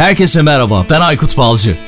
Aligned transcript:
Herkese 0.00 0.42
merhaba, 0.42 0.86
ben 0.90 1.00
Aykut 1.00 1.36
Balcı. 1.36 1.78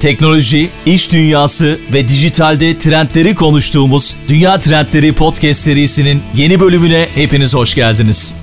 Teknoloji, 0.00 0.70
iş 0.86 1.12
dünyası 1.12 1.80
ve 1.92 2.08
dijitalde 2.08 2.78
trendleri 2.78 3.34
konuştuğumuz 3.34 4.16
Dünya 4.28 4.60
Trendleri 4.60 5.12
Podcast 5.12 5.60
serisinin 5.60 6.22
yeni 6.34 6.60
bölümüne 6.60 7.08
hepiniz 7.14 7.54
hoş 7.54 7.74
geldiniz. 7.74 8.34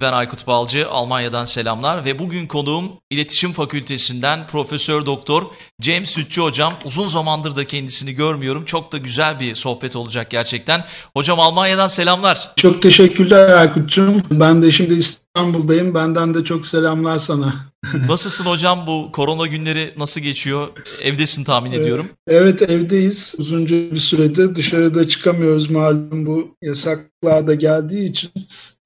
Ben 0.00 0.12
Aykut 0.12 0.46
Balcı, 0.46 0.88
Almanya'dan 0.90 1.44
selamlar 1.44 2.04
ve 2.04 2.18
bugün 2.18 2.46
konuğum 2.46 2.92
İletişim 3.10 3.52
Fakültesinden 3.52 4.46
Profesör 4.46 5.06
Doktor 5.06 5.42
James 5.80 6.10
Sütçü 6.10 6.40
hocam. 6.40 6.72
Uzun 6.84 7.06
zamandır 7.06 7.56
da 7.56 7.64
kendisini 7.64 8.12
görmüyorum. 8.12 8.64
Çok 8.64 8.92
da 8.92 8.98
güzel 8.98 9.40
bir 9.40 9.54
sohbet 9.54 9.96
olacak 9.96 10.30
gerçekten. 10.30 10.84
Hocam 11.16 11.40
Almanya'dan 11.40 11.86
selamlar. 11.86 12.52
Çok 12.56 12.82
teşekkürler 12.82 13.50
Aykut'cum. 13.50 14.22
Ben 14.30 14.62
de 14.62 14.72
şimdi 14.72 14.94
İstanbul'dayım. 15.38 15.94
Benden 15.94 16.34
de 16.34 16.44
çok 16.44 16.66
selamlar 16.66 17.18
sana. 17.18 17.54
Nasılsın 18.08 18.44
hocam 18.44 18.86
bu 18.86 19.12
korona 19.12 19.46
günleri 19.46 19.92
nasıl 19.96 20.20
geçiyor? 20.20 20.68
Evdesin 21.00 21.44
tahmin 21.44 21.72
ediyorum. 21.72 22.08
Evet 22.26 22.62
evdeyiz. 22.62 23.34
Uzunca 23.38 23.76
bir 23.76 23.98
süredir 23.98 24.54
dışarıda 24.54 25.08
çıkamıyoruz 25.08 25.70
malum 25.70 26.26
bu 26.26 26.56
yasaklar 26.62 27.46
da 27.46 27.54
geldiği 27.54 28.10
için. 28.10 28.30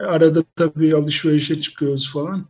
Arada 0.00 0.42
tabii 0.56 0.96
alışverişe 0.96 1.60
çıkıyoruz 1.60 2.12
falan. 2.12 2.48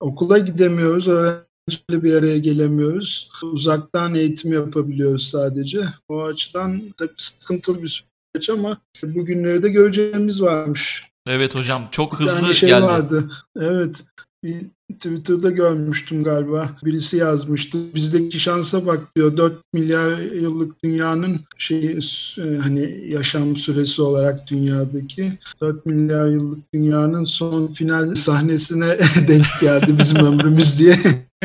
Okula 0.00 0.38
gidemiyoruz. 0.38 1.08
Öğrencilerle 1.08 2.02
bir 2.02 2.14
araya 2.14 2.38
gelemiyoruz. 2.38 3.30
Uzaktan 3.42 4.14
eğitim 4.14 4.52
yapabiliyoruz 4.52 5.28
sadece. 5.28 5.84
O 6.08 6.22
açıdan 6.22 6.82
tabii 6.96 7.14
sıkıntılı 7.16 7.82
bir 7.82 8.06
süreç 8.34 8.50
ama 8.50 8.80
bugünleri 9.04 9.62
de 9.62 9.68
göreceğimiz 9.68 10.42
varmış. 10.42 11.13
Evet 11.26 11.54
hocam 11.54 11.88
çok 11.90 12.20
hızlı 12.20 12.48
bir 12.48 12.54
şey 12.54 12.68
geldi. 12.68 12.82
vardı. 12.82 13.30
Evet. 13.56 14.04
Bir 14.44 14.54
Twitter'da 14.94 15.50
görmüştüm 15.50 16.24
galiba. 16.24 16.70
Birisi 16.84 17.16
yazmıştı. 17.16 17.78
Bizdeki 17.94 18.40
şansa 18.40 18.86
bak 18.86 19.16
diyor. 19.16 19.36
4 19.36 19.60
milyar 19.72 20.18
yıllık 20.18 20.84
dünyanın 20.84 21.40
şey 21.58 21.98
hani 22.38 23.04
yaşam 23.08 23.56
süresi 23.56 24.02
olarak 24.02 24.46
dünyadaki 24.46 25.38
4 25.60 25.86
milyar 25.86 26.28
yıllık 26.28 26.74
dünyanın 26.74 27.22
son 27.22 27.66
final 27.66 28.14
sahnesine 28.14 28.98
denk 29.28 29.46
geldi 29.60 29.94
bizim 29.98 30.26
ömrümüz 30.26 30.78
diye. 30.78 30.96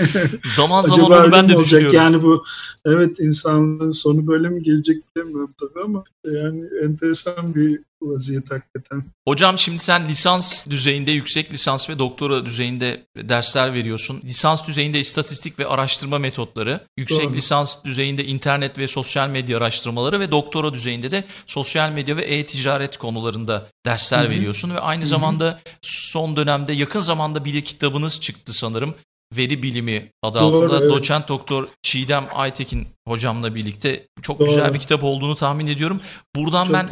Zaman 0.55 0.81
zaman 0.81 1.11
onu 1.11 1.31
ben 1.31 1.49
de 1.49 1.55
olacak? 1.55 1.65
düşünüyorum. 1.65 1.95
Yani 1.95 2.23
bu 2.23 2.43
evet 2.85 3.19
insanlığın 3.19 3.91
sonu 3.91 4.27
böyle 4.27 4.49
mi 4.49 4.63
gelecek 4.63 5.15
bilemiyorum 5.15 5.53
tabii 5.59 5.83
ama 5.83 6.03
yani 6.25 6.63
enteresan 6.83 7.55
bir 7.55 7.79
vaziyet 8.01 8.51
hakikaten. 8.51 9.03
Hocam 9.27 9.57
şimdi 9.57 9.79
sen 9.79 10.07
lisans 10.07 10.67
düzeyinde, 10.67 11.11
yüksek 11.11 11.53
lisans 11.53 11.89
ve 11.89 11.99
doktora 11.99 12.45
düzeyinde 12.45 13.05
dersler 13.17 13.73
veriyorsun. 13.73 14.21
Lisans 14.23 14.67
düzeyinde 14.67 14.99
istatistik 14.99 15.59
ve 15.59 15.67
araştırma 15.67 16.17
metotları, 16.17 16.79
yüksek 16.97 17.25
Doğru. 17.25 17.33
lisans 17.33 17.83
düzeyinde 17.83 18.25
internet 18.25 18.77
ve 18.79 18.87
sosyal 18.87 19.29
medya 19.29 19.57
araştırmaları 19.57 20.19
ve 20.19 20.31
doktora 20.31 20.73
düzeyinde 20.73 21.11
de 21.11 21.23
sosyal 21.45 21.91
medya 21.91 22.17
ve 22.17 22.21
e-ticaret 22.21 22.97
konularında 22.97 23.67
dersler 23.85 24.23
Hı-hı. 24.23 24.29
veriyorsun 24.29 24.75
ve 24.75 24.79
aynı 24.79 25.01
Hı-hı. 25.01 25.09
zamanda 25.09 25.59
son 25.81 26.35
dönemde 26.35 26.73
yakın 26.73 26.99
zamanda 26.99 27.45
bir 27.45 27.61
kitabınız 27.61 28.19
çıktı 28.21 28.53
sanırım 28.53 28.95
veri 29.37 29.63
bilimi 29.63 30.11
adı 30.23 30.39
Doğru, 30.39 30.45
altında 30.45 30.79
evet. 30.79 30.91
doçent 30.91 31.27
doktor 31.27 31.67
Çiğdem 31.81 32.25
Aytekin 32.33 32.87
hocamla 33.07 33.55
birlikte 33.55 34.07
çok 34.21 34.39
Doğru. 34.39 34.47
güzel 34.47 34.73
bir 34.73 34.79
kitap 34.79 35.03
olduğunu 35.03 35.35
tahmin 35.35 35.67
ediyorum. 35.67 36.01
Buradan 36.35 36.65
çok 36.65 36.73
ben 36.73 36.87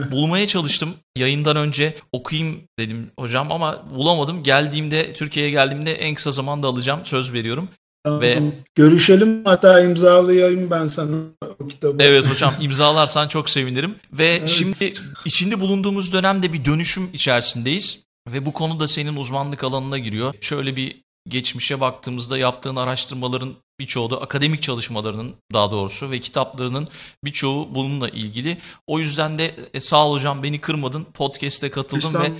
e, 0.00 0.10
bulmaya 0.10 0.46
çalıştım. 0.46 0.94
Yayından 1.16 1.56
önce 1.56 1.94
okuyayım 2.12 2.60
dedim 2.78 3.10
hocam 3.18 3.52
ama 3.52 3.84
bulamadım. 3.90 4.42
Geldiğimde 4.42 5.12
Türkiye'ye 5.12 5.50
geldiğimde 5.50 5.92
en 5.92 6.14
kısa 6.14 6.32
zamanda 6.32 6.66
alacağım 6.66 7.00
söz 7.04 7.32
veriyorum. 7.32 7.68
Tamam. 8.04 8.20
Ve 8.20 8.38
görüşelim 8.74 9.44
hatta 9.44 9.80
imzalayayım 9.80 10.70
ben 10.70 10.86
sana 10.86 11.16
o 11.58 11.68
kitabı. 11.68 12.02
Evet 12.02 12.26
hocam 12.26 12.54
imzalarsan 12.60 13.28
çok 13.28 13.50
sevinirim. 13.50 13.94
Ve 14.12 14.26
evet. 14.26 14.48
şimdi 14.48 14.92
içinde 15.24 15.60
bulunduğumuz 15.60 16.12
dönemde 16.12 16.52
bir 16.52 16.64
dönüşüm 16.64 17.10
içerisindeyiz. 17.12 18.04
Ve 18.32 18.46
bu 18.46 18.52
konu 18.52 18.80
da 18.80 18.88
senin 18.88 19.16
uzmanlık 19.16 19.64
alanına 19.64 19.98
giriyor. 19.98 20.34
Şöyle 20.40 20.76
bir 20.76 21.04
geçmişe 21.28 21.80
baktığımızda 21.80 22.38
yaptığın 22.38 22.76
araştırmaların 22.76 23.54
birçoğu 23.80 24.10
da 24.10 24.20
akademik 24.20 24.62
çalışmalarının 24.62 25.34
daha 25.52 25.70
doğrusu 25.70 26.10
ve 26.10 26.20
kitaplarının 26.20 26.88
birçoğu 27.24 27.74
bununla 27.74 28.08
ilgili. 28.08 28.58
O 28.86 28.98
yüzden 28.98 29.38
de 29.38 29.54
e, 29.74 29.80
sağ 29.80 30.06
ol 30.06 30.14
hocam 30.14 30.42
beni 30.42 30.60
kırmadın 30.60 31.04
podcast'e 31.04 31.70
katıldım 31.70 32.22
ve 32.22 32.32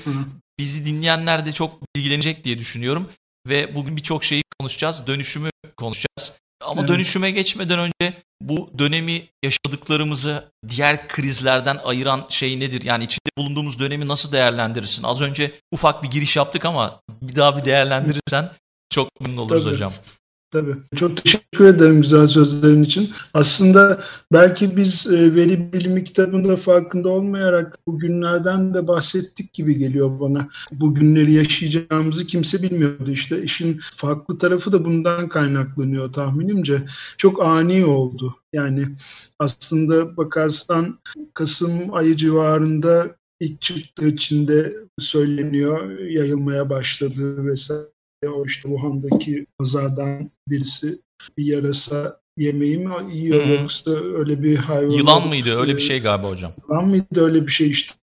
bizi 0.58 0.86
dinleyenler 0.86 1.46
de 1.46 1.52
çok 1.52 1.96
bilgilenecek 1.96 2.44
diye 2.44 2.58
düşünüyorum. 2.58 3.08
Ve 3.48 3.74
bugün 3.74 3.96
birçok 3.96 4.24
şeyi 4.24 4.42
konuşacağız. 4.58 5.06
Dönüşümü 5.06 5.50
konuşacağız. 5.76 6.32
Ama 6.64 6.80
evet. 6.80 6.88
dönüşüme 6.88 7.30
geçmeden 7.30 7.78
önce 7.78 8.14
bu 8.40 8.70
dönemi 8.78 9.28
yaşadıklarımızı 9.44 10.50
diğer 10.68 11.08
krizlerden 11.08 11.76
ayıran 11.84 12.26
şey 12.28 12.60
nedir? 12.60 12.82
Yani 12.82 13.04
içinde 13.04 13.30
bulunduğumuz 13.38 13.78
dönemi 13.78 14.08
nasıl 14.08 14.32
değerlendirirsin? 14.32 15.02
Az 15.02 15.20
önce 15.20 15.52
ufak 15.72 16.02
bir 16.02 16.10
giriş 16.10 16.36
yaptık 16.36 16.64
ama 16.64 17.00
bir 17.22 17.36
daha 17.36 17.56
bir 17.56 17.64
değerlendirirsen 17.64 18.50
çok 18.94 19.20
memnun 19.20 19.36
oluruz 19.36 19.64
Tabii. 19.64 19.74
hocam. 19.74 19.92
Tabii. 20.50 20.74
Çok 20.96 21.16
teşekkür 21.16 21.64
ederim 21.64 22.02
güzel 22.02 22.26
sözlerin 22.26 22.82
için. 22.82 23.10
Aslında 23.34 24.00
belki 24.32 24.76
biz 24.76 25.06
e, 25.12 25.34
veri 25.34 25.72
bilimi 25.72 26.04
kitabında 26.04 26.56
farkında 26.56 27.08
olmayarak 27.08 27.78
bu 27.86 27.98
günlerden 27.98 28.74
de 28.74 28.88
bahsettik 28.88 29.52
gibi 29.52 29.78
geliyor 29.78 30.20
bana. 30.20 30.48
Bu 30.72 30.94
günleri 30.94 31.32
yaşayacağımızı 31.32 32.26
kimse 32.26 32.62
bilmiyordu. 32.62 33.10
İşte 33.10 33.42
işin 33.42 33.80
farklı 33.94 34.38
tarafı 34.38 34.72
da 34.72 34.84
bundan 34.84 35.28
kaynaklanıyor 35.28 36.12
tahminimce. 36.12 36.82
Çok 37.18 37.42
ani 37.42 37.84
oldu. 37.84 38.36
Yani 38.52 38.86
aslında 39.38 40.16
bakarsan 40.16 40.98
Kasım 41.34 41.94
ayı 41.94 42.16
civarında 42.16 43.16
ilk 43.40 43.60
çıktığı 43.60 44.16
Çin'de 44.16 44.76
söyleniyor, 44.98 45.98
yayılmaya 45.98 46.70
başladığı 46.70 47.46
vesaire 47.46 47.93
o 48.28 48.46
işte 48.46 48.62
Wuhan'daki 48.62 49.46
pazardan 49.58 50.30
birisi 50.48 50.98
bir 51.38 51.44
yarasa 51.44 52.20
yemeği 52.36 52.78
mi 52.78 52.94
yiyor 53.12 53.44
Hı-hı. 53.44 53.52
yoksa 53.52 53.90
öyle 53.90 54.42
bir 54.42 54.56
hayvan 54.56 54.90
Yılan 54.90 55.28
mıydı? 55.28 55.56
Öyle 55.56 55.76
bir 55.76 55.82
şey 55.82 56.00
galiba 56.00 56.28
hocam. 56.28 56.52
Yılan 56.62 56.88
mıydı? 56.88 57.20
Öyle 57.24 57.46
bir 57.46 57.52
şey 57.52 57.70
işte. 57.70 57.94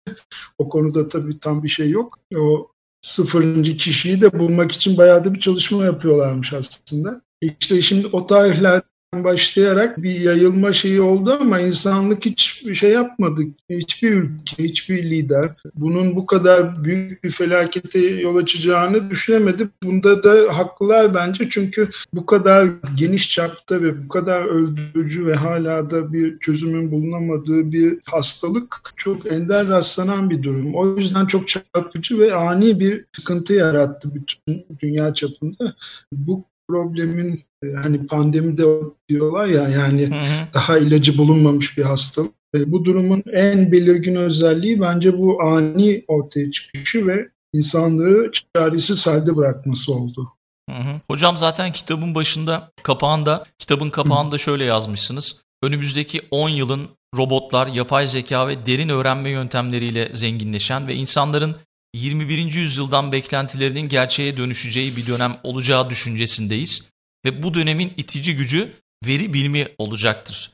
O 0.59 0.69
konuda 0.69 1.09
tabii 1.09 1.39
tam 1.41 1.63
bir 1.63 1.69
şey 1.69 1.91
yok. 1.91 2.19
O 2.37 2.71
sıfırıncı 3.03 3.77
kişiyi 3.77 4.21
de 4.21 4.39
bulmak 4.39 4.73
için 4.73 4.99
bayağı 4.99 5.25
da 5.25 5.35
bir 5.35 5.41
çalışma 5.41 5.85
yapıyorlarmış 5.85 6.53
aslında. 6.53 7.23
İşte 7.41 7.83
şimdi 7.83 8.07
o 8.07 8.27
tarihler 8.27 8.83
başlayarak 9.15 10.03
bir 10.03 10.21
yayılma 10.21 10.73
şeyi 10.73 11.01
oldu 11.01 11.39
ama 11.41 11.61
insanlık 11.61 12.27
hiç 12.27 12.65
şey 12.75 12.91
yapmadı. 12.91 13.43
Hiçbir 13.71 14.13
ülke, 14.13 14.65
hiçbir 14.65 15.11
lider 15.11 15.51
bunun 15.75 16.17
bu 16.17 16.27
kadar 16.27 16.85
büyük 16.85 17.25
bir 17.25 17.31
felakete 17.31 17.99
yol 17.99 18.37
açacağını 18.37 19.11
düşünemedi. 19.11 19.69
Bunda 19.83 20.23
da 20.25 20.59
haklılar 20.59 21.15
bence 21.15 21.49
çünkü 21.51 21.91
bu 22.13 22.27
kadar 22.27 22.69
geniş 22.97 23.31
çapta 23.31 23.83
ve 23.83 24.05
bu 24.05 24.09
kadar 24.09 24.45
öldürücü 24.45 25.27
ve 25.27 25.35
hala 25.35 25.91
da 25.91 26.13
bir 26.13 26.39
çözümün 26.39 26.93
bulunamadığı 26.93 27.73
bir 27.73 27.99
hastalık 28.05 28.93
çok 28.97 29.33
ender 29.33 29.69
rastlanan 29.69 30.31
bir 30.31 30.43
durum. 30.43 30.75
O 30.75 30.97
yüzden 30.97 31.27
çok 31.27 31.49
çarpıcı 31.49 32.19
ve 32.19 32.35
ani 32.35 32.81
bir 32.81 33.05
sıkıntı 33.17 33.55
yarattı 33.55 34.09
bütün 34.15 34.67
dünya 34.81 35.15
çapında. 35.15 35.75
Bu 36.13 36.50
problemin 36.71 37.41
hani 37.83 38.07
pandemide 38.07 38.65
diyorlar 39.09 39.47
ya 39.47 39.69
yani 39.69 40.07
hı 40.07 40.15
hı. 40.15 40.55
daha 40.55 40.79
ilacı 40.79 41.19
bulunmamış 41.19 41.79
bir 41.79 41.83
hastalık. 41.83 42.33
E, 42.55 42.73
bu 42.73 42.85
durumun 42.85 43.23
en 43.33 43.73
belirgin 43.73 44.17
özelliği 44.17 44.81
bence 44.81 45.19
bu 45.19 45.43
ani 45.43 46.05
ortaya 46.09 46.51
çıkışı 46.51 47.07
ve 47.07 47.29
insanlığı 47.53 48.31
çaresiz 48.57 49.07
halde 49.07 49.37
bırakması 49.37 49.95
oldu. 49.95 50.33
Hı 50.71 50.77
hı. 50.77 51.01
Hocam 51.11 51.37
zaten 51.37 51.73
kitabın 51.73 52.15
başında 52.15 52.71
kapağında 52.83 53.45
kitabın 53.59 53.91
kapağında 53.91 54.35
hı. 54.35 54.39
şöyle 54.39 54.65
yazmışsınız. 54.65 55.41
Önümüzdeki 55.63 56.21
10 56.31 56.49
yılın 56.49 56.89
robotlar, 57.17 57.67
yapay 57.67 58.07
zeka 58.07 58.49
ve 58.49 58.67
derin 58.67 58.89
öğrenme 58.89 59.31
yöntemleriyle 59.31 60.11
zenginleşen 60.13 60.89
ve 60.89 60.95
insanların 60.95 61.57
21. 61.95 62.55
yüzyıldan 62.55 63.13
beklentilerinin 63.13 63.89
gerçeğe 63.89 64.37
dönüşeceği 64.37 64.97
bir 64.97 65.07
dönem 65.07 65.37
olacağı 65.43 65.91
düşüncesindeyiz. 65.91 66.89
Ve 67.25 67.43
bu 67.43 67.55
dönemin 67.55 67.93
itici 67.97 68.37
gücü 68.37 68.73
veri 69.07 69.33
bilimi 69.33 69.69
olacaktır 69.79 70.51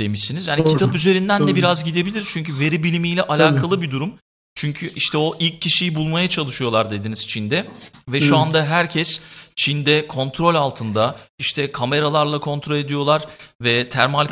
demişsiniz. 0.00 0.46
Yani 0.46 0.64
Doğru. 0.64 0.72
kitap 0.72 0.94
üzerinden 0.94 1.40
Doğru. 1.40 1.48
de 1.48 1.54
biraz 1.54 1.84
gidebilir 1.84 2.24
çünkü 2.26 2.58
veri 2.58 2.82
bilimiyle 2.82 3.22
alakalı 3.22 3.70
Tabii. 3.70 3.86
bir 3.86 3.90
durum. 3.90 4.18
Çünkü 4.54 4.90
işte 4.94 5.18
o 5.18 5.36
ilk 5.38 5.60
kişiyi 5.60 5.94
bulmaya 5.94 6.28
çalışıyorlar 6.28 6.90
dediniz 6.90 7.28
Çin'de 7.28 7.70
ve 8.08 8.20
şu 8.20 8.36
anda 8.36 8.64
herkes 8.64 9.20
Çin'de 9.54 10.06
kontrol 10.06 10.54
altında 10.54 11.16
işte 11.38 11.72
kameralarla 11.72 12.40
kontrol 12.40 12.76
ediyorlar 12.76 13.26
ve 13.62 13.88
termal 13.88 14.26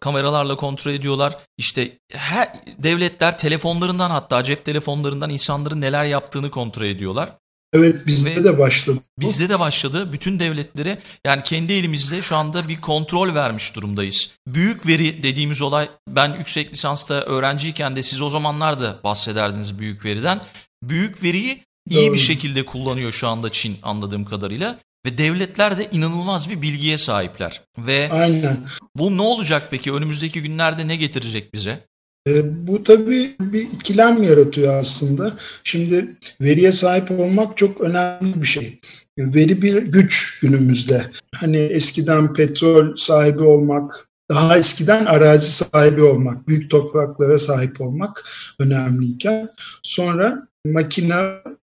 kameralarla 0.00 0.56
kontrol 0.56 0.92
ediyorlar. 0.92 1.36
İşte 1.58 1.98
her 2.12 2.52
devletler 2.78 3.38
telefonlarından 3.38 4.10
hatta 4.10 4.42
cep 4.42 4.64
telefonlarından 4.64 5.30
insanların 5.30 5.80
neler 5.80 6.04
yaptığını 6.04 6.50
kontrol 6.50 6.86
ediyorlar. 6.86 7.28
Evet 7.72 8.06
bizde 8.06 8.36
Ve 8.36 8.44
de 8.44 8.58
başladı. 8.58 8.98
Bizde 9.20 9.48
de 9.48 9.60
başladı. 9.60 10.12
Bütün 10.12 10.40
devletlere 10.40 10.98
yani 11.26 11.42
kendi 11.42 11.72
elimizde 11.72 12.22
şu 12.22 12.36
anda 12.36 12.68
bir 12.68 12.80
kontrol 12.80 13.34
vermiş 13.34 13.74
durumdayız. 13.74 14.30
Büyük 14.46 14.86
veri 14.86 15.22
dediğimiz 15.22 15.62
olay 15.62 15.88
ben 16.08 16.34
yüksek 16.38 16.72
lisansta 16.72 17.14
öğrenciyken 17.14 17.96
de 17.96 18.02
siz 18.02 18.22
o 18.22 18.30
zamanlar 18.30 18.80
da 18.80 19.00
bahsederdiniz 19.04 19.78
büyük 19.78 20.04
veriden. 20.04 20.40
Büyük 20.82 21.22
veriyi 21.22 21.62
iyi 21.90 22.06
Doğru. 22.06 22.14
bir 22.14 22.18
şekilde 22.18 22.66
kullanıyor 22.66 23.12
şu 23.12 23.28
anda 23.28 23.52
Çin 23.52 23.78
anladığım 23.82 24.24
kadarıyla. 24.24 24.78
Ve 25.06 25.18
devletler 25.18 25.78
de 25.78 25.88
inanılmaz 25.92 26.50
bir 26.50 26.62
bilgiye 26.62 26.98
sahipler. 26.98 27.62
Ve 27.78 28.08
Aynen. 28.12 28.66
bu 28.96 29.16
ne 29.16 29.22
olacak 29.22 29.68
peki? 29.70 29.92
Önümüzdeki 29.92 30.42
günlerde 30.42 30.88
ne 30.88 30.96
getirecek 30.96 31.54
bize? 31.54 31.86
E, 32.28 32.66
bu 32.66 32.82
tabii 32.82 33.36
bir 33.40 33.60
ikilem 33.60 34.22
yaratıyor 34.22 34.74
aslında. 34.74 35.36
Şimdi 35.64 36.16
veriye 36.40 36.72
sahip 36.72 37.10
olmak 37.10 37.56
çok 37.56 37.80
önemli 37.80 38.42
bir 38.42 38.46
şey. 38.46 38.80
Veri 39.18 39.62
bir 39.62 39.82
güç 39.82 40.40
günümüzde. 40.40 41.06
Hani 41.34 41.56
eskiden 41.58 42.32
petrol 42.32 42.96
sahibi 42.96 43.42
olmak, 43.42 44.08
daha 44.30 44.58
eskiden 44.58 45.04
arazi 45.04 45.52
sahibi 45.52 46.02
olmak, 46.02 46.48
büyük 46.48 46.70
topraklara 46.70 47.38
sahip 47.38 47.80
olmak 47.80 48.24
önemliyken 48.58 49.48
sonra 49.82 50.48
makine 50.66 51.14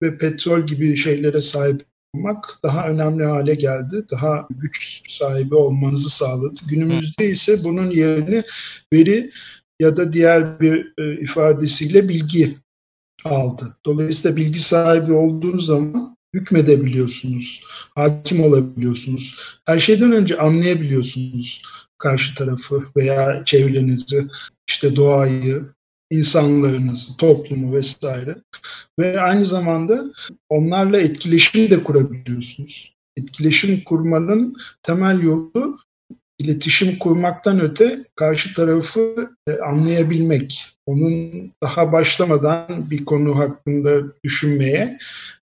ve 0.04 0.18
petrol 0.18 0.65
gibi 0.65 0.98
şeylere 0.98 1.42
sahip 1.42 1.81
olmak 2.13 2.59
daha 2.63 2.88
önemli 2.88 3.25
hale 3.25 3.54
geldi. 3.54 4.06
Daha 4.12 4.48
güç 4.50 5.01
sahibi 5.09 5.56
olmanızı 5.56 6.09
sağladı. 6.09 6.59
Günümüzde 6.69 7.30
ise 7.30 7.63
bunun 7.63 7.89
yerini 7.89 8.44
veri 8.94 9.31
ya 9.79 9.97
da 9.97 10.13
diğer 10.13 10.59
bir 10.59 10.94
e, 10.97 11.21
ifadesiyle 11.21 12.09
bilgi 12.09 12.57
aldı. 13.25 13.77
Dolayısıyla 13.85 14.38
bilgi 14.38 14.59
sahibi 14.59 15.13
olduğunuz 15.13 15.65
zaman 15.65 16.18
hükmedebiliyorsunuz, 16.33 17.63
hakim 17.95 18.44
olabiliyorsunuz. 18.44 19.59
Her 19.65 19.79
şeyden 19.79 20.12
önce 20.12 20.38
anlayabiliyorsunuz 20.38 21.62
karşı 21.97 22.35
tarafı 22.35 22.83
veya 22.97 23.45
çevrenizi, 23.45 24.27
işte 24.68 24.95
doğayı, 24.95 25.65
insanlarınızı, 26.12 27.18
toplumu 27.18 27.75
vesaire. 27.75 28.35
Ve 29.00 29.21
aynı 29.21 29.45
zamanda 29.45 30.13
onlarla 30.50 31.00
etkileşim 31.00 31.69
de 31.69 31.83
kurabiliyorsunuz. 31.83 32.95
Etkileşim 33.18 33.83
kurmanın 33.83 34.56
temel 34.83 35.21
yolu 35.21 35.80
iletişim 36.39 36.99
kurmaktan 36.99 37.61
öte 37.61 38.05
karşı 38.15 38.53
tarafı 38.53 39.31
e, 39.47 39.51
anlayabilmek. 39.51 40.65
Onun 40.85 41.31
daha 41.63 41.91
başlamadan 41.91 42.89
bir 42.89 43.05
konu 43.05 43.39
hakkında 43.39 44.13
düşünmeye, 44.23 44.97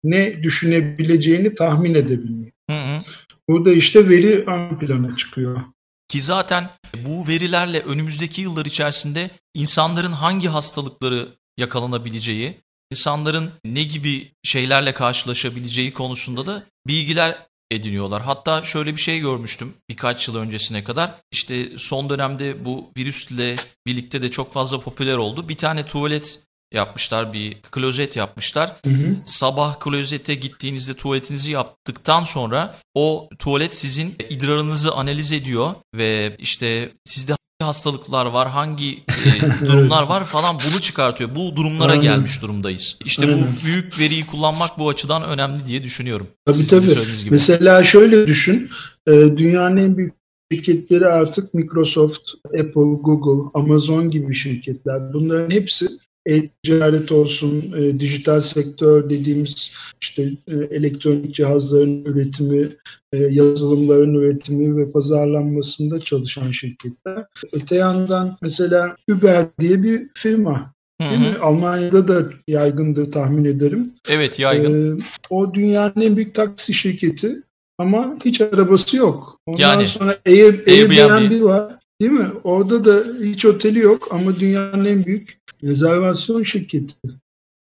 ne 0.03 0.43
düşünebileceğini 0.43 1.55
tahmin 1.55 1.95
edebilmek. 1.95 2.53
Hı 2.69 2.77
hı. 2.77 3.01
Burada 3.49 3.71
işte 3.71 4.09
veri 4.09 4.43
ön 4.47 4.79
plana 4.79 5.15
çıkıyor. 5.15 5.61
Ki 6.07 6.21
zaten 6.21 6.69
bu 7.05 7.27
verilerle 7.27 7.79
önümüzdeki 7.79 8.41
yıllar 8.41 8.65
içerisinde 8.65 9.29
insanların 9.53 10.11
hangi 10.11 10.47
hastalıkları 10.47 11.27
yakalanabileceği, 11.57 12.57
insanların 12.91 13.51
ne 13.65 13.83
gibi 13.83 14.31
şeylerle 14.43 14.93
karşılaşabileceği 14.93 15.93
konusunda 15.93 16.45
da 16.45 16.63
bilgiler 16.87 17.37
ediniyorlar. 17.71 18.21
Hatta 18.21 18.63
şöyle 18.63 18.95
bir 18.95 19.01
şey 19.01 19.19
görmüştüm 19.19 19.73
birkaç 19.89 20.27
yıl 20.27 20.35
öncesine 20.35 20.83
kadar. 20.83 21.11
İşte 21.31 21.77
son 21.77 22.09
dönemde 22.09 22.65
bu 22.65 22.91
virüsle 22.97 23.55
birlikte 23.85 24.21
de 24.21 24.31
çok 24.31 24.53
fazla 24.53 24.79
popüler 24.79 25.17
oldu. 25.17 25.49
Bir 25.49 25.57
tane 25.57 25.85
tuvalet 25.85 26.39
yapmışlar, 26.73 27.33
bir 27.33 27.61
klozet 27.61 28.15
yapmışlar. 28.15 28.75
Hı 28.85 28.89
hı. 28.89 29.15
Sabah 29.25 29.79
klozete 29.79 30.35
gittiğinizde 30.35 30.93
tuvaletinizi 30.93 31.51
yaptıktan 31.51 32.23
sonra 32.23 32.75
o 32.93 33.29
tuvalet 33.39 33.75
sizin 33.75 34.15
idrarınızı 34.29 34.93
analiz 34.93 35.31
ediyor 35.31 35.75
ve 35.95 36.35
işte 36.39 36.91
sizde 37.05 37.35
hastalıklar 37.65 38.25
var, 38.25 38.49
hangi 38.49 38.93
e, 38.93 39.65
durumlar 39.67 40.03
var 40.03 40.25
falan 40.25 40.55
bunu 40.69 40.81
çıkartıyor. 40.81 41.35
Bu 41.35 41.55
durumlara 41.55 41.91
Aynen. 41.91 42.03
gelmiş 42.03 42.41
durumdayız. 42.41 42.97
İşte 43.05 43.25
Aynen. 43.25 43.39
bu 43.39 43.65
büyük 43.65 43.99
veriyi 43.99 44.25
kullanmak 44.25 44.79
bu 44.79 44.89
açıdan 44.89 45.23
önemli 45.23 45.65
diye 45.65 45.83
düşünüyorum. 45.83 46.27
Tabii 46.45 46.55
Sizin 46.57 46.79
tabii. 46.79 47.17
Gibi. 47.19 47.31
Mesela 47.31 47.83
şöyle 47.83 48.27
düşün. 48.27 48.69
E, 49.07 49.11
dünyanın 49.11 49.77
en 49.77 49.97
büyük 49.97 50.13
şirketleri 50.51 51.07
artık 51.07 51.53
Microsoft, 51.53 52.29
Apple, 52.45 52.97
Google, 53.01 53.49
Amazon 53.53 54.09
gibi 54.09 54.35
şirketler. 54.35 55.13
Bunların 55.13 55.51
hepsi 55.51 55.87
e-ticaret 56.25 57.11
olsun, 57.11 57.73
e, 57.77 57.99
dijital 57.99 58.41
sektör 58.41 59.09
dediğimiz 59.09 59.73
işte 60.01 60.23
e, 60.23 60.75
elektronik 60.75 61.35
cihazların 61.35 62.05
üretimi, 62.05 62.69
e, 63.13 63.17
yazılımların 63.17 64.13
üretimi 64.13 64.77
ve 64.77 64.91
pazarlanmasında 64.91 65.99
çalışan 65.99 66.51
şirketler. 66.51 67.25
Öte 67.51 67.75
yandan 67.75 68.37
mesela 68.41 68.95
Uber 69.11 69.45
diye 69.59 69.83
bir 69.83 70.07
firma 70.13 70.73
Değil 71.01 71.11
Hı-hı. 71.11 71.19
mi? 71.19 71.37
Almanya'da 71.41 72.07
da 72.07 72.29
yaygındır 72.47 73.11
tahmin 73.11 73.45
ederim. 73.45 73.93
Evet 74.09 74.39
yaygın. 74.39 74.99
Ee, 74.99 75.03
o 75.29 75.53
dünyanın 75.53 76.01
en 76.01 76.15
büyük 76.15 76.35
taksi 76.35 76.73
şirketi 76.73 77.35
ama 77.77 78.15
hiç 78.25 78.41
arabası 78.41 78.97
yok. 78.97 79.39
Ondan 79.45 79.61
yani, 79.61 79.87
sonra 79.87 80.17
Air, 80.27 80.67
Airbnb, 80.67 81.11
Airbnb 81.11 81.43
var. 81.43 81.75
Değil 82.01 82.11
mi? 82.11 82.27
Orada 82.43 82.85
da 82.85 83.23
hiç 83.23 83.45
oteli 83.45 83.79
yok 83.79 84.07
ama 84.11 84.35
dünyanın 84.39 84.85
en 84.85 85.05
büyük 85.05 85.38
rezervasyon 85.63 86.43
şirketi. 86.43 86.95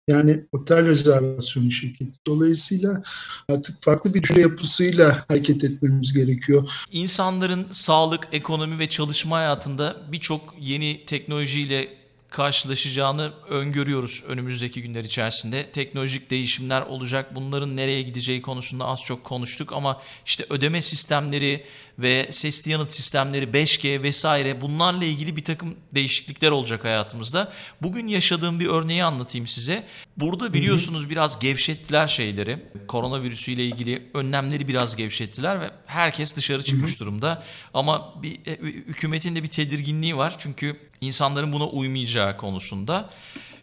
Yani 0.08 0.46
otel 0.52 0.86
rezervasyon 0.86 1.70
şirketi. 1.70 2.12
Dolayısıyla 2.28 3.04
artık 3.50 3.82
farklı 3.82 4.14
bir 4.14 4.24
düşünce 4.24 4.42
yapısıyla 4.42 5.26
hareket 5.28 5.64
etmemiz 5.64 6.14
gerekiyor. 6.14 6.70
İnsanların 6.92 7.68
sağlık, 7.70 8.28
ekonomi 8.32 8.80
ve 8.80 8.90
çalışma 8.90 9.38
hayatında 9.38 9.98
birçok 10.12 10.56
yeni 10.60 11.06
teknolojiyle 11.06 12.00
karşılaşacağını 12.30 13.34
öngörüyoruz 13.50 14.24
önümüzdeki 14.28 14.82
günler 14.82 15.04
içerisinde. 15.04 15.72
Teknolojik 15.72 16.30
değişimler 16.30 16.82
olacak. 16.82 17.36
Bunların 17.36 17.76
nereye 17.76 18.02
gideceği 18.02 18.42
konusunda 18.42 18.86
az 18.86 19.02
çok 19.02 19.24
konuştuk 19.24 19.74
ama 19.74 20.02
işte 20.26 20.46
ödeme 20.50 20.82
sistemleri 20.82 21.64
ve 22.00 22.28
sesli 22.32 22.72
yanıt 22.72 22.94
sistemleri 22.94 23.46
5G 23.46 24.04
vesaire 24.04 24.62
bunlarla 24.62 25.06
ilgili 25.06 25.36
bir 25.36 25.44
takım 25.44 25.76
değişiklikler 25.96 26.52
olacak 26.52 26.84
hayatımızda. 26.84 27.52
Bugün 27.82 28.08
yaşadığım 28.08 28.60
bir 28.60 28.68
örneği 28.68 29.04
anlatayım 29.04 29.48
size. 29.48 29.88
Burada 30.18 30.54
biliyorsunuz 30.54 31.10
biraz 31.10 31.40
gevşettiler 31.40 32.08
şeyleri. 32.08 32.66
Koronavirüsüyle 32.88 33.66
ilgili 33.66 34.10
önlemleri 34.14 34.68
biraz 34.68 34.96
gevşettiler 34.96 35.62
ve 35.62 35.72
herkes 35.86 36.36
dışarı 36.36 36.64
çıkmış 36.64 37.00
durumda. 37.00 37.44
Ama 37.74 38.24
bir 38.24 38.32
e, 38.46 38.58
hükümetin 38.62 39.36
de 39.36 39.44
bir 39.44 39.48
tedirginliği 39.48 40.18
var. 40.18 40.36
Çünkü 40.38 40.80
insanların 41.02 41.54
buna 41.54 41.68
uymayacağı 41.68 42.38
konusunda. 42.38 43.10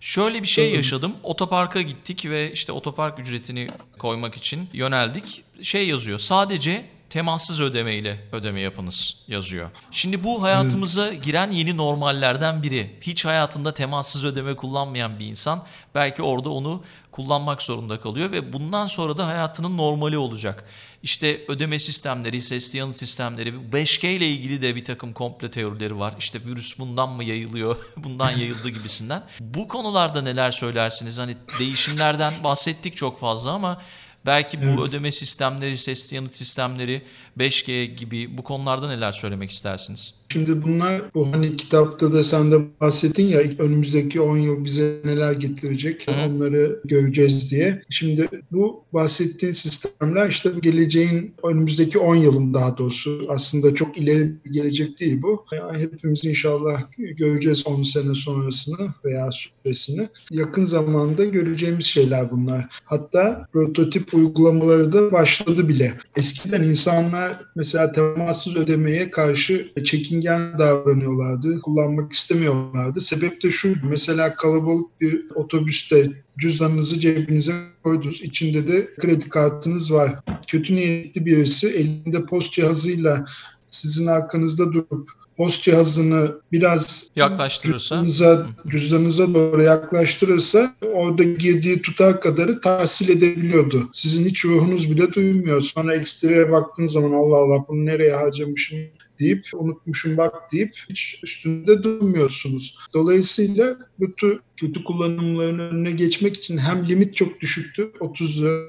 Şöyle 0.01 0.43
bir 0.43 0.49
şey 0.49 0.75
yaşadım. 0.75 1.17
Otoparka 1.23 1.83
gittik 1.83 2.27
ve 2.27 2.53
işte 2.53 2.73
otopark 2.73 3.19
ücretini 3.19 3.69
koymak 3.99 4.37
için 4.37 4.69
yöneldik. 4.73 5.45
Şey 5.63 5.89
yazıyor. 5.89 6.19
Sadece 6.19 6.96
temassız 7.11 7.61
ödeme 7.61 7.95
ile 7.95 8.25
ödeme 8.33 8.61
yapınız 8.61 9.17
yazıyor. 9.29 9.71
Şimdi 9.91 10.25
bu 10.25 10.43
hayatımıza 10.43 11.15
giren 11.15 11.51
yeni 11.51 11.77
normallerden 11.77 12.63
biri. 12.63 12.97
Hiç 13.01 13.25
hayatında 13.25 13.75
temassız 13.75 14.25
ödeme 14.25 14.57
kullanmayan 14.57 15.19
bir 15.19 15.27
insan 15.27 15.65
belki 15.95 16.23
orada 16.23 16.51
onu 16.51 16.83
kullanmak 17.11 17.63
zorunda 17.63 18.01
kalıyor 18.01 18.33
ve 18.33 18.53
bundan 18.53 18.87
sonra 18.87 19.19
da 19.19 19.27
hayatının 19.27 19.77
normali 19.77 20.19
olacak. 20.19 20.65
İşte 21.03 21.45
ödeme 21.49 21.79
sistemleri, 21.79 22.43
sesli 22.43 22.79
yanıt 22.79 22.97
sistemleri, 22.97 23.55
5G 23.73 24.07
ile 24.07 24.29
ilgili 24.29 24.63
de 24.63 24.77
bir 24.77 24.85
takım 24.85 25.13
komple 25.13 25.51
teorileri 25.51 25.99
var. 25.99 26.15
İşte 26.19 26.39
virüs 26.45 26.79
bundan 26.79 27.09
mı 27.09 27.25
yayılıyor, 27.25 27.77
bundan 27.97 28.31
yayıldı 28.31 28.69
gibisinden. 28.69 29.23
Bu 29.41 29.69
konularda 29.69 30.23
neler 30.23 30.51
söylersiniz? 30.51 31.19
Hani 31.19 31.37
değişimlerden 31.59 32.33
bahsettik 32.45 32.97
çok 32.97 33.21
fazla 33.21 33.53
ama 33.53 33.83
Belki 34.27 34.61
bu 34.61 34.65
evet. 34.65 34.79
ödeme 34.79 35.13
sistemleri, 35.13 35.79
sesli 35.79 36.15
yanıt 36.17 36.37
sistemleri, 36.37 37.03
5G 37.39 37.85
gibi 37.85 38.39
bu 38.39 38.43
konularda 38.43 38.89
neler 38.89 39.13
söylemek 39.13 39.51
istersiniz? 39.51 40.15
Şimdi 40.29 40.63
bunlar 40.63 41.03
bu 41.15 41.33
hani 41.33 41.57
kitapta 41.57 42.13
da 42.13 42.23
sen 42.23 42.51
de 42.51 42.57
bahsettin 42.81 43.27
ya 43.27 43.41
önümüzdeki 43.59 44.21
10 44.21 44.37
yıl 44.37 44.65
bize 44.65 44.97
neler 45.05 45.33
getirecek 45.33 46.07
onları 46.27 46.81
göreceğiz 46.85 47.51
diye. 47.51 47.83
Şimdi 47.91 48.29
bu 48.53 48.85
bahsettiğin 48.93 49.53
sistemler 49.53 50.29
işte 50.29 50.51
geleceğin 50.63 51.35
önümüzdeki 51.45 51.99
10 51.99 52.17
yılın 52.17 52.55
daha 52.55 52.79
doğrusu 52.79 53.27
aslında 53.29 53.75
çok 53.75 53.99
ileri 53.99 54.33
bir 54.45 54.53
gelecek 54.53 55.01
değil 55.01 55.23
bu. 55.23 55.45
Yani 55.53 55.79
hepimiz 55.79 56.25
inşallah 56.25 56.83
göreceğiz 56.99 57.67
10 57.67 57.83
sene 57.83 58.15
sonrasını 58.15 58.89
veya 59.05 59.31
süresini. 59.31 60.09
Yakın 60.31 60.65
zamanda 60.65 61.25
göreceğimiz 61.25 61.85
şeyler 61.85 62.31
bunlar. 62.31 62.67
Hatta 62.85 63.49
prototip 63.53 64.15
uygulamaları 64.15 64.93
da 64.93 65.13
başladı 65.13 65.69
bile. 65.69 65.95
Eskiden 66.17 66.63
insanlar 66.63 67.41
mesela 67.57 67.93
temassız 67.93 68.57
ödemeye 68.57 69.11
karşı 69.11 69.69
çekin 69.85 70.16
çekingen 70.17 70.59
davranıyorlardı, 70.59 71.61
kullanmak 71.61 72.13
istemiyorlardı. 72.13 73.01
Sebep 73.01 73.43
de 73.43 73.51
şu, 73.51 73.75
mesela 73.89 74.35
kalabalık 74.35 75.01
bir 75.01 75.27
otobüste 75.35 76.13
cüzdanınızı 76.39 77.01
cebinize 77.01 77.53
koydunuz. 77.83 78.23
İçinde 78.23 78.69
de 78.69 78.89
kredi 79.01 79.29
kartınız 79.29 79.93
var. 79.93 80.15
Kötü 80.47 80.77
niyetli 80.77 81.27
birisi 81.27 81.69
elinde 81.69 82.25
post 82.25 82.53
cihazıyla 82.53 83.25
sizin 83.71 84.07
arkanızda 84.07 84.73
durup 84.73 85.11
post 85.37 85.63
cihazını 85.63 86.35
biraz 86.53 87.09
yaklaştırırsa 87.17 88.05
cüzdanınıza, 88.05 88.47
cüzdanınıza 88.69 89.35
doğru 89.35 89.63
yaklaştırırsa 89.63 90.75
orada 90.93 91.23
girdiği 91.23 91.83
tutar 91.83 92.21
kadarı 92.21 92.61
tahsil 92.61 93.09
edebiliyordu. 93.17 93.89
Sizin 93.93 94.25
hiç 94.25 94.45
ruhunuz 94.45 94.91
bile 94.91 95.13
duymuyor. 95.13 95.61
Sonra 95.61 95.97
ekstraya 95.97 96.53
baktığınız 96.53 96.93
zaman 96.93 97.13
Allah 97.13 97.37
Allah 97.37 97.65
bunu 97.69 97.87
nereye 97.87 98.13
harcamışım 98.13 98.79
deyip 99.21 99.47
unutmuşum 99.55 100.17
bak 100.17 100.53
deyip 100.53 100.77
hiç 100.91 101.21
üstünde 101.23 101.83
durmuyorsunuz. 101.83 102.79
Dolayısıyla 102.95 103.77
tür 104.17 104.41
kötü 104.57 104.85
kullanımların 104.85 105.59
önüne 105.59 105.91
geçmek 105.91 106.37
için 106.37 106.59
hem 106.59 106.89
limit 106.89 107.17
çok 107.17 107.41
düşüktü 107.41 107.93
30 108.01 108.43
lira 108.43 108.65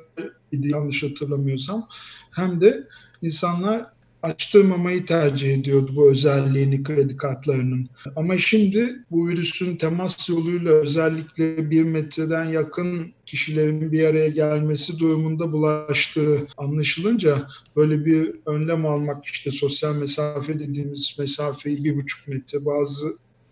idi 0.52 0.72
yanlış 0.72 1.04
hatırlamıyorsam 1.04 1.88
hem 2.32 2.62
de 2.62 2.88
insanlar 3.22 3.97
açtırmamayı 4.24 5.06
tercih 5.06 5.54
ediyordu 5.54 5.92
bu 5.96 6.12
özelliğini 6.12 6.84
kredi 6.84 7.18
kartlarının. 7.18 7.90
Ama 8.16 8.38
şimdi 8.38 8.96
bu 9.12 9.28
virüsün 9.28 9.76
temas 9.76 10.30
yoluyla 10.30 10.72
özellikle 10.72 11.70
bir 11.70 11.84
metreden 11.84 12.46
yakın 12.46 13.14
kişilerin 13.26 13.92
bir 13.92 14.04
araya 14.04 14.28
gelmesi 14.28 15.00
durumunda 15.00 15.52
bulaştığı 15.52 16.48
anlaşılınca 16.58 17.48
böyle 17.76 18.06
bir 18.06 18.32
önlem 18.46 18.86
almak 18.86 19.26
işte 19.26 19.52
sosyal 19.52 19.96
mesafe 19.96 20.60
dediğimiz 20.60 21.16
mesafeyi 21.20 21.84
bir 21.84 21.96
buçuk 21.96 22.28
metre 22.28 22.66
bazı 22.66 23.08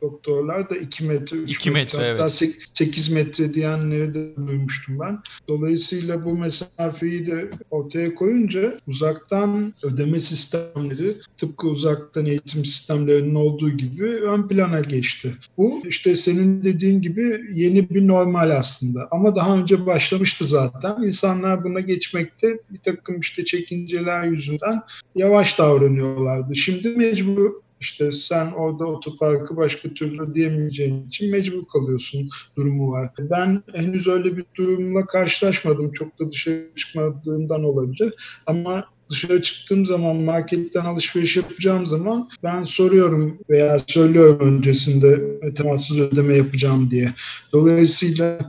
doktorlar 0.05 0.69
da 0.69 0.75
2 0.75 1.03
metre, 1.03 1.37
3 1.37 1.55
2 1.55 1.71
metre, 1.71 1.97
metre, 1.97 2.07
evet. 2.07 2.19
hatta 2.19 2.29
8 2.29 3.11
metre 3.11 3.53
diyenleri 3.53 4.13
de 4.13 4.35
duymuştum 4.47 4.99
ben. 4.99 5.19
Dolayısıyla 5.47 6.23
bu 6.23 6.37
mesafeyi 6.37 7.25
de 7.25 7.49
ortaya 7.71 8.15
koyunca 8.15 8.73
uzaktan 8.87 9.73
ödeme 9.83 10.19
sistemleri 10.19 11.13
tıpkı 11.37 11.67
uzaktan 11.67 12.25
eğitim 12.25 12.65
sistemlerinin 12.65 13.35
olduğu 13.35 13.69
gibi 13.69 14.05
ön 14.05 14.47
plana 14.47 14.79
geçti. 14.79 15.33
Bu 15.57 15.81
işte 15.85 16.15
senin 16.15 16.63
dediğin 16.63 17.01
gibi 17.01 17.41
yeni 17.53 17.89
bir 17.89 18.07
normal 18.07 18.49
aslında. 18.49 19.07
Ama 19.11 19.35
daha 19.35 19.57
önce 19.57 19.85
başlamıştı 19.85 20.45
zaten. 20.45 21.03
İnsanlar 21.03 21.63
buna 21.63 21.79
geçmekte 21.79 22.59
bir 22.69 22.79
takım 22.79 23.19
işte 23.19 23.45
çekinceler 23.45 24.23
yüzünden 24.23 24.81
yavaş 25.15 25.59
davranıyorlardı. 25.59 26.55
Şimdi 26.55 26.89
mecbur 26.89 27.64
işte 27.79 28.11
sen 28.11 28.51
orada 28.51 28.85
otoparkı 28.85 29.57
başka 29.57 29.89
türlü 29.89 30.21
ödeyemeyeceğin 30.21 31.07
için 31.07 31.31
mecbur 31.31 31.65
kalıyorsun 31.73 32.29
durumu 32.57 32.91
var. 32.91 33.09
Ben 33.19 33.63
henüz 33.73 34.07
öyle 34.07 34.37
bir 34.37 34.45
durumla 34.55 35.05
karşılaşmadım. 35.05 35.91
Çok 35.91 36.19
da 36.19 36.31
dışarı 36.31 36.69
çıkmadığından 36.75 37.63
olabilir. 37.63 38.13
Ama 38.47 38.85
dışarı 39.09 39.41
çıktığım 39.41 39.85
zaman 39.85 40.15
marketten 40.15 40.85
alışveriş 40.85 41.37
yapacağım 41.37 41.87
zaman 41.87 42.29
ben 42.43 42.63
soruyorum 42.63 43.39
veya 43.49 43.79
söylüyorum 43.87 44.57
öncesinde 44.57 45.39
temassız 45.53 45.99
ödeme 45.99 46.35
yapacağım 46.35 46.91
diye. 46.91 47.09
Dolayısıyla 47.53 48.39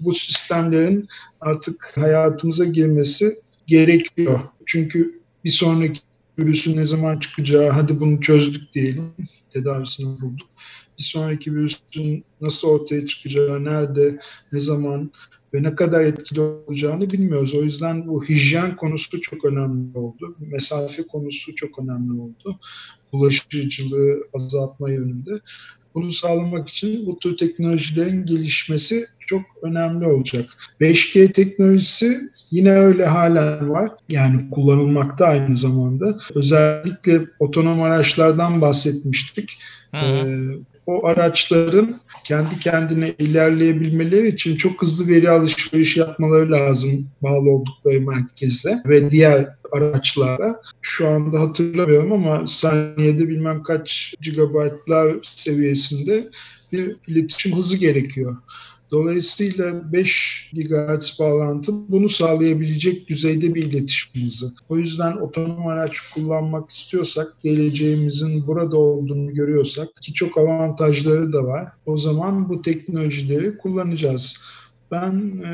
bu 0.00 0.12
sistemlerin 0.12 1.08
artık 1.40 1.92
hayatımıza 1.96 2.64
girmesi 2.64 3.38
gerekiyor. 3.66 4.40
Çünkü 4.66 5.20
bir 5.44 5.50
sonraki 5.50 6.00
virüsün 6.38 6.76
ne 6.76 6.84
zaman 6.84 7.18
çıkacağı, 7.18 7.70
hadi 7.70 8.00
bunu 8.00 8.20
çözdük 8.20 8.74
diyelim, 8.74 9.12
tedavisini 9.50 10.20
bulduk. 10.20 10.48
Bir 10.98 11.02
sonraki 11.02 11.54
virüsün 11.54 12.24
nasıl 12.40 12.68
ortaya 12.68 13.06
çıkacağı, 13.06 13.64
nerede, 13.64 14.20
ne 14.52 14.60
zaman 14.60 15.10
ve 15.54 15.62
ne 15.62 15.74
kadar 15.74 16.04
etkili 16.04 16.40
olacağını 16.40 17.10
bilmiyoruz. 17.10 17.54
O 17.54 17.62
yüzden 17.62 18.06
bu 18.06 18.24
hijyen 18.24 18.76
konusu 18.76 19.20
çok 19.20 19.44
önemli 19.44 19.98
oldu. 19.98 20.36
Mesafe 20.40 21.02
konusu 21.02 21.54
çok 21.54 21.78
önemli 21.78 22.20
oldu. 22.20 22.60
Bulaşıcılığı 23.12 24.24
azaltma 24.34 24.90
yönünde. 24.90 25.40
Bunu 25.94 26.12
sağlamak 26.12 26.68
için 26.68 27.06
bu 27.06 27.18
tür 27.18 27.36
teknolojilerin 27.36 28.26
gelişmesi 28.26 29.06
çok 29.28 29.42
önemli 29.62 30.06
olacak. 30.06 30.50
5G 30.80 31.32
teknolojisi 31.32 32.20
yine 32.50 32.72
öyle 32.72 33.06
halen 33.06 33.70
var. 33.70 33.90
Yani 34.08 34.50
kullanılmakta 34.50 35.26
aynı 35.26 35.56
zamanda. 35.56 36.18
Özellikle 36.34 37.20
otonom 37.38 37.82
araçlardan 37.82 38.60
bahsetmiştik. 38.60 39.58
Ee, 39.94 40.24
o 40.86 41.06
araçların 41.06 42.00
kendi 42.24 42.58
kendine 42.58 43.14
ilerleyebilmeleri 43.18 44.28
için 44.28 44.56
çok 44.56 44.82
hızlı 44.82 45.08
veri 45.08 45.30
alışveriş 45.30 45.96
yapmaları 45.96 46.52
lazım 46.52 47.06
bağlı 47.22 47.50
oldukları 47.50 48.00
merkezle 48.00 48.76
ve 48.88 49.10
diğer 49.10 49.48
araçlara. 49.72 50.56
Şu 50.82 51.08
anda 51.08 51.40
hatırlamıyorum 51.40 52.12
ama 52.12 52.46
saniyede 52.46 53.28
bilmem 53.28 53.62
kaç 53.62 54.14
gigabaytlar 54.22 55.16
seviyesinde 55.22 56.28
bir 56.72 56.96
iletişim 57.06 57.56
hızı 57.56 57.76
gerekiyor. 57.76 58.36
Dolayısıyla 58.90 59.92
5 59.92 60.50
GHz 60.54 61.20
bağlantı 61.20 61.72
bunu 61.88 62.08
sağlayabilecek 62.08 63.08
düzeyde 63.08 63.54
bir 63.54 63.64
iletişim 63.66 64.22
hızı. 64.22 64.52
O 64.68 64.78
yüzden 64.78 65.16
otonom 65.16 65.66
araç 65.66 66.00
kullanmak 66.14 66.70
istiyorsak, 66.70 67.40
geleceğimizin 67.42 68.46
burada 68.46 68.76
olduğunu 68.76 69.34
görüyorsak 69.34 69.88
ki 70.02 70.12
çok 70.12 70.38
avantajları 70.38 71.32
da 71.32 71.44
var. 71.44 71.68
O 71.86 71.96
zaman 71.96 72.48
bu 72.48 72.62
teknolojileri 72.62 73.58
kullanacağız. 73.58 74.36
Ben 74.90 75.42
e, 75.44 75.52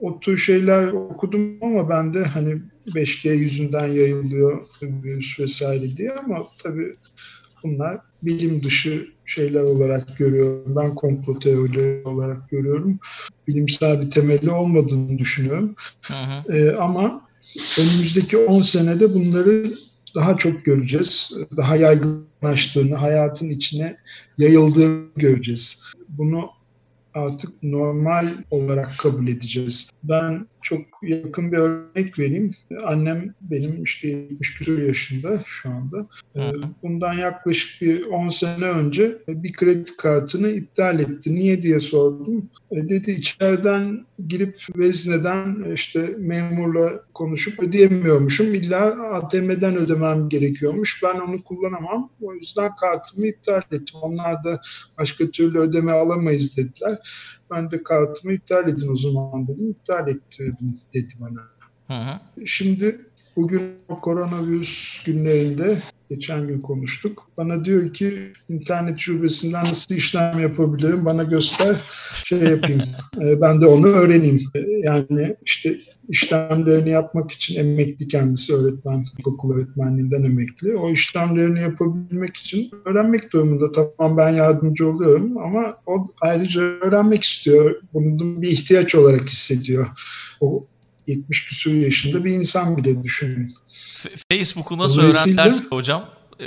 o 0.00 0.20
tür 0.20 0.36
şeyler 0.36 0.92
okudum 0.92 1.58
ama 1.62 1.88
ben 1.88 2.14
de 2.14 2.24
hani 2.24 2.62
5G 2.86 3.34
yüzünden 3.34 3.86
yayılıyor 3.86 4.66
virüs 4.82 5.40
vesaire 5.40 5.96
diye 5.96 6.10
ama 6.12 6.38
tabii 6.62 6.94
bunlar 7.62 7.98
bilim 8.22 8.62
dışı 8.62 9.08
şeyler 9.26 9.60
olarak 9.60 10.18
görüyorum. 10.18 10.76
Ben 10.76 10.94
komplo 10.94 11.38
teorileri 11.38 12.02
olarak 12.04 12.50
görüyorum. 12.50 12.98
Bilimsel 13.48 14.02
bir 14.02 14.10
temeli 14.10 14.50
olmadığını 14.50 15.18
düşünüyorum. 15.18 15.74
Hı 16.06 16.14
hı. 16.14 16.56
Ee, 16.56 16.76
ama 16.76 17.28
önümüzdeki 17.78 18.36
10 18.36 18.62
senede 18.62 19.14
bunları 19.14 19.70
daha 20.14 20.36
çok 20.36 20.64
göreceğiz. 20.64 21.32
Daha 21.56 21.76
yaygınlaştığını, 21.76 22.94
hayatın 22.94 23.50
içine 23.50 23.96
yayıldığını 24.38 25.04
göreceğiz. 25.16 25.82
Bunu 26.08 26.50
artık 27.14 27.62
normal 27.62 28.28
olarak 28.50 28.98
kabul 28.98 29.28
edeceğiz. 29.28 29.90
Ben 30.02 30.46
çok 30.68 30.80
yakın 31.02 31.52
bir 31.52 31.56
örnek 31.58 32.18
vereyim. 32.18 32.50
Annem 32.84 33.34
benim 33.40 33.82
işte 33.82 34.08
70 34.08 34.58
küsur 34.58 34.78
yaşında 34.78 35.42
şu 35.46 35.70
anda. 35.70 36.06
Bundan 36.82 37.12
yaklaşık 37.12 37.82
bir 37.82 38.06
10 38.06 38.28
sene 38.28 38.64
önce 38.64 39.18
bir 39.28 39.52
kredi 39.52 39.96
kartını 39.96 40.50
iptal 40.50 41.00
etti. 41.00 41.34
Niye 41.34 41.62
diye 41.62 41.80
sordum. 41.80 42.50
Dedi 42.72 43.10
içeriden 43.10 44.06
girip 44.28 44.56
vezneden 44.76 45.72
işte 45.74 46.14
memurla 46.18 47.02
konuşup 47.14 47.62
ödeyemiyormuşum. 47.62 48.54
İlla 48.54 49.12
ATM'den 49.14 49.76
ödemem 49.76 50.28
gerekiyormuş. 50.28 51.02
Ben 51.02 51.20
onu 51.20 51.44
kullanamam. 51.44 52.10
O 52.22 52.34
yüzden 52.34 52.74
kartımı 52.74 53.26
iptal 53.26 53.62
ettim. 53.72 54.00
Onlar 54.02 54.44
da 54.44 54.60
başka 54.98 55.30
türlü 55.30 55.58
ödeme 55.58 55.92
alamayız 55.92 56.56
dediler. 56.56 56.98
Ben 57.50 57.70
de 57.70 57.82
kartımı 57.82 58.32
iptal 58.34 58.68
edin 58.68 58.88
o 58.92 58.96
zaman 58.96 59.48
dedim. 59.48 59.70
İptal 59.70 60.08
ettirdim 60.08 60.80
dedi 60.94 61.12
bana. 61.20 61.57
Hı 61.88 61.94
hı. 61.94 62.46
Şimdi 62.46 63.00
bugün 63.36 63.62
koronavirüs 64.02 65.02
günlerinde 65.04 65.78
geçen 66.10 66.48
gün 66.48 66.60
konuştuk. 66.60 67.28
Bana 67.36 67.64
diyor 67.64 67.92
ki 67.92 68.32
internet 68.48 68.98
şubesinden 68.98 69.64
nasıl 69.64 69.94
işlem 69.94 70.38
yapabilirim 70.38 71.04
bana 71.04 71.22
göster 71.22 71.76
şey 72.24 72.38
yapayım. 72.38 72.82
ben 73.40 73.60
de 73.60 73.66
onu 73.66 73.86
öğreneyim. 73.86 74.40
Yani 74.82 75.36
işte 75.44 75.78
işlemlerini 76.08 76.90
yapmak 76.90 77.30
için 77.30 77.58
emekli 77.58 78.08
kendisi 78.08 78.54
öğretmen, 78.54 79.04
okul 79.24 79.54
öğretmenliğinden 79.54 80.22
emekli. 80.22 80.76
O 80.76 80.90
işlemlerini 80.90 81.60
yapabilmek 81.60 82.36
için 82.36 82.70
öğrenmek 82.84 83.32
durumunda. 83.32 83.72
Tamam 83.72 84.16
ben 84.16 84.30
yardımcı 84.30 84.88
oluyorum 84.88 85.38
ama 85.38 85.76
o 85.86 86.04
ayrıca 86.20 86.62
öğrenmek 86.62 87.24
istiyor. 87.24 87.74
Bunun 87.94 88.42
bir 88.42 88.48
ihtiyaç 88.48 88.94
olarak 88.94 89.28
hissediyor. 89.28 89.86
O 90.40 90.66
70 91.08 91.48
küsur 91.48 91.74
yaşında 91.74 92.24
bir 92.24 92.30
insan 92.30 92.76
bile 92.76 93.02
düşünün. 93.02 93.54
Facebook'u 94.30 94.78
nasıl 94.78 95.00
öğrendilerse 95.00 95.64
hocam 95.70 96.04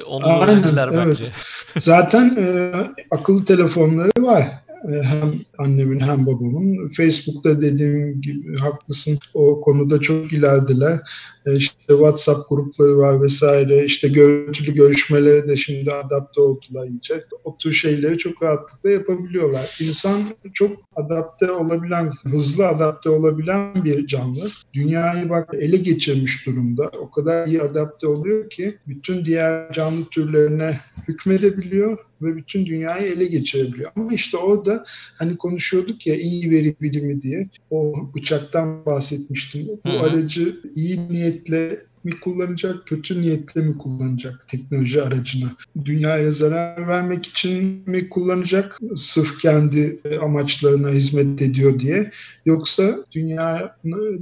onu 0.07 0.23
da 0.23 0.43
öğrendiler 0.43 0.91
bence. 0.91 1.23
Evet. 1.23 1.31
Zaten 1.79 2.37
e, 2.39 2.71
akıllı 3.11 3.45
telefonları 3.45 4.11
var. 4.19 4.51
E, 4.89 5.01
hem 5.03 5.31
annemin 5.57 5.99
hem 5.99 6.25
babamın. 6.25 6.87
Facebook'ta 6.87 7.61
dediğim 7.61 8.21
gibi 8.21 8.57
haklısın 8.57 9.19
o 9.33 9.61
konuda 9.61 9.99
çok 9.99 10.33
ilerideler. 10.33 10.99
E, 11.45 11.55
işte 11.55 11.75
WhatsApp 11.87 12.49
grupları 12.49 12.97
var 12.97 13.21
vesaire. 13.21 13.85
İşte 13.85 14.07
görüntülü 14.07 14.73
görüşmelere 14.73 15.47
de 15.47 15.57
şimdi 15.57 15.91
adapte 15.91 16.41
oldular 16.41 16.87
iyice. 16.87 17.23
O 17.43 17.57
tür 17.57 17.73
şeyleri 17.73 18.17
çok 18.17 18.43
rahatlıkla 18.43 18.89
yapabiliyorlar. 18.89 19.77
İnsan 19.81 20.21
çok 20.53 20.71
adapte 20.95 21.51
olabilen, 21.51 22.11
hızlı 22.23 22.67
adapte 22.67 23.09
olabilen 23.09 23.85
bir 23.85 24.07
canlı. 24.07 24.47
Dünyayı 24.73 25.29
bak 25.29 25.49
ele 25.53 25.77
geçirmiş 25.77 26.47
durumda. 26.47 26.91
O 26.99 27.11
kadar 27.11 27.47
iyi 27.47 27.61
adapte 27.61 28.07
oluyor 28.07 28.49
ki 28.49 28.77
bütün 28.87 29.25
diğer 29.25 29.71
canlı 29.71 30.05
türlerine 30.11 30.79
hükmedebiliyor 31.07 31.97
ve 32.21 32.35
bütün 32.35 32.65
dünyayı 32.65 33.07
ele 33.07 33.25
geçirebiliyor. 33.25 33.91
Ama 33.95 34.13
işte 34.13 34.37
orada 34.37 34.83
hani 35.17 35.37
konuşuyorduk 35.37 36.07
ya 36.07 36.15
iyi 36.15 36.51
veri 36.51 36.75
bilimi 36.81 37.21
diye 37.21 37.47
o 37.69 37.93
bıçaktan 38.15 38.85
bahsetmiştim. 38.85 39.67
Bu 39.85 39.89
Hı-hı. 39.89 39.99
aracı 39.99 40.59
iyi 40.75 41.09
niyetle 41.09 41.90
mi 42.03 42.19
kullanacak, 42.19 42.87
kötü 42.87 43.21
niyetle 43.21 43.61
mi 43.61 43.77
kullanacak 43.77 44.47
teknoloji 44.47 45.01
aracını? 45.01 45.49
Dünyaya 45.85 46.31
zarar 46.31 46.87
vermek 46.87 47.25
için 47.25 47.83
mi 47.89 48.09
kullanacak 48.09 48.77
sırf 48.95 49.39
kendi 49.39 49.99
amaçlarına 50.21 50.89
hizmet 50.89 51.41
ediyor 51.41 51.79
diye 51.79 52.11
yoksa 52.45 53.05
dünya 53.11 53.77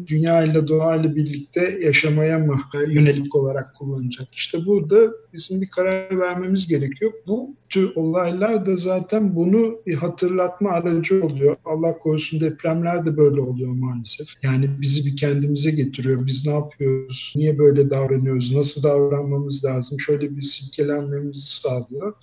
dünya 0.07 0.43
ile 0.43 0.67
doğayla 0.67 1.15
birlikte 1.15 1.79
yaşamaya 1.83 2.39
mı 2.39 2.61
yönelik 2.87 3.35
olarak 3.35 3.75
kullanacak? 3.75 4.27
İşte 4.33 4.65
burada 4.65 5.11
bizim 5.33 5.61
bir 5.61 5.69
karar 5.69 6.19
vermemiz 6.19 6.67
gerekiyor. 6.67 7.11
Bu 7.27 7.55
tür 7.69 7.95
olaylar 7.95 8.65
da 8.65 8.75
zaten 8.75 9.35
bunu 9.35 9.81
bir 9.87 9.93
hatırlatma 9.93 10.69
aracı 10.69 11.25
oluyor. 11.25 11.55
Allah 11.65 11.97
korusun 11.97 12.39
depremler 12.39 13.05
de 13.05 13.17
böyle 13.17 13.41
oluyor 13.41 13.73
maalesef. 13.73 14.27
Yani 14.43 14.69
bizi 14.81 15.05
bir 15.05 15.15
kendimize 15.17 15.71
getiriyor. 15.71 16.25
Biz 16.25 16.47
ne 16.47 16.53
yapıyoruz? 16.53 17.33
Niye 17.35 17.57
böyle 17.57 17.68
davranıyoruz? 17.89 18.55
Nasıl 18.55 18.83
davranmamız 18.83 19.65
lazım? 19.65 19.99
Şöyle 19.99 20.37
bir 20.37 20.41
silkelenmemizi 20.41 21.51
sağlıyor. 21.51 22.13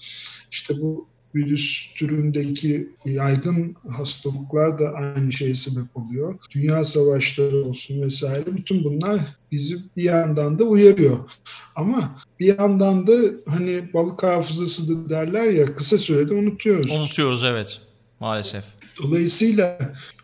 İşte 0.51 0.81
bu 0.81 1.07
virüs 1.37 1.95
türündeki 1.95 2.89
yaygın 3.05 3.77
hastalıklar 3.89 4.79
da 4.79 4.89
aynı 4.93 5.33
şeye 5.33 5.55
sebep 5.55 5.97
oluyor. 5.97 6.39
Dünya 6.51 6.85
savaşları 6.85 7.65
olsun 7.65 8.03
vesaire 8.03 8.47
bütün 8.47 8.85
bunlar 8.85 9.21
bizi 9.53 9.77
bir 9.97 10.03
yandan 10.03 10.59
da 10.59 10.65
uyarıyor. 10.65 11.19
Ama 11.77 12.23
bir 12.41 12.59
yandan 12.59 13.07
da 13.07 13.13
hani 13.49 13.93
balık 13.95 14.23
hafızası 14.23 14.89
da 14.89 15.09
derler 15.09 15.51
ya 15.51 15.77
kısa 15.77 15.99
sürede 15.99 16.35
unutuyoruz. 16.35 16.93
Unutuyoruz 16.93 17.45
evet 17.45 17.81
maalesef. 18.21 18.65
Dolayısıyla 19.03 19.79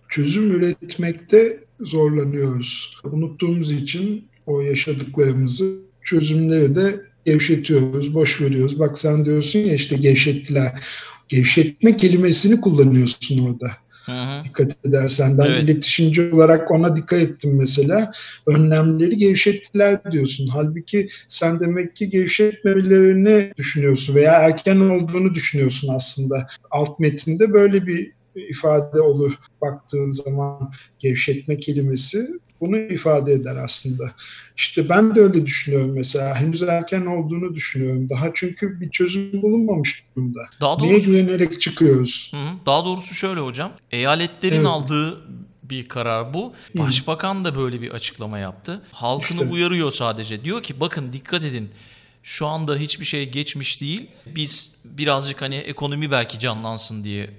çözüm 0.08 0.50
üretmekte 0.50 1.64
zorlanıyoruz. 1.80 2.96
Unuttuğumuz 3.04 3.72
için 3.72 4.28
o 4.46 4.60
yaşadıklarımızı 4.60 5.78
çözümleri 6.04 6.76
de 6.76 7.00
gevşetiyoruz, 7.24 8.14
boş 8.14 8.40
veriyoruz. 8.40 8.78
Bak 8.78 8.98
sen 8.98 9.24
diyorsun 9.24 9.58
ya 9.58 9.74
işte 9.74 9.96
gevşettiler. 9.96 10.72
Gevşetme 11.28 11.96
kelimesini 11.96 12.60
kullanıyorsun 12.60 13.38
orada. 13.38 13.70
Hı 14.06 14.12
hı. 14.12 14.44
Dikkat 14.44 14.76
edersen 14.84 15.38
ben 15.38 15.44
evet. 15.44 15.64
iletişimci 15.64 16.32
olarak 16.32 16.70
ona 16.70 16.96
dikkat 16.96 17.20
ettim 17.20 17.56
mesela. 17.56 18.10
Önlemleri 18.46 19.16
gevşettiler 19.16 20.12
diyorsun. 20.12 20.46
Halbuki 20.46 21.08
sen 21.28 21.60
demek 21.60 21.96
ki 21.96 22.08
gevşetmemelerini 22.08 23.52
düşünüyorsun 23.56 24.14
veya 24.14 24.32
erken 24.32 24.80
olduğunu 24.80 25.34
düşünüyorsun 25.34 25.88
aslında. 25.94 26.46
Alt 26.70 26.98
metinde 26.98 27.52
böyle 27.52 27.86
bir 27.86 28.12
ifade 28.36 29.00
olur 29.00 29.38
baktığın 29.60 30.10
zaman 30.10 30.72
gevşetme 30.98 31.60
kelimesi 31.60 32.28
bunu 32.62 32.78
ifade 32.78 33.32
eder 33.32 33.56
aslında. 33.56 34.10
İşte 34.56 34.88
ben 34.88 35.14
de 35.14 35.20
öyle 35.20 35.46
düşünüyorum 35.46 35.92
mesela. 35.94 36.34
Henüz 36.34 36.62
erken 36.62 37.06
olduğunu 37.06 37.54
düşünüyorum. 37.54 38.08
Daha 38.08 38.30
çünkü 38.34 38.80
bir 38.80 38.90
çözüm 38.90 39.42
bulunmamış 39.42 40.04
durumda. 40.16 40.40
Daha 40.60 40.80
doğrusu, 40.80 40.92
Neye 40.92 41.22
güvenerek 41.22 41.60
çıkıyoruz? 41.60 42.32
Hı, 42.34 42.66
daha 42.66 42.84
doğrusu 42.84 43.14
şöyle 43.14 43.40
hocam. 43.40 43.72
Eyaletlerin 43.90 44.56
evet. 44.56 44.66
aldığı 44.66 45.20
bir 45.62 45.88
karar 45.88 46.34
bu. 46.34 46.52
Başbakan 46.74 47.44
da 47.44 47.56
böyle 47.56 47.80
bir 47.80 47.90
açıklama 47.90 48.38
yaptı. 48.38 48.82
Halkını 48.92 49.42
işte. 49.42 49.52
uyarıyor 49.52 49.90
sadece. 49.90 50.44
Diyor 50.44 50.62
ki 50.62 50.80
bakın 50.80 51.12
dikkat 51.12 51.44
edin. 51.44 51.70
Şu 52.22 52.46
anda 52.46 52.76
hiçbir 52.76 53.04
şey 53.04 53.30
geçmiş 53.30 53.80
değil. 53.80 54.10
Biz 54.26 54.76
birazcık 54.84 55.42
hani 55.42 55.56
ekonomi 55.56 56.10
belki 56.10 56.38
canlansın 56.38 57.04
diye 57.04 57.30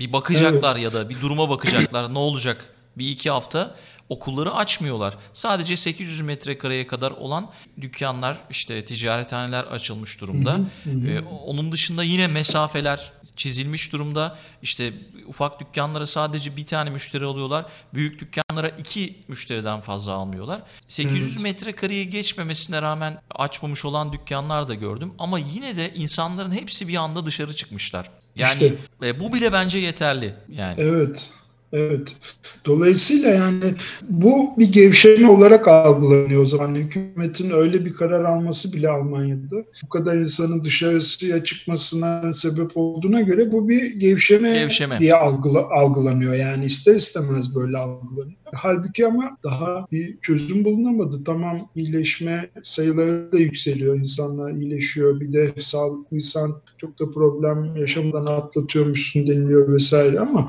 bir 0.00 0.12
bakacaklar 0.12 0.76
evet. 0.76 0.84
ya 0.84 0.92
da 0.92 1.08
bir 1.08 1.20
duruma 1.20 1.48
bakacaklar. 1.48 2.14
ne 2.14 2.18
olacak? 2.18 2.74
Bir 2.96 3.08
iki 3.08 3.30
hafta 3.30 3.74
okulları 4.10 4.54
açmıyorlar. 4.54 5.16
Sadece 5.32 5.76
800 5.76 6.20
metrekareye 6.20 6.86
kadar 6.86 7.10
olan 7.10 7.50
dükkanlar 7.80 8.38
işte 8.50 8.84
ticarethaneler 8.84 9.64
açılmış 9.64 10.20
durumda. 10.20 10.52
Hı 10.52 10.90
hı 10.90 10.90
hı. 10.90 11.08
Ee, 11.08 11.20
onun 11.20 11.72
dışında 11.72 12.04
yine 12.04 12.26
mesafeler 12.26 13.12
çizilmiş 13.36 13.92
durumda. 13.92 14.38
İşte 14.62 14.92
ufak 15.26 15.60
dükkanlara 15.60 16.06
sadece 16.06 16.56
bir 16.56 16.66
tane 16.66 16.90
müşteri 16.90 17.24
alıyorlar. 17.24 17.66
Büyük 17.94 18.20
dükkanlara 18.20 18.68
iki 18.68 19.24
müşteriden 19.28 19.80
fazla 19.80 20.12
almıyorlar. 20.12 20.62
800 20.88 21.38
hı. 21.38 21.42
metrekareye 21.42 22.04
geçmemesine 22.04 22.82
rağmen 22.82 23.22
açmamış 23.34 23.84
olan 23.84 24.12
dükkanlar 24.12 24.68
da 24.68 24.74
gördüm. 24.74 25.14
Ama 25.18 25.38
yine 25.38 25.76
de 25.76 25.94
insanların 25.94 26.52
hepsi 26.52 26.88
bir 26.88 26.96
anda 26.96 27.26
dışarı 27.26 27.54
çıkmışlar. 27.54 28.10
Yani 28.40 28.52
işte, 28.52 28.74
e, 29.02 29.20
bu 29.20 29.32
bile 29.32 29.52
bence 29.52 29.78
yeterli. 29.78 30.34
Yani. 30.48 30.74
Evet. 30.78 31.30
Evet. 31.72 32.16
Dolayısıyla 32.64 33.30
yani 33.30 33.74
bu 34.08 34.54
bir 34.58 34.72
gevşeme 34.72 35.28
olarak 35.28 35.68
algılanıyor 35.68 36.42
o 36.42 36.46
zaman. 36.46 36.74
Hükümetin 36.74 37.50
öyle 37.50 37.84
bir 37.84 37.94
karar 37.94 38.24
alması 38.24 38.72
bile 38.72 38.88
Almanya'da 38.88 39.56
bu 39.84 39.88
kadar 39.88 40.16
insanın 40.16 40.64
dışarıya 40.64 41.44
çıkmasına 41.44 42.32
sebep 42.32 42.70
olduğuna 42.74 43.20
göre 43.20 43.52
bu 43.52 43.68
bir 43.68 43.94
gevşeme, 43.94 44.54
gevşeme. 44.54 44.98
diye 44.98 45.14
algıla, 45.14 45.68
algılanıyor. 45.70 46.34
Yani 46.34 46.64
ister 46.64 46.94
istemez 46.94 47.54
böyle 47.54 47.76
algılanıyor. 47.76 48.39
Halbuki 48.54 49.06
ama 49.06 49.38
daha 49.44 49.86
bir 49.92 50.18
çözüm 50.22 50.64
bulunamadı. 50.64 51.24
Tamam 51.24 51.68
iyileşme 51.76 52.50
sayıları 52.62 53.32
da 53.32 53.38
yükseliyor. 53.38 53.96
İnsanlar 53.96 54.52
iyileşiyor. 54.52 55.20
Bir 55.20 55.32
de 55.32 55.52
sağlıklıysan 55.58 56.52
çok 56.78 57.00
da 57.00 57.10
problem 57.10 57.76
yaşamadan 57.76 58.26
atlatıyormuşsun 58.26 59.26
deniliyor 59.26 59.72
vesaire 59.72 60.20
ama 60.20 60.48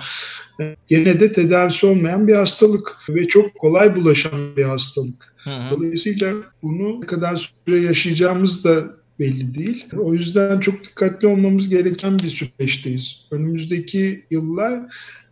e, 0.61 0.75
gene 0.87 1.19
de 1.19 1.31
tedavisi 1.31 1.85
olmayan 1.85 2.27
bir 2.27 2.35
hastalık 2.35 2.97
ve 3.09 3.27
çok 3.27 3.55
kolay 3.55 3.95
bulaşan 3.95 4.55
bir 4.55 4.63
hastalık. 4.63 5.35
Hı 5.37 5.49
hı. 5.49 5.71
Dolayısıyla 5.71 6.33
bunu 6.63 7.01
ne 7.01 7.05
kadar 7.05 7.51
süre 7.65 7.79
yaşayacağımız 7.79 8.65
da 8.65 9.00
belli 9.21 9.55
değil. 9.55 9.85
O 9.99 10.13
yüzden 10.13 10.59
çok 10.59 10.83
dikkatli 10.83 11.27
olmamız 11.27 11.69
gereken 11.69 12.19
bir 12.19 12.29
süreçteyiz. 12.29 13.25
Önümüzdeki 13.31 14.25
yıllar 14.31 14.79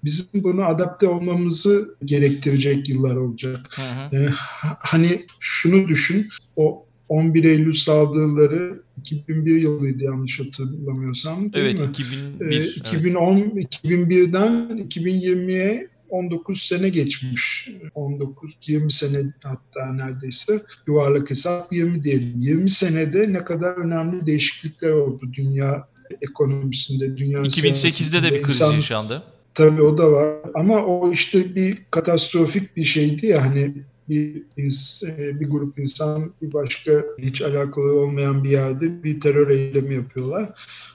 bizim 0.03 0.43
bunu 0.43 0.65
adapte 0.65 1.07
olmamızı 1.07 1.95
gerektirecek 2.05 2.89
yıllar 2.89 3.15
olacak. 3.15 3.59
Hı 3.75 3.81
hı. 3.81 4.15
Ee, 4.15 4.29
hani 4.79 5.21
şunu 5.39 5.87
düşün, 5.87 6.27
o 6.55 6.85
11 7.09 7.43
Eylül 7.43 7.73
saldırıları 7.73 8.81
2001 8.97 9.61
yılıydı 9.61 10.03
yanlış 10.03 10.39
hatırlamıyorsam. 10.39 11.53
Değil 11.53 11.65
evet, 11.65 11.81
mi? 11.81 11.87
2001. 11.89 12.51
Ee, 12.51 12.65
2010 12.65 13.37
evet. 13.37 13.65
2001'den 13.65 14.87
2020'ye 14.87 15.88
19 16.09 16.61
sene 16.61 16.89
geçmiş. 16.89 17.69
19 17.95 18.57
20 18.65 18.91
sene 18.91 19.33
hatta 19.43 19.93
neredeyse 19.93 20.61
yuvarlak 20.87 21.29
hesap 21.29 21.73
20 21.73 22.03
diyelim. 22.03 22.39
20 22.39 22.69
senede 22.69 23.33
ne 23.33 23.43
kadar 23.43 23.75
önemli 23.75 24.25
değişiklikler 24.25 24.91
oldu 24.91 25.21
dünya 25.33 25.87
ekonomisinde, 26.21 27.17
dünya 27.17 27.39
2008'de 27.39 28.23
de 28.23 28.35
bir 28.35 28.43
kriz 28.43 28.55
insan, 28.55 28.73
yaşandı. 28.73 29.23
Tabii 29.53 29.81
o 29.81 29.97
da 29.97 30.11
var. 30.11 30.35
Ama 30.53 30.85
o 30.85 31.11
işte 31.11 31.55
bir 31.55 31.77
katastrofik 31.91 32.77
bir 32.77 32.83
şeydi 32.83 33.25
ya 33.25 33.45
hani 33.45 33.73
bir, 34.09 34.43
e, 34.57 35.39
bir 35.39 35.49
grup 35.49 35.79
insan 35.79 36.33
bir 36.41 36.53
başka 36.53 36.91
hiç 37.19 37.41
alakalı 37.41 37.99
olmayan 37.99 38.43
bir 38.43 38.49
yerde 38.49 39.03
bir 39.03 39.19
terör 39.19 39.49
eylemi 39.49 39.95
yapıyorlar. 39.95 40.49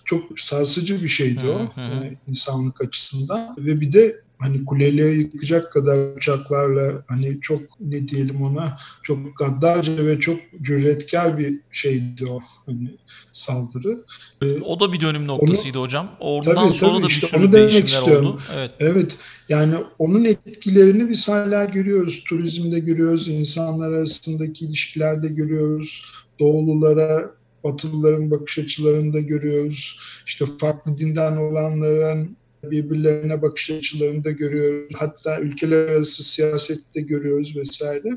Çok 0.05 0.40
sarsıcı 0.40 1.03
bir 1.03 1.09
şeydi 1.09 1.40
o 1.48 1.66
hı 1.66 2.11
insanlık 2.29 2.85
açısından 2.85 3.57
ve 3.59 3.81
bir 3.81 3.92
de 3.92 4.20
hani 4.45 4.65
kuleleri 4.65 5.19
yıkacak 5.19 5.73
kadar 5.73 6.17
uçaklarla 6.17 7.05
hani 7.09 7.41
çok 7.41 7.61
ne 7.81 8.09
diyelim 8.09 8.43
ona 8.43 8.79
çok 9.03 9.37
gaddarca 9.39 10.07
ve 10.07 10.21
çok 10.21 10.39
cüretkar 10.63 11.39
bir 11.39 11.59
şeydi 11.73 12.27
o 12.27 12.41
hani 12.67 12.97
saldırı. 13.33 13.99
Ee, 14.43 14.61
o 14.61 14.81
da 14.81 14.93
bir 14.93 15.01
dönüm 15.01 15.27
noktasıydı 15.27 15.79
onu, 15.79 15.85
hocam. 15.85 16.11
Oradan 16.21 16.55
tabii, 16.55 16.75
sonra 16.75 16.93
tabii, 16.93 17.03
da 17.03 17.07
bir 17.07 17.13
işte 17.13 17.27
sürü 17.27 17.53
değişimler 17.53 17.85
istiyorum. 17.85 18.27
oldu. 18.27 18.41
Evet. 18.55 18.71
evet. 18.79 19.17
Yani 19.49 19.75
onun 19.99 20.25
etkilerini 20.25 21.09
biz 21.09 21.29
hala 21.29 21.65
görüyoruz. 21.65 22.25
Turizmde 22.29 22.79
görüyoruz, 22.79 23.29
insanlar 23.29 23.93
arasındaki 23.93 24.65
ilişkilerde 24.65 25.29
görüyoruz. 25.29 26.05
Doğululara 26.41 27.35
Batılıların 27.65 28.31
bakış 28.31 28.59
açılarını 28.59 29.13
da 29.13 29.21
görüyoruz. 29.21 29.99
İşte 30.27 30.45
farklı 30.59 30.99
dinden 30.99 31.37
olanların 31.37 32.37
birbirlerine 32.70 33.42
bakış 33.42 33.70
açılarını 33.70 34.24
da 34.24 34.31
görüyoruz. 34.31 34.94
Hatta 34.98 35.40
ülkeler 35.40 35.88
arası 35.88 36.24
siyasette 36.24 37.00
görüyoruz 37.00 37.57
vesaire. 37.57 38.09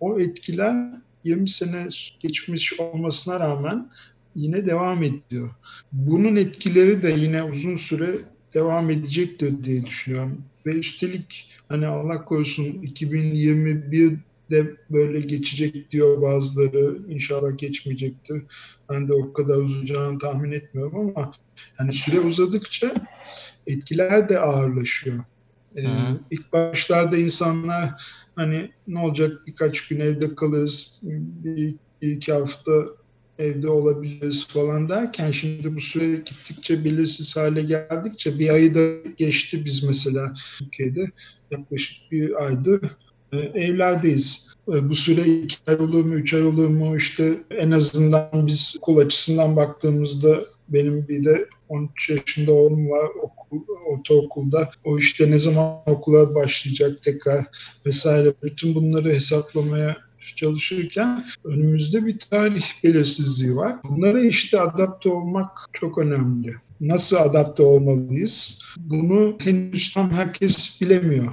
O 0.00 0.20
etkiler 0.20 0.74
20 1.24 1.48
sene 1.48 1.88
geçmiş 2.20 2.80
olmasına 2.80 3.40
rağmen 3.40 3.90
yine 4.34 4.66
devam 4.66 5.02
ediyor. 5.02 5.50
Bunun 5.92 6.36
etkileri 6.36 7.02
de 7.02 7.10
yine 7.18 7.42
uzun 7.42 7.76
süre 7.76 8.14
devam 8.54 8.90
edecektir 8.90 9.64
diye 9.64 9.86
düşünüyorum. 9.86 10.42
Ve 10.66 10.70
üstelik 10.70 11.50
hani 11.68 11.86
Allah 11.86 12.24
korusun 12.24 12.64
2021 12.64 14.18
de 14.50 14.76
böyle 14.90 15.20
geçecek 15.20 15.90
diyor 15.90 16.22
bazıları. 16.22 16.98
İnşallah 17.08 17.58
geçmeyecektir. 17.58 18.42
Ben 18.90 19.08
de 19.08 19.12
o 19.12 19.32
kadar 19.32 19.56
uzayacağını 19.56 20.18
tahmin 20.18 20.52
etmiyorum 20.52 20.98
ama 20.98 21.32
yani 21.80 21.92
süre 21.92 22.20
uzadıkça 22.20 22.94
etkiler 23.66 24.28
de 24.28 24.38
ağırlaşıyor. 24.38 25.24
Ee, 25.76 25.82
ilk 26.30 26.52
başlarda 26.52 27.16
insanlar 27.16 27.90
hani 28.34 28.70
ne 28.88 29.00
olacak 29.00 29.42
birkaç 29.46 29.88
gün 29.88 30.00
evde 30.00 30.34
kalırız, 30.34 31.00
bir 31.02 31.74
iki 32.00 32.32
hafta 32.32 32.72
evde 33.38 33.68
olabiliriz 33.68 34.46
falan 34.48 34.88
derken 34.88 35.30
şimdi 35.30 35.76
bu 35.76 35.80
süre 35.80 36.16
gittikçe 36.16 36.84
belirsiz 36.84 37.36
hale 37.36 37.62
geldikçe 37.62 38.38
bir 38.38 38.48
ayı 38.48 38.74
da 38.74 39.10
geçti 39.16 39.64
biz 39.64 39.84
mesela 39.84 40.32
Türkiye'de 40.58 41.04
yaklaşık 41.50 42.12
bir 42.12 42.44
aydır 42.44 42.80
e, 43.32 43.38
evlerdeyiz. 43.38 44.56
E, 44.68 44.88
bu 44.88 44.94
süre 44.94 45.24
iki 45.24 45.56
ay 45.66 45.76
olur 45.76 46.04
mu, 46.04 46.14
üç 46.14 46.34
ay 46.34 46.42
olur 46.42 46.68
mu 46.68 46.96
işte 46.96 47.34
en 47.50 47.70
azından 47.70 48.46
biz 48.46 48.76
okul 48.78 48.98
açısından 48.98 49.56
baktığımızda 49.56 50.44
benim 50.68 51.08
bir 51.08 51.24
de 51.24 51.46
13 51.68 52.10
yaşında 52.10 52.52
oğlum 52.52 52.90
var 52.90 53.08
okul, 53.22 53.60
ortaokulda. 53.86 54.70
O 54.84 54.98
işte 54.98 55.30
ne 55.30 55.38
zaman 55.38 55.82
okula 55.86 56.34
başlayacak 56.34 57.02
tekrar 57.02 57.44
vesaire 57.86 58.32
bütün 58.42 58.74
bunları 58.74 59.12
hesaplamaya 59.12 59.96
çalışırken 60.36 61.24
önümüzde 61.44 62.06
bir 62.06 62.18
tarih 62.18 62.64
belirsizliği 62.84 63.56
var. 63.56 63.74
Bunlara 63.84 64.20
işte 64.20 64.60
adapte 64.60 65.08
olmak 65.08 65.58
çok 65.72 65.98
önemli. 65.98 66.54
Nasıl 66.80 67.16
adapte 67.16 67.62
olmalıyız? 67.62 68.64
Bunu 68.76 69.36
henüz 69.42 69.94
tam 69.94 70.10
herkes 70.10 70.80
bilemiyor. 70.80 71.32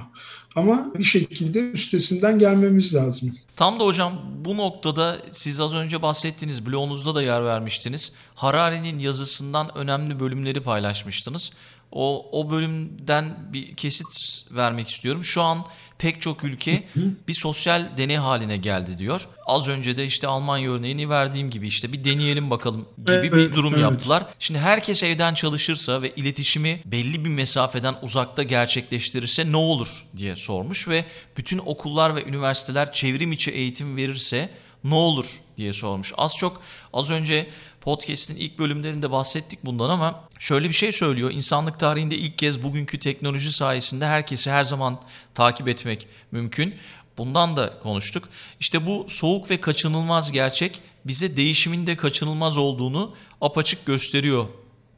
Ama 0.56 0.90
bir 0.98 1.04
şekilde 1.04 1.70
üstesinden 1.70 2.38
gelmemiz 2.38 2.94
lazım. 2.94 3.32
Tam 3.56 3.80
da 3.80 3.84
hocam 3.84 4.20
bu 4.44 4.56
noktada 4.56 5.18
siz 5.30 5.60
az 5.60 5.74
önce 5.74 6.02
bahsettiğiniz 6.02 6.66
blogunuzda 6.66 7.14
da 7.14 7.22
yer 7.22 7.44
vermiştiniz. 7.44 8.12
Harari'nin 8.34 8.98
yazısından 8.98 9.78
önemli 9.78 10.20
bölümleri 10.20 10.60
paylaşmıştınız. 10.60 11.50
O, 11.92 12.26
o 12.32 12.50
bölümden 12.50 13.52
bir 13.52 13.76
kesit 13.76 14.44
vermek 14.50 14.88
istiyorum. 14.88 15.24
Şu 15.24 15.42
an 15.42 15.58
pek 15.98 16.20
çok 16.20 16.44
ülke 16.44 16.84
bir 17.28 17.34
sosyal 17.34 17.96
deney 17.96 18.16
haline 18.16 18.56
geldi 18.56 18.98
diyor. 18.98 19.28
Az 19.46 19.68
önce 19.68 19.96
de 19.96 20.06
işte 20.06 20.26
Almanya 20.26 20.70
örneğini 20.70 21.10
verdiğim 21.10 21.50
gibi 21.50 21.66
işte 21.66 21.92
bir 21.92 22.04
deneyelim 22.04 22.50
bakalım 22.50 22.88
gibi 23.06 23.32
bir 23.32 23.52
durum 23.52 23.80
yaptılar. 23.80 24.26
Şimdi 24.38 24.60
herkes 24.60 25.02
evden 25.02 25.34
çalışırsa 25.34 26.02
ve 26.02 26.14
iletişimi 26.14 26.80
belli 26.84 27.24
bir 27.24 27.30
mesafeden 27.30 27.94
uzakta 28.02 28.42
gerçekleştirirse 28.42 29.52
ne 29.52 29.56
olur 29.56 30.04
diye 30.16 30.36
sormuş 30.36 30.88
ve 30.88 31.04
bütün 31.36 31.58
okullar 31.58 32.16
ve 32.16 32.24
üniversiteler 32.24 32.92
çevrim 32.92 33.32
içi 33.32 33.50
eğitim 33.50 33.96
verirse 33.96 34.50
ne 34.84 34.94
olur 34.94 35.26
diye 35.56 35.72
sormuş. 35.72 36.12
Az 36.16 36.36
çok 36.36 36.62
az 36.92 37.10
önce 37.10 37.46
podcast'in 37.84 38.36
ilk 38.36 38.58
bölümlerinde 38.58 39.10
bahsettik 39.10 39.64
bundan 39.64 39.90
ama 39.90 40.28
şöyle 40.38 40.68
bir 40.68 40.74
şey 40.74 40.92
söylüyor. 40.92 41.30
İnsanlık 41.30 41.78
tarihinde 41.78 42.16
ilk 42.16 42.38
kez 42.38 42.62
bugünkü 42.62 42.98
teknoloji 42.98 43.52
sayesinde 43.52 44.06
herkesi 44.06 44.50
her 44.50 44.64
zaman 44.64 45.00
takip 45.34 45.68
etmek 45.68 46.06
mümkün. 46.32 46.74
Bundan 47.18 47.56
da 47.56 47.78
konuştuk. 47.82 48.28
İşte 48.60 48.86
bu 48.86 49.04
soğuk 49.08 49.50
ve 49.50 49.60
kaçınılmaz 49.60 50.32
gerçek 50.32 50.80
bize 51.04 51.36
değişimin 51.36 51.86
de 51.86 51.96
kaçınılmaz 51.96 52.58
olduğunu 52.58 53.14
apaçık 53.40 53.86
gösteriyor 53.86 54.46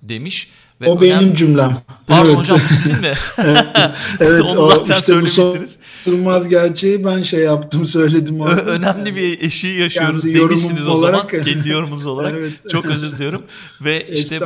demiş. 0.02 0.50
Ve 0.80 0.88
o 0.88 1.00
önemli... 1.00 1.20
benim 1.20 1.34
cümlem. 1.34 1.76
Pardon 2.06 2.26
evet. 2.26 2.38
hocam 2.38 2.58
sizin 2.58 3.00
mi? 3.00 3.12
evet, 3.38 3.66
evet 4.20 4.42
Onu 4.42 4.60
o, 4.60 4.70
zaten 4.70 4.94
işte 4.94 5.06
söylemiştiniz. 5.06 5.78
Bu 6.06 6.48
gerçeği 6.48 7.04
ben 7.04 7.22
şey 7.22 7.40
yaptım 7.40 7.86
söyledim. 7.86 8.40
Orada. 8.40 8.62
Önemli 8.62 9.16
bir 9.16 9.40
eşiği 9.40 9.80
yaşıyoruz 9.80 10.22
Kendi 10.24 10.40
demişsiniz 10.40 10.88
o 10.88 10.96
zaman. 10.96 11.26
Kendi 11.26 11.70
yorumunuz 11.70 12.06
olarak. 12.06 12.34
evet. 12.38 12.52
Çok 12.70 12.86
özür 12.86 13.12
diliyorum. 13.12 13.42
Ve 13.80 14.08
işte 14.08 14.40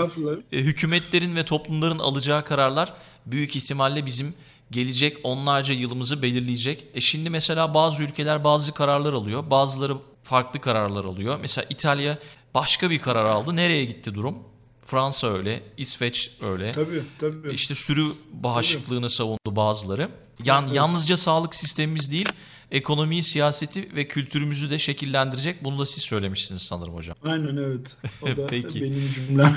e, 0.52 0.58
hükümetlerin 0.58 1.36
ve 1.36 1.44
toplumların 1.44 1.98
alacağı 1.98 2.44
kararlar 2.44 2.92
büyük 3.26 3.56
ihtimalle 3.56 4.06
bizim 4.06 4.34
gelecek 4.70 5.16
onlarca 5.22 5.74
yılımızı 5.74 6.22
belirleyecek. 6.22 6.86
E 6.94 7.00
şimdi 7.00 7.30
mesela 7.30 7.74
bazı 7.74 8.02
ülkeler 8.02 8.44
bazı 8.44 8.74
kararlar 8.74 9.12
alıyor. 9.12 9.50
Bazıları 9.50 9.96
farklı 10.22 10.60
kararlar 10.60 11.04
alıyor. 11.04 11.38
Mesela 11.40 11.66
İtalya 11.70 12.18
başka 12.54 12.90
bir 12.90 12.98
karar 12.98 13.24
aldı. 13.24 13.56
Nereye 13.56 13.84
gitti 13.84 14.14
durum? 14.14 14.49
Fransa 14.90 15.26
öyle, 15.26 15.62
İsveç 15.76 16.30
öyle. 16.40 16.72
Tabii 16.72 17.02
tabii. 17.18 17.52
İşte 17.52 17.74
sürü 17.74 18.04
bağışıklığını 18.32 19.00
tabii. 19.00 19.10
savundu 19.10 19.56
bazıları. 19.56 20.08
Yan, 20.44 20.64
evet. 20.64 20.74
Yalnızca 20.74 21.16
sağlık 21.16 21.54
sistemimiz 21.54 22.12
değil, 22.12 22.28
ekonomiyi, 22.70 23.22
siyaseti 23.22 23.96
ve 23.96 24.08
kültürümüzü 24.08 24.70
de 24.70 24.78
şekillendirecek. 24.78 25.64
Bunu 25.64 25.78
da 25.78 25.86
siz 25.86 26.02
söylemişsiniz 26.02 26.62
sanırım 26.62 26.94
hocam. 26.94 27.16
Aynen 27.24 27.56
evet. 27.56 27.96
O 28.22 28.26
da 28.26 28.46
Peki. 28.46 28.82
benim 28.82 29.12
cümlem. 29.14 29.54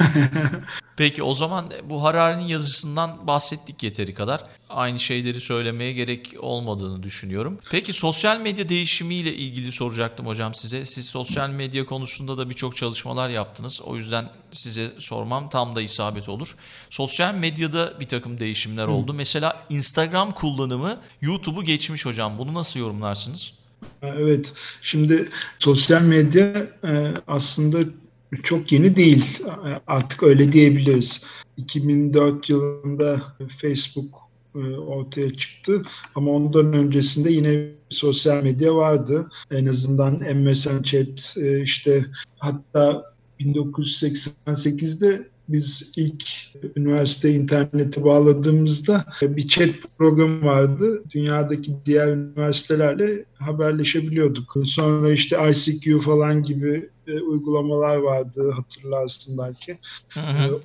Peki 0.97 1.23
o 1.23 1.33
zaman 1.33 1.71
bu 1.89 2.03
Harari'nin 2.03 2.47
yazısından 2.47 3.27
bahsettik 3.27 3.83
yeteri 3.83 4.13
kadar. 4.13 4.43
Aynı 4.69 4.99
şeyleri 4.99 5.41
söylemeye 5.41 5.93
gerek 5.93 6.35
olmadığını 6.39 7.03
düşünüyorum. 7.03 7.59
Peki 7.71 7.93
sosyal 7.93 8.41
medya 8.41 8.69
değişimiyle 8.69 9.33
ilgili 9.33 9.71
soracaktım 9.71 10.27
hocam 10.27 10.53
size. 10.53 10.85
Siz 10.85 11.05
sosyal 11.05 11.49
medya 11.49 11.85
konusunda 11.85 12.37
da 12.37 12.49
birçok 12.49 12.77
çalışmalar 12.77 13.29
yaptınız. 13.29 13.81
O 13.81 13.95
yüzden 13.95 14.29
size 14.53 14.91
sormam 14.99 15.49
tam 15.49 15.75
da 15.75 15.81
isabet 15.81 16.29
olur. 16.29 16.55
Sosyal 16.89 17.35
medyada 17.35 17.99
bir 17.99 18.07
takım 18.07 18.39
değişimler 18.39 18.87
Hı. 18.87 18.91
oldu. 18.91 19.13
Mesela 19.13 19.65
Instagram 19.69 20.31
kullanımı 20.31 20.99
YouTube'u 21.21 21.63
geçmiş 21.63 22.05
hocam. 22.05 22.37
Bunu 22.37 22.53
nasıl 22.53 22.79
yorumlarsınız? 22.79 23.53
Evet, 24.01 24.53
şimdi 24.81 25.29
sosyal 25.59 26.01
medya 26.01 26.67
e, 26.83 27.13
aslında 27.27 27.79
çok 28.43 28.71
yeni 28.71 28.95
değil. 28.95 29.39
Artık 29.87 30.23
öyle 30.23 30.51
diyebiliriz. 30.51 31.25
2004 31.57 32.49
yılında 32.49 33.21
Facebook 33.57 34.15
e, 34.55 34.59
ortaya 34.77 35.37
çıktı. 35.37 35.81
Ama 36.15 36.31
ondan 36.31 36.73
öncesinde 36.73 37.31
yine 37.31 37.67
sosyal 37.89 38.43
medya 38.43 38.75
vardı. 38.75 39.29
En 39.51 39.65
azından 39.65 40.13
MSN 40.35 40.81
Chat 40.81 41.37
e, 41.37 41.61
işte 41.61 42.05
hatta 42.37 43.12
1988'de 43.43 45.27
biz 45.49 45.91
ilk 45.97 46.23
üniversite 46.75 47.33
internete 47.33 48.03
bağladığımızda 48.03 49.05
bir 49.21 49.47
chat 49.47 49.69
programı 49.97 50.45
vardı. 50.45 51.03
Dünyadaki 51.09 51.71
diğer 51.85 52.07
üniversitelerle 52.07 53.25
haberleşebiliyorduk. 53.35 54.55
Sonra 54.65 55.11
işte 55.11 55.37
ICQ 55.49 55.99
falan 55.99 56.43
gibi 56.43 56.89
e, 57.07 57.19
uygulamalar 57.19 57.97
vardı 57.97 58.51
hatırlarsın 58.51 59.37
belki. 59.37 59.77
Hı 60.09 60.19
hı. 60.19 60.55
E, 60.55 60.59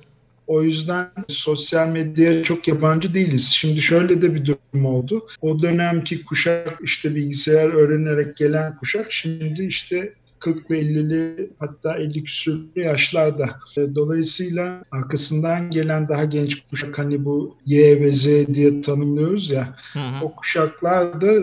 o 0.49 0.63
yüzden 0.63 1.07
sosyal 1.27 1.87
medyaya 1.87 2.43
çok 2.43 2.67
yabancı 2.67 3.13
değiliz. 3.13 3.47
Şimdi 3.47 3.81
şöyle 3.81 4.21
de 4.21 4.35
bir 4.35 4.45
durum 4.45 4.85
oldu. 4.85 5.27
O 5.41 5.61
dönemki 5.61 6.23
kuşak 6.23 6.79
işte 6.83 7.15
bilgisayar 7.15 7.69
öğrenerek 7.69 8.37
gelen 8.37 8.77
kuşak 8.77 9.11
şimdi 9.11 9.65
işte 9.65 10.13
40 10.39 10.71
ve 10.71 10.81
50'li 10.81 11.49
hatta 11.59 11.95
50 11.95 12.23
küsürlü 12.23 12.69
yaşlarda. 12.75 13.49
E, 13.77 13.95
dolayısıyla 13.95 14.83
arkasından 14.91 15.69
gelen 15.69 16.09
daha 16.09 16.25
genç 16.25 16.61
kuşak 16.69 16.99
hani 16.99 17.25
bu 17.25 17.57
Y 17.65 18.01
ve 18.01 18.11
Z 18.11 18.47
diye 18.53 18.81
tanımlıyoruz 18.81 19.51
ya. 19.51 19.75
Hı 19.93 19.99
hı. 19.99 20.25
O 20.25 20.35
kuşaklar 20.35 21.21
da 21.21 21.33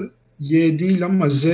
Y 0.40 0.78
değil 0.78 1.04
ama 1.04 1.28
Z 1.28 1.46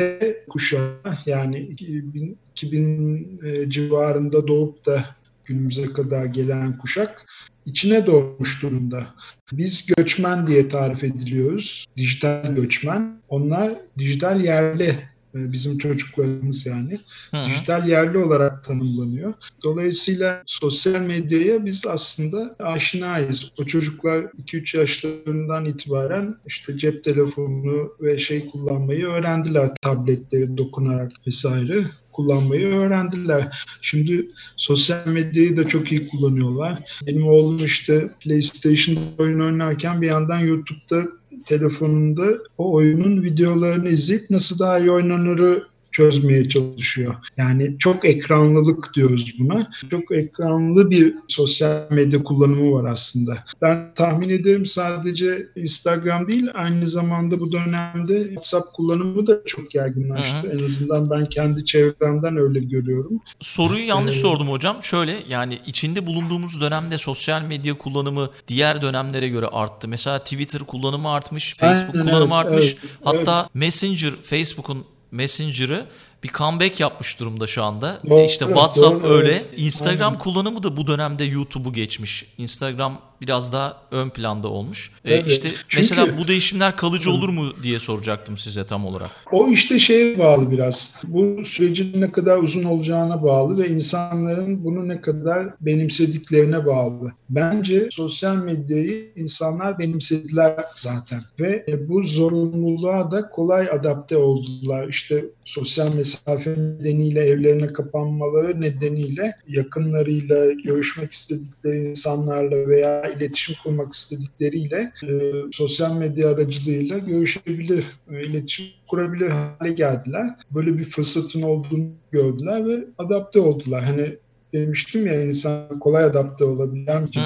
kuşağı 0.48 1.18
yani 1.26 1.59
2000, 1.59 2.38
2000 2.50 3.40
e, 3.44 3.70
civarında 3.70 4.48
doğup 4.48 4.87
da 4.87 5.05
günümüze 5.44 5.92
kadar 5.92 6.24
gelen 6.24 6.78
kuşak 6.78 7.26
içine 7.66 8.07
doğmuş 8.07 8.62
durumda. 8.62 9.07
Biz 9.52 9.87
göçmen 9.87 10.46
diye 10.46 10.68
tarif 10.68 11.05
ediliyoruz. 11.05 11.87
Dijital 11.96 12.55
göçmen. 12.55 13.16
Onlar 13.28 13.72
dijital 13.98 14.44
yerli 14.44 14.98
bizim 15.35 15.79
çocuklarımız 15.79 16.66
yani 16.66 16.99
Hı-hı. 17.31 17.47
dijital 17.47 17.88
yerli 17.88 18.18
olarak 18.18 18.64
tanımlanıyor. 18.64 19.35
Dolayısıyla 19.64 20.42
sosyal 20.47 21.01
medyaya 21.01 21.64
biz 21.64 21.87
aslında 21.87 22.55
aşinayız. 22.59 23.53
O 23.59 23.64
çocuklar 23.64 24.25
2-3 24.25 24.77
yaşlarından 24.77 25.64
itibaren 25.64 26.37
işte 26.47 26.79
cep 26.79 27.05
telefonu 27.05 27.92
ve 28.01 28.18
şey 28.18 28.47
kullanmayı 28.51 29.07
öğrendiler. 29.07 29.71
Tabletleri 29.83 30.57
dokunarak 30.57 31.12
vesaire 31.27 31.85
kullanmayı 32.12 32.66
öğrendiler. 32.66 33.66
Şimdi 33.83 34.29
sosyal 34.57 35.07
medyayı 35.07 35.57
da 35.57 35.68
çok 35.68 35.92
iyi 35.92 36.09
kullanıyorlar. 36.09 36.83
Benim 37.07 37.29
oğlum 37.29 37.64
işte 37.64 38.09
PlayStation 38.21 38.97
oyun 39.18 39.40
oynarken 39.40 40.03
bir 40.03 40.07
yandan 40.07 40.38
YouTube'da 40.38 41.09
telefonunda 41.44 42.22
o 42.59 42.72
oyunun 42.72 43.22
videolarını 43.22 43.88
izleyip 43.88 44.31
nasıl 44.31 44.59
daha 44.59 44.78
iyi 44.78 44.90
oynanırı 44.90 45.72
çözmeye 45.92 46.48
çalışıyor. 46.48 47.14
Yani 47.37 47.76
çok 47.78 48.05
ekranlılık 48.05 48.94
diyoruz 48.94 49.35
buna. 49.38 49.70
Çok 49.90 50.12
ekranlı 50.12 50.90
bir 50.90 51.14
sosyal 51.28 51.90
medya 51.90 52.22
kullanımı 52.22 52.72
var 52.72 52.90
aslında. 52.90 53.44
Ben 53.62 53.94
tahmin 53.94 54.28
ederim 54.28 54.66
sadece 54.66 55.48
Instagram 55.57 56.28
değil 56.28 56.46
aynı 56.55 56.88
zamanda 56.88 57.40
bu 57.40 57.52
dönemde 57.52 58.22
WhatsApp 58.22 58.72
kullanımı 58.72 59.26
da 59.26 59.40
çok 59.46 59.74
yaygınlaştı. 59.74 60.48
Hı 60.48 60.52
hı. 60.52 60.59
En 60.59 60.64
azından 60.64 61.11
ben 61.11 61.26
kendi 61.26 61.64
çevremden 61.64 62.37
öyle 62.37 62.61
görüyorum. 62.61 63.20
Soruyu 63.40 63.87
yanlış 63.87 64.16
ee, 64.16 64.20
sordum 64.20 64.48
hocam. 64.48 64.83
Şöyle 64.83 65.18
yani 65.28 65.59
içinde 65.66 66.07
bulunduğumuz 66.07 66.61
dönemde 66.61 66.98
sosyal 66.98 67.42
medya 67.42 67.78
kullanımı 67.78 68.31
diğer 68.48 68.83
dönemlere 68.83 69.28
göre 69.28 69.46
arttı. 69.46 69.88
Mesela 69.88 70.18
Twitter 70.18 70.62
kullanımı 70.62 71.11
artmış, 71.11 71.57
Facebook 71.57 71.94
Aynen, 71.94 72.07
kullanımı 72.07 72.35
evet, 72.35 72.46
artmış. 72.46 72.76
Evet, 72.81 72.94
Hatta 73.05 73.40
evet. 73.40 73.55
Messenger, 73.55 74.12
Facebook'un 74.22 74.85
Messenger'ı 75.12 75.87
bir 76.23 76.29
comeback 76.29 76.81
yapmış 76.81 77.21
durumda 77.21 77.47
şu 77.47 77.63
anda. 77.63 77.99
Doğru, 78.11 78.21
işte 78.21 78.45
WhatsApp 78.45 79.05
doğru, 79.05 79.13
öyle. 79.13 79.33
Evet. 79.33 79.49
Instagram 79.57 80.13
Aynen. 80.13 80.19
kullanımı 80.19 80.63
da 80.63 80.77
bu 80.77 80.87
dönemde 80.87 81.25
YouTube'u 81.25 81.73
geçmiş. 81.73 82.27
Instagram 82.39 83.01
biraz 83.21 83.53
daha 83.53 83.77
ön 83.91 84.11
planda 84.11 84.49
olmuş. 84.49 84.93
Ee, 85.05 85.25
işte 85.27 85.49
Çünkü, 85.69 85.77
mesela 85.77 86.19
bu 86.19 86.29
değişimler 86.29 86.77
kalıcı 86.77 87.11
olur 87.11 87.29
mu 87.29 87.53
diye 87.63 87.79
soracaktım 87.79 88.39
size 88.39 88.67
tam 88.67 88.87
olarak. 88.87 89.11
O 89.33 89.49
işte 89.49 89.79
şeye 89.79 90.19
bağlı 90.19 90.51
biraz. 90.51 91.03
Bu 91.05 91.45
sürecin 91.45 92.01
ne 92.01 92.13
kadar 92.13 92.39
uzun 92.39 92.65
olacağına 92.65 93.23
bağlı 93.23 93.63
ve 93.63 93.69
insanların 93.69 94.65
bunu 94.65 94.89
ne 94.89 95.01
kadar 95.01 95.47
benimsediklerine 95.61 96.67
bağlı. 96.67 97.13
Bence 97.31 97.89
sosyal 97.91 98.37
medyayı 98.37 99.13
insanlar 99.17 99.79
benimsediler 99.79 100.65
zaten 100.77 101.23
ve 101.41 101.67
bu 101.89 102.03
zorunluluğa 102.03 103.13
da 103.13 103.31
kolay 103.31 103.69
adapte 103.71 104.17
oldular. 104.17 104.89
İşte 104.89 105.25
sosyal 105.44 105.94
mesafe 105.94 106.50
nedeniyle 106.50 107.20
evlerine 107.20 107.66
kapanmaları 107.66 108.61
nedeniyle 108.61 109.35
yakınlarıyla 109.48 110.52
görüşmek 110.52 111.12
istedikleri 111.12 111.76
insanlarla 111.76 112.68
veya 112.68 113.09
iletişim 113.09 113.57
kurmak 113.62 113.92
istedikleriyle 113.92 114.92
e, 115.09 115.33
sosyal 115.52 115.96
medya 115.96 116.31
aracılığıyla 116.31 116.98
görüşebilir, 116.98 117.85
e, 118.11 118.22
iletişim 118.22 118.66
kurabilir 118.88 119.28
hale 119.28 119.72
geldiler. 119.72 120.26
Böyle 120.50 120.78
bir 120.78 120.85
fırsatın 120.85 121.42
olduğunu 121.42 121.90
gördüler 122.11 122.66
ve 122.68 122.85
adapte 122.98 123.40
oldular. 123.40 123.85
Hani 123.85 124.16
demiştim 124.52 125.07
ya 125.07 125.24
insan 125.24 125.78
kolay 125.81 126.05
adapte 126.05 126.44
olabilen 126.44 127.07
bir. 127.07 127.20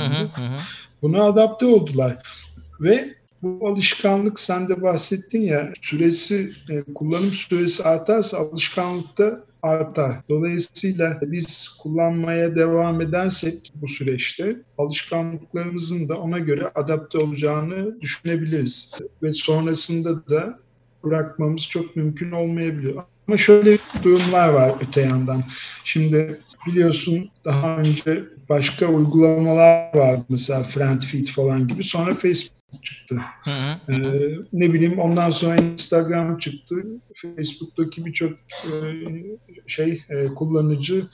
Buna 1.02 1.22
adapte 1.22 1.66
oldular. 1.66 2.16
Ve 2.81 3.15
bu 3.47 3.69
alışkanlık 3.69 4.41
sen 4.41 4.69
de 4.69 4.83
bahsettin 4.83 5.41
ya 5.41 5.73
süresi 5.83 6.53
e, 6.71 6.83
kullanım 6.95 7.31
süresi 7.31 7.85
artarsa 7.85 8.39
alışkanlıkta 8.39 9.45
artar. 9.63 10.17
Dolayısıyla 10.29 11.19
biz 11.23 11.69
kullanmaya 11.83 12.57
devam 12.57 13.01
edersek 13.01 13.71
bu 13.75 13.89
süreçte 13.89 14.57
alışkanlıklarımızın 14.79 16.09
da 16.09 16.15
ona 16.15 16.39
göre 16.39 16.71
adapte 16.75 17.19
olacağını 17.19 18.01
düşünebiliriz. 18.01 18.95
Ve 19.23 19.33
sonrasında 19.33 20.29
da 20.29 20.59
bırakmamız 21.05 21.63
çok 21.63 21.97
mümkün 21.97 22.31
olmayabilir. 22.31 22.97
Ama 23.29 23.37
şöyle 23.37 23.79
durumlar 24.03 24.49
var 24.49 24.73
öte 24.89 25.01
yandan. 25.01 25.43
Şimdi 25.85 26.41
biliyorsun 26.67 27.31
daha 27.45 27.77
önce 27.77 28.25
başka 28.49 28.87
uygulamalar 28.87 29.95
vardı 29.95 30.25
mesela 30.29 30.63
Friendfeed 30.63 31.27
falan 31.27 31.69
gibi. 31.69 31.85
Sonra 31.85 32.15
Facebook 32.15 32.56
çıktı. 32.83 33.16
Hı 33.44 33.50
hı. 33.50 33.92
Ee, 33.92 34.38
ne 34.52 34.72
bileyim 34.72 34.98
ondan 34.98 35.31
sonra 35.31 35.57
Instagram 35.57 36.38
çıktı. 36.38 36.76
Facebook'taki 37.14 38.05
birçok 38.05 38.33
e, 38.33 38.72
şey 39.66 40.02
e, 40.09 40.26
kullanıcı 40.26 41.07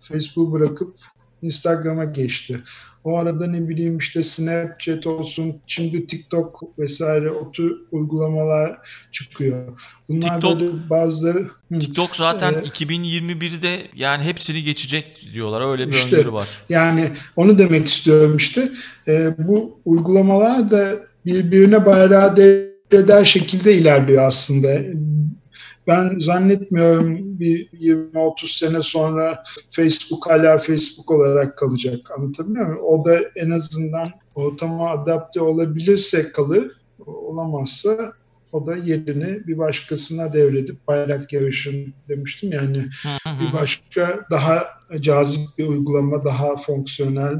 Facebook'u 0.00 0.52
bırakıp 0.52 0.96
Instagram'a 1.42 2.04
geçti. 2.04 2.60
O 3.04 3.18
arada 3.18 3.46
ne 3.46 3.68
bileyim 3.68 3.98
işte 3.98 4.22
Snapchat 4.22 5.06
olsun, 5.06 5.56
şimdi 5.66 6.06
TikTok 6.06 6.78
vesaire 6.78 7.30
o 7.30 7.52
tür 7.52 7.72
uygulamalar 7.92 8.78
çıkıyor. 9.12 9.80
Bunlar 10.08 10.20
TikTok, 10.20 10.60
böyle 10.60 10.72
bazıları... 10.90 11.46
TikTok 11.80 12.16
zaten 12.16 12.52
e, 12.52 12.56
2021'de 12.56 13.82
yani 13.94 14.24
hepsini 14.24 14.62
geçecek 14.62 15.26
diyorlar. 15.34 15.70
Öyle 15.70 15.88
bir 15.88 15.92
işte, 15.92 16.16
öngörü 16.16 16.32
var. 16.32 16.48
Yani 16.68 17.10
onu 17.36 17.58
demek 17.58 17.86
istiyorum 17.86 18.36
işte. 18.36 18.72
E, 19.08 19.34
bu 19.38 19.80
uygulamalar 19.84 20.70
da 20.70 20.96
birbirine 21.26 21.86
bayrağı 21.86 22.36
devreder 22.36 23.24
şekilde 23.24 23.74
ilerliyor 23.74 24.24
aslında. 24.26 24.80
Ben 25.86 26.18
zannetmiyorum 26.18 27.40
bir 27.40 27.68
20-30 27.72 28.58
sene 28.58 28.82
sonra 28.82 29.44
Facebook 29.70 30.30
hala 30.30 30.58
Facebook 30.58 31.10
olarak 31.10 31.58
kalacak. 31.58 32.10
Anlatabiliyor 32.18 32.66
muyum? 32.66 32.84
O 32.84 33.04
da 33.04 33.18
en 33.36 33.50
azından 33.50 34.08
ortama 34.34 34.90
adapte 34.90 35.40
olabilirse 35.40 36.32
kalır. 36.32 36.70
Olamazsa 37.06 38.12
o 38.52 38.66
da 38.66 38.76
yerini 38.76 39.46
bir 39.46 39.58
başkasına 39.58 40.32
devredip 40.32 40.86
bayrak 40.86 41.32
yarışın 41.32 41.94
demiştim 42.08 42.52
yani 42.52 42.86
bir 43.26 43.52
başka 43.52 44.20
daha 44.30 44.66
cazip 45.00 45.42
bir 45.58 45.66
uygulama, 45.66 46.24
daha 46.24 46.56
fonksiyonel 46.56 47.34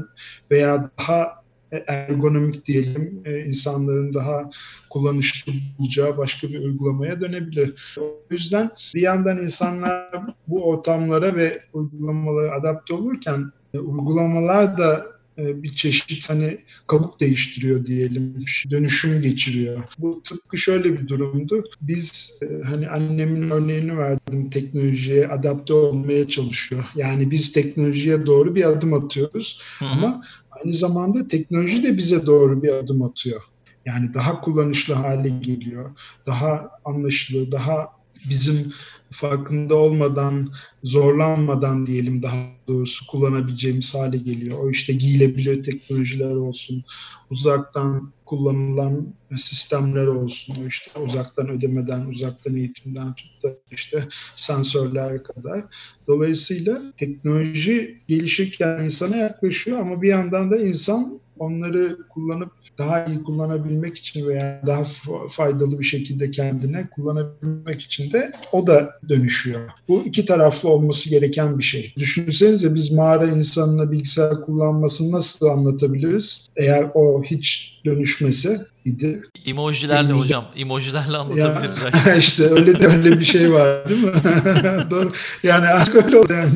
veya 0.51 0.89
daha 0.99 1.38
ergonomik 1.87 2.65
diyelim 2.65 3.21
e, 3.25 3.39
insanların 3.39 4.13
daha 4.13 4.49
kullanışlı 4.89 5.53
bulacağı 5.79 6.17
başka 6.17 6.49
bir 6.49 6.59
uygulamaya 6.59 7.21
dönebilir. 7.21 7.95
O 7.99 8.03
yüzden 8.29 8.71
bir 8.95 9.01
yandan 9.01 9.37
insanlar 9.37 10.11
bu 10.47 10.63
ortamlara 10.63 11.35
ve 11.35 11.61
uygulamalara 11.73 12.51
adapte 12.51 12.93
olurken 12.93 13.51
e, 13.73 13.79
uygulamalar 13.79 14.77
da 14.77 14.95
e, 14.95 15.18
bir 15.63 15.69
çeşit 15.69 16.29
hani 16.29 16.57
kabuk 16.87 17.19
değiştiriyor 17.19 17.85
diyelim, 17.85 18.45
dönüşüm 18.69 19.21
geçiriyor. 19.21 19.83
Bu 19.97 20.21
tıpkı 20.23 20.57
şöyle 20.57 20.99
bir 20.99 21.07
durumdu. 21.07 21.63
Biz 21.81 22.39
e, 22.41 22.63
hani 22.63 22.89
annemin 22.89 23.49
örneğini 23.49 23.97
verdim 23.97 24.49
teknolojiye 24.49 25.27
adapte 25.27 25.73
olmaya 25.73 26.27
çalışıyor. 26.27 26.85
Yani 26.95 27.31
biz 27.31 27.51
teknolojiye 27.51 28.25
doğru 28.25 28.55
bir 28.55 28.63
adım 28.63 28.93
atıyoruz 28.93 29.61
Hı-hı. 29.79 29.89
ama 29.89 30.23
aynı 30.51 30.73
zamanda 30.73 31.27
teknoloji 31.27 31.83
de 31.83 31.97
bize 31.97 32.25
doğru 32.25 32.63
bir 32.63 32.73
adım 32.73 33.03
atıyor. 33.03 33.41
Yani 33.85 34.13
daha 34.13 34.41
kullanışlı 34.41 34.93
hale 34.93 35.29
geliyor. 35.29 35.91
Daha 36.25 36.69
anlaşılır, 36.85 37.51
daha 37.51 37.98
bizim 38.29 38.71
farkında 39.11 39.75
olmadan, 39.75 40.53
zorlanmadan 40.83 41.85
diyelim 41.85 42.23
daha 42.23 42.35
doğrusu 42.67 43.07
kullanabileceğimiz 43.07 43.95
hale 43.95 44.17
geliyor. 44.17 44.59
O 44.59 44.69
işte 44.69 44.93
giyilebilir 44.93 45.63
teknolojiler 45.63 46.35
olsun, 46.35 46.83
uzaktan 47.29 48.13
kullanılan 48.25 49.13
sistemler 49.35 50.05
olsun, 50.05 50.55
o 50.63 50.67
işte 50.67 50.99
uzaktan 50.99 51.49
ödemeden, 51.49 52.05
uzaktan 52.05 52.55
eğitimden 52.55 53.13
tut 53.13 53.43
da 53.43 53.55
işte 53.71 54.07
sensörler 54.35 55.23
kadar. 55.23 55.63
Dolayısıyla 56.07 56.81
teknoloji 56.97 58.01
gelişirken 58.07 58.83
insana 58.83 59.15
yaklaşıyor 59.15 59.79
ama 59.79 60.01
bir 60.01 60.09
yandan 60.09 60.51
da 60.51 60.57
insan 60.57 61.19
onları 61.39 61.97
kullanıp 62.09 62.51
daha 62.77 63.05
iyi 63.05 63.23
kullanabilmek 63.23 63.97
için 63.97 64.27
veya 64.27 64.61
daha 64.65 64.83
faydalı 65.29 65.79
bir 65.79 65.85
şekilde 65.85 66.31
kendine 66.31 66.87
kullanabilmek 66.95 67.81
için 67.81 68.11
de 68.11 68.31
o 68.51 68.67
da 68.67 68.99
dönüşüyor. 69.09 69.61
Bu 69.87 70.03
iki 70.05 70.25
taraflı 70.25 70.69
olması 70.69 71.09
gereken 71.09 71.57
bir 71.57 71.63
şey. 71.63 71.93
Düşünsenize 71.97 72.75
biz 72.75 72.91
mağara 72.91 73.27
insanına 73.27 73.91
bilgisayar 73.91 74.41
kullanmasını 74.41 75.11
nasıl 75.11 75.47
anlatabiliriz? 75.47 76.47
Eğer 76.55 76.91
o 76.93 77.23
hiç 77.23 77.79
dönüşmesi 77.85 78.57
idi. 78.85 79.21
Emojilerle 79.45 79.99
Elimizde... 79.99 80.23
hocam, 80.23 80.45
emojilerle 80.55 81.17
anlatabiliriz 81.17 81.75
ya, 81.75 81.81
belki. 81.93 82.19
işte 82.25 82.43
öyle 82.43 82.79
de 82.79 82.87
öyle 82.87 83.19
bir 83.19 83.25
şey 83.25 83.51
var 83.53 83.89
değil 83.89 84.03
mi? 84.03 84.11
Doğru. 84.91 85.11
Yani 85.43 85.65
öyle 85.93 86.17
oldu 86.17 86.33
yani. 86.33 86.51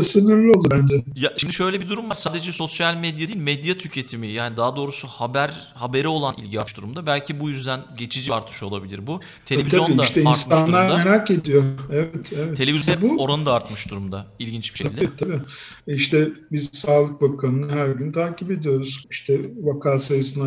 Sınırlı 0.00 0.58
oldu 0.58 0.68
bence. 0.70 1.04
Ya 1.16 1.32
şimdi 1.36 1.54
şöyle 1.54 1.80
bir 1.80 1.88
durum 1.88 2.10
var. 2.10 2.14
Sadece 2.14 2.52
sosyal 2.52 2.96
medya 2.96 3.28
değil, 3.28 3.38
medya 3.38 3.78
tüketimi 3.78 4.26
yani 4.28 4.56
daha 4.56 4.76
doğrusu 4.76 5.08
haber 5.08 5.50
haberi 5.74 6.08
olan 6.08 6.34
ilgi 6.38 6.60
artmış 6.60 6.76
durumda. 6.76 7.06
Belki 7.06 7.40
bu 7.40 7.50
yüzden 7.50 7.80
geçici 7.98 8.34
artış 8.34 8.62
olabilir 8.62 9.06
bu. 9.06 9.20
Televizyon 9.44 9.98
da 9.98 10.02
işte 10.02 10.20
artmış 10.20 10.38
insanlar 10.38 10.88
durumda. 10.88 11.04
merak 11.04 11.30
ediyor. 11.30 11.64
Evet, 11.92 12.32
evet. 12.36 12.56
Televizyon 12.56 13.02
bu, 13.02 13.22
oranı 13.22 13.46
da 13.46 13.54
artmış 13.54 13.90
durumda. 13.90 14.26
İlginç 14.38 14.74
bir 14.74 14.78
şekilde. 14.78 15.00
Tabii 15.00 15.16
tabii. 15.16 15.40
E 15.88 15.94
işte 15.94 16.28
biz 16.52 16.70
Sağlık 16.72 17.22
Bakanı'nı 17.22 17.72
her 17.72 17.88
gün 17.88 18.12
takip 18.12 18.50
ediyoruz. 18.50 19.06
İşte 19.10 19.40
vaka 19.62 19.98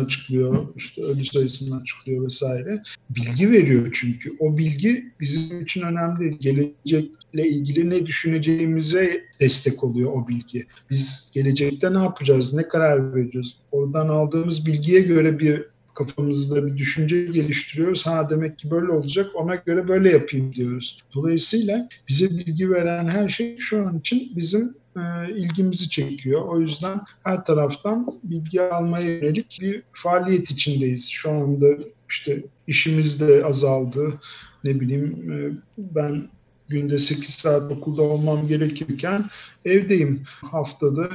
sayısını 0.04 0.06
açıklıyor, 0.06 0.68
işte 0.76 1.02
ölü 1.02 1.24
sayısını 1.24 1.80
açıklıyor 1.80 2.24
vesaire. 2.24 2.82
Bilgi 3.10 3.50
veriyor 3.50 3.88
çünkü. 3.92 4.30
O 4.38 4.58
bilgi 4.58 5.12
bizim 5.20 5.62
için 5.62 5.82
önemli. 5.82 6.38
Gelecekle 6.38 7.48
ilgili 7.48 7.90
ne 7.90 8.06
düşüneceğimize 8.06 9.24
destek 9.40 9.84
oluyor 9.84 10.12
o 10.12 10.28
bilgi. 10.28 10.64
Biz 10.90 11.30
gelecekte 11.34 11.94
ne 11.94 11.98
yapacağız, 11.98 12.54
ne 12.54 12.68
karar 12.68 13.14
vereceğiz? 13.14 13.56
Oradan 13.72 14.08
aldığımız 14.08 14.66
bilgiye 14.66 15.00
göre 15.00 15.38
bir 15.38 15.64
kafamızda 15.94 16.66
bir 16.66 16.76
düşünce 16.76 17.24
geliştiriyoruz. 17.24 18.06
Ha 18.06 18.30
demek 18.30 18.58
ki 18.58 18.70
böyle 18.70 18.92
olacak 18.92 19.26
ona 19.34 19.54
göre 19.54 19.88
böyle 19.88 20.10
yapayım 20.10 20.54
diyoruz. 20.54 21.04
Dolayısıyla 21.14 21.88
bize 22.08 22.30
bilgi 22.30 22.70
veren 22.70 23.08
her 23.08 23.28
şey 23.28 23.56
şu 23.58 23.86
an 23.86 23.98
için 23.98 24.32
bizim 24.36 24.74
e, 24.96 25.32
ilgimizi 25.36 25.90
çekiyor. 25.90 26.48
O 26.48 26.60
yüzden 26.60 27.00
her 27.24 27.44
taraftan 27.44 28.20
bilgi 28.24 28.62
almaya 28.62 29.16
yönelik 29.16 29.58
bir 29.60 29.82
faaliyet 29.92 30.50
içindeyiz. 30.50 31.08
Şu 31.10 31.30
anda 31.30 31.66
işte 32.10 32.44
işimiz 32.66 33.20
de 33.20 33.44
azaldı. 33.44 34.20
Ne 34.64 34.80
bileyim 34.80 35.32
e, 35.32 35.36
ben 35.78 36.28
günde 36.68 36.98
8 36.98 37.30
saat 37.30 37.72
okulda 37.72 38.02
olmam 38.02 38.48
gerekirken 38.48 39.24
evdeyim. 39.64 40.22
Haftada 40.26 41.08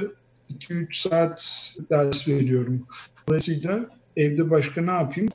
2-3 0.58 1.08
saat 1.08 1.70
ders 1.90 2.28
veriyorum. 2.28 2.86
Dolayısıyla 3.28 3.90
evde 4.16 4.50
başka 4.50 4.82
ne 4.82 4.92
yapayım? 4.92 5.30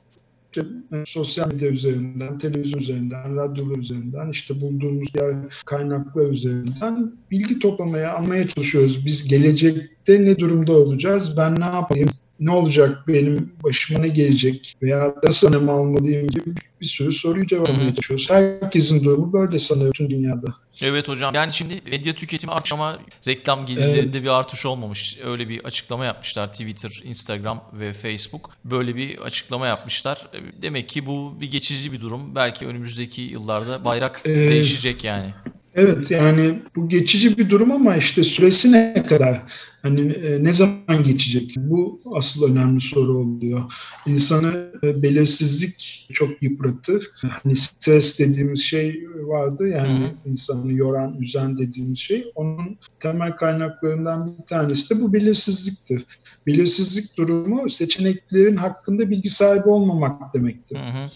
İşte 0.56 0.68
sosyal 1.06 1.52
medya 1.52 1.68
üzerinden, 1.68 2.38
televizyon 2.38 2.80
üzerinden, 2.80 3.36
radyolar 3.36 3.76
üzerinden, 3.76 4.30
işte 4.30 4.60
bulduğumuz 4.60 5.14
diğer 5.14 5.34
kaynaklar 5.66 6.30
üzerinden 6.30 7.12
bilgi 7.30 7.58
toplamaya, 7.58 8.12
almaya 8.12 8.48
çalışıyoruz. 8.48 9.06
Biz 9.06 9.28
gelecekte 9.28 10.24
ne 10.24 10.38
durumda 10.38 10.72
olacağız, 10.72 11.36
ben 11.36 11.60
ne 11.60 11.64
yapayım, 11.64 12.08
ne 12.40 12.50
olacak 12.50 13.08
benim 13.08 13.52
başıma 13.64 14.00
ne 14.00 14.08
gelecek 14.08 14.74
veya 14.82 15.14
nasıl 15.24 15.48
önlem 15.48 15.68
almalıyım 15.68 16.28
gibi 16.28 16.54
bir 16.80 16.86
sürü 16.86 17.12
soruyu 17.12 17.46
cevaplamaya 17.46 17.94
çalışıyoruz. 17.94 18.30
Herkesin 18.30 19.04
durumu 19.04 19.32
böyle 19.32 19.58
sanıyor 19.58 19.92
tüm 19.94 20.10
dünyada. 20.10 20.54
Evet 20.82 21.08
hocam. 21.08 21.34
Yani 21.34 21.52
şimdi 21.52 21.82
medya 21.90 22.12
tüketimi 22.12 22.52
artmış 22.52 22.72
ama 22.72 22.98
reklam 23.26 23.66
gelirlerinde 23.66 24.00
evet. 24.00 24.22
bir 24.22 24.38
artış 24.38 24.66
olmamış. 24.66 25.18
Öyle 25.24 25.48
bir 25.48 25.64
açıklama 25.64 26.04
yapmışlar 26.04 26.52
Twitter, 26.52 27.02
Instagram 27.04 27.64
ve 27.72 27.92
Facebook. 27.92 28.50
Böyle 28.64 28.96
bir 28.96 29.18
açıklama 29.18 29.66
yapmışlar. 29.66 30.28
Demek 30.62 30.88
ki 30.88 31.06
bu 31.06 31.40
bir 31.40 31.50
geçici 31.50 31.92
bir 31.92 32.00
durum. 32.00 32.34
Belki 32.34 32.66
önümüzdeki 32.66 33.22
yıllarda 33.22 33.84
bayrak 33.84 34.22
ee, 34.24 34.34
değişecek 34.34 35.04
yani. 35.04 35.30
Evet 35.76 36.10
yani 36.10 36.58
bu 36.76 36.88
geçici 36.88 37.38
bir 37.38 37.50
durum 37.50 37.70
ama 37.70 37.96
işte 37.96 38.24
süresi 38.24 38.72
ne 38.72 39.04
kadar? 39.08 39.42
Hani 39.82 40.12
e, 40.12 40.44
ne 40.44 40.52
zaman 40.52 41.02
geçecek? 41.04 41.54
Bu 41.58 42.00
asıl 42.14 42.52
önemli 42.52 42.80
soru 42.80 43.18
oluyor. 43.18 43.62
İnsanı 44.06 44.70
e, 44.82 45.02
belirsizlik 45.02 46.08
çok 46.12 46.42
yıpratır. 46.42 47.10
Hani 47.42 47.56
stres 47.56 48.18
dediğimiz 48.18 48.60
şey 48.60 49.06
vardı 49.16 49.68
yani 49.68 50.04
Hı-hı. 50.04 50.30
insanı 50.30 50.72
yoran, 50.72 51.16
üzen 51.20 51.58
dediğimiz 51.58 51.98
şey. 51.98 52.32
Onun 52.34 52.78
temel 53.00 53.36
kaynaklarından 53.36 54.34
bir 54.38 54.46
tanesi 54.46 54.94
de 54.94 55.02
bu 55.02 55.12
belirsizliktir. 55.12 56.04
Belirsizlik 56.46 57.16
durumu 57.16 57.70
seçeneklerin 57.70 58.56
hakkında 58.56 59.10
bilgi 59.10 59.30
sahibi 59.30 59.68
olmamak 59.68 60.34
demektir. 60.34 60.76
Hı-hı. 60.76 61.06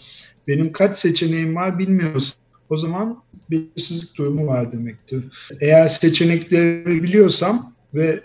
Benim 0.47 0.71
kaç 0.71 0.97
seçeneğim 0.97 1.55
var 1.55 1.79
bilmiyorsun 1.79 2.40
o 2.71 2.77
zaman 2.77 3.23
belirsizlik 3.51 4.17
durumu 4.17 4.47
var 4.47 4.71
demektir. 4.71 5.25
Eğer 5.61 5.87
seçenekleri 5.87 7.03
biliyorsam 7.03 7.73
ve 7.93 8.19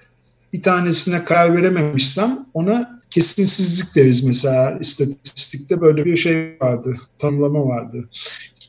bir 0.52 0.62
tanesine 0.62 1.24
karar 1.24 1.56
verememişsem 1.56 2.46
ona 2.54 3.00
kesinsizlik 3.10 3.96
deriz 3.96 4.24
mesela 4.24 4.78
istatistikte 4.80 5.80
böyle 5.80 6.04
bir 6.04 6.16
şey 6.16 6.56
vardı, 6.60 6.96
tanımlama 7.18 7.66
vardı. 7.66 8.08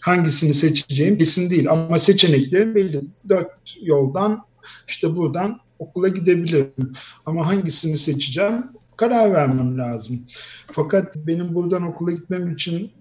Hangisini 0.01 0.53
seçeceğim 0.53 1.17
kesin 1.17 1.49
değil 1.49 1.69
ama 1.69 1.99
seçeneklerim 1.99 2.75
belli. 2.75 3.01
Dört 3.29 3.77
yoldan 3.81 4.45
işte 4.87 5.15
buradan 5.15 5.59
okula 5.79 6.07
gidebilirim. 6.07 6.93
Ama 7.25 7.47
hangisini 7.47 7.97
seçeceğim 7.97 8.63
karar 8.97 9.33
vermem 9.33 9.77
lazım. 9.77 10.19
Fakat 10.71 11.15
benim 11.17 11.55
buradan 11.55 11.83
okula 11.83 12.11
gitmem 12.11 12.53
için 12.53 12.91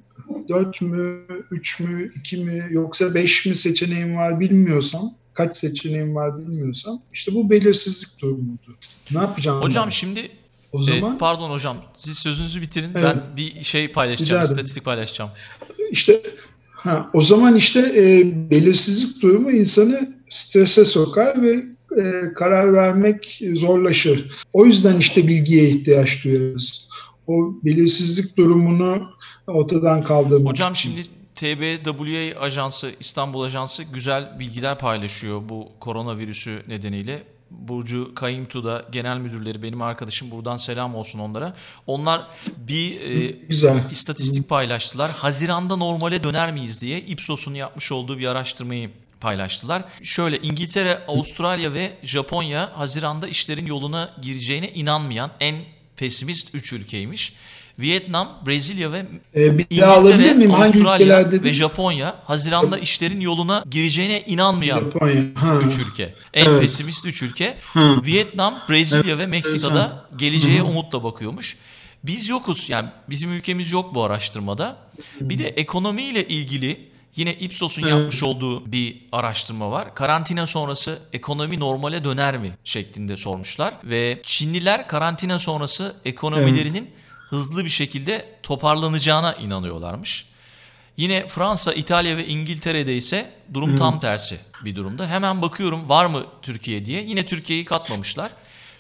4 0.48 0.83
mü, 0.83 1.26
3 1.50 1.81
mü, 1.81 2.12
2 2.16 2.37
mi 2.37 2.66
yoksa 2.70 3.14
5 3.14 3.46
mi 3.46 3.55
seçeneğim 3.55 4.16
var 4.16 4.40
bilmiyorsam, 4.40 5.14
kaç 5.35 5.57
seçeneğim 5.57 6.14
var 6.14 6.38
bilmiyorsam 6.38 7.02
işte 7.12 7.35
bu 7.35 7.50
belirsizlik 7.50 8.22
durumudur. 8.22 8.74
Ne 9.11 9.18
yapacağım? 9.18 9.62
Hocam 9.62 9.85
ben? 9.85 9.90
şimdi 9.90 10.31
o 10.72 10.83
zaman 10.83 11.14
e, 11.14 11.18
pardon 11.18 11.50
hocam 11.50 11.76
siz 11.94 12.18
sözünüzü 12.18 12.62
bitirin. 12.62 12.90
Evet. 12.94 13.05
Ben 13.05 13.37
bir 13.37 13.62
şey 13.62 13.88
paylaşacağım, 13.88 14.42
istatistik 14.42 14.85
paylaşacağım. 14.85 15.31
İşte 15.90 16.22
ha, 16.70 17.11
o 17.14 17.22
zaman 17.22 17.57
işte 17.57 17.81
e, 17.81 18.24
belirsizlik 18.50 19.22
durumu 19.22 19.50
insanı 19.50 20.16
strese 20.29 20.85
sokar 20.85 21.42
ve 21.42 21.64
e, 22.00 22.33
karar 22.35 22.72
vermek 22.72 23.40
zorlaşır. 23.55 24.31
O 24.52 24.66
yüzden 24.66 24.96
işte 24.96 25.29
bilgiye 25.29 25.68
ihtiyaç 25.68 26.24
duyuyoruz 26.24 26.88
o 27.27 27.55
belirsizlik 27.65 28.37
durumunu 28.37 29.03
ortadan 29.47 30.03
kaldırmak 30.03 30.53
Hocam 30.53 30.73
için. 30.73 30.91
şimdi 30.91 31.09
TBWA 31.35 32.41
ajansı, 32.41 32.91
İstanbul 33.01 33.43
ajansı 33.43 33.83
güzel 33.85 34.39
bilgiler 34.39 34.79
paylaşıyor 34.79 35.43
bu 35.49 35.69
koronavirüsü 35.81 36.62
nedeniyle. 36.69 37.23
Burcu 37.51 38.15
Kayımtu 38.15 38.65
da 38.65 38.85
genel 38.93 39.19
müdürleri 39.19 39.62
benim 39.62 39.83
arkadaşım 39.83 40.31
buradan 40.31 40.57
selam 40.57 40.95
olsun 40.95 41.19
onlara. 41.19 41.57
Onlar 41.87 42.27
bir 42.57 43.01
e, 43.01 43.27
Güzel. 43.49 43.85
istatistik 43.91 44.49
paylaştılar. 44.49 45.11
Haziranda 45.11 45.77
normale 45.77 46.25
döner 46.25 46.53
miyiz 46.53 46.83
diye 46.83 47.01
Ipsos'un 47.01 47.55
yapmış 47.55 47.93
olduğu 47.93 48.19
bir 48.19 48.27
araştırmayı 48.27 48.91
paylaştılar. 49.21 49.85
Şöyle 50.03 50.39
İngiltere, 50.39 50.99
Avustralya 51.09 51.73
ve 51.75 51.93
Japonya 52.03 52.71
Haziran'da 52.75 53.29
işlerin 53.29 53.67
yoluna 53.67 54.11
gireceğine 54.23 54.69
inanmayan 54.71 55.31
en 55.41 55.55
pesimist 55.96 56.54
3 56.54 56.72
ülkeymiş. 56.72 57.32
Vietnam, 57.78 58.42
Brezilya 58.46 58.92
ve 58.92 59.06
ee, 59.37 59.59
bir 59.59 59.66
İngiltere, 59.70 60.35
miyim? 60.35 60.54
Avustralya 60.54 61.30
ve 61.30 61.52
Japonya 61.52 62.16
Haziran'da 62.24 62.78
işlerin 62.78 63.20
yoluna 63.20 63.64
gireceğine 63.70 64.22
inanmayan 64.26 64.92
3 65.66 65.78
ülke. 65.78 66.14
En 66.35 66.46
evet. 66.46 66.61
pesimist 66.61 67.06
3 67.06 67.22
ülke. 67.22 67.56
Ha. 67.62 67.96
Vietnam, 68.04 68.59
Brezilya 68.68 69.02
evet. 69.06 69.18
ve 69.18 69.26
Meksika'da 69.26 70.09
geleceğe 70.16 70.61
Hı. 70.61 70.64
umutla 70.64 71.04
bakıyormuş. 71.04 71.56
Biz 72.04 72.28
yokuz 72.28 72.70
yani 72.70 72.88
bizim 73.11 73.32
ülkemiz 73.32 73.72
yok 73.72 73.94
bu 73.94 74.04
araştırmada. 74.04 74.78
Bir 75.20 75.38
de 75.38 75.48
ekonomiyle 75.48 76.28
ilgili 76.28 76.88
Yine 77.16 77.35
Ipsos'un 77.35 77.83
evet. 77.83 77.92
yapmış 77.92 78.22
olduğu 78.22 78.72
bir 78.72 78.96
araştırma 79.12 79.70
var. 79.70 79.94
Karantina 79.94 80.46
sonrası 80.46 81.02
ekonomi 81.12 81.61
normale 81.61 82.05
döner 82.05 82.38
mi 82.38 82.59
şeklinde 82.64 83.16
sormuşlar 83.16 83.74
ve 83.85 84.20
Çinliler 84.24 84.88
karantina 84.88 85.38
sonrası 85.38 85.96
ekonomilerinin 86.05 86.83
evet. 86.83 86.92
hızlı 87.29 87.64
bir 87.64 87.70
şekilde 87.70 88.38
toparlanacağına 88.42 89.35
inanıyorlarmış. 89.35 90.26
Yine 90.96 91.26
Fransa, 91.26 91.72
İtalya 91.72 92.16
ve 92.16 92.26
İngiltere'de 92.26 92.96
ise 92.96 93.31
durum 93.55 93.68
evet. 93.68 93.79
tam 93.79 94.00
tersi 94.00 94.38
bir 94.64 94.74
durumda. 94.76 95.09
Hemen 95.09 95.42
bakıyorum 95.42 95.88
var 95.88 96.07
mı 96.07 96.26
Türkiye 96.42 96.85
diye. 96.85 97.02
Yine 97.02 97.26
Türkiye'yi 97.26 97.64
katmamışlar. 97.64 98.31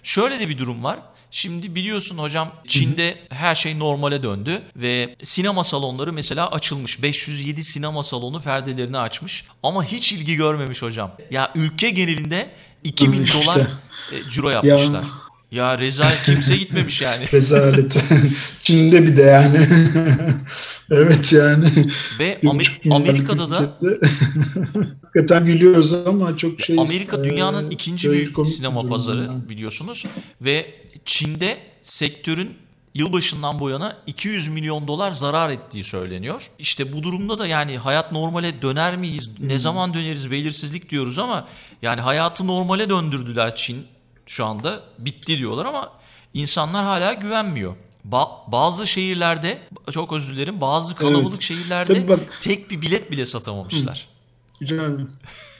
Şöyle 0.02 0.40
de 0.40 0.48
bir 0.48 0.58
durum 0.58 0.84
var. 0.84 0.98
Şimdi 1.30 1.74
biliyorsun 1.74 2.18
hocam 2.18 2.52
Çin'de 2.68 3.18
her 3.30 3.54
şey 3.54 3.78
normale 3.78 4.22
döndü 4.22 4.62
ve 4.76 5.16
sinema 5.22 5.64
salonları 5.64 6.12
mesela 6.12 6.50
açılmış. 6.50 7.02
507 7.02 7.64
sinema 7.64 8.02
salonu 8.02 8.42
perdelerini 8.42 8.98
açmış 8.98 9.44
ama 9.62 9.84
hiç 9.84 10.12
ilgi 10.12 10.36
görmemiş 10.36 10.82
hocam. 10.82 11.16
Ya 11.30 11.52
ülke 11.54 11.90
genelinde 11.90 12.50
2000 12.84 13.22
işte. 13.24 13.42
dolar 13.42 13.60
e, 14.12 14.30
ciro 14.30 14.50
yapmışlar. 14.50 15.02
Ya. 15.02 15.08
Ya 15.52 15.78
rezalet 15.78 16.22
kimse 16.22 16.56
gitmemiş 16.56 17.02
yani. 17.02 17.24
Rezalet. 17.32 18.04
Çin'de 18.62 19.02
bir 19.02 19.16
de 19.16 19.22
yani. 19.22 19.58
evet 20.90 21.32
yani. 21.32 21.68
Ve 22.18 22.38
Amer- 22.42 22.94
Amerika'da 22.94 23.50
da 23.50 23.58
hakikaten 25.02 25.46
gülüyoruz 25.46 25.92
ama 25.92 26.36
çok 26.36 26.60
şey. 26.60 26.78
Amerika 26.78 27.24
dünyanın 27.24 27.64
e, 27.64 27.68
ikinci 27.70 28.10
büyük 28.10 28.46
sinema 28.46 28.88
pazarı 28.88 29.18
yani. 29.18 29.48
biliyorsunuz 29.48 30.04
ve 30.40 30.66
Çin'de 31.04 31.58
sektörün 31.82 32.50
yılbaşından 32.94 33.60
bu 33.60 33.70
yana 33.70 33.96
200 34.06 34.48
milyon 34.48 34.88
dolar 34.88 35.12
zarar 35.12 35.50
ettiği 35.50 35.84
söyleniyor. 35.84 36.42
İşte 36.58 36.92
bu 36.92 37.02
durumda 37.02 37.38
da 37.38 37.46
yani 37.46 37.78
hayat 37.78 38.12
normale 38.12 38.62
döner 38.62 38.96
miyiz? 38.96 39.30
Ne 39.40 39.52
hmm. 39.52 39.58
zaman 39.58 39.94
döneriz 39.94 40.30
belirsizlik 40.30 40.90
diyoruz 40.90 41.18
ama 41.18 41.48
yani 41.82 42.00
hayatı 42.00 42.46
normale 42.46 42.90
döndürdüler 42.90 43.54
Çin 43.54 43.86
şu 44.26 44.44
anda. 44.44 44.82
Bitti 44.98 45.38
diyorlar 45.38 45.66
ama 45.66 45.92
insanlar 46.34 46.84
hala 46.84 47.12
güvenmiyor. 47.12 47.76
Ba- 48.10 48.52
bazı 48.52 48.86
şehirlerde 48.86 49.58
çok 49.90 50.12
özür 50.12 50.36
dilerim 50.36 50.60
bazı 50.60 50.94
kalabalık 50.94 51.30
evet. 51.30 51.42
şehirlerde 51.42 52.08
bak, 52.08 52.20
tek 52.40 52.70
bir 52.70 52.82
bilet 52.82 53.10
bile 53.10 53.26
satamamışlar. 53.26 54.08
Güzel. 54.60 54.96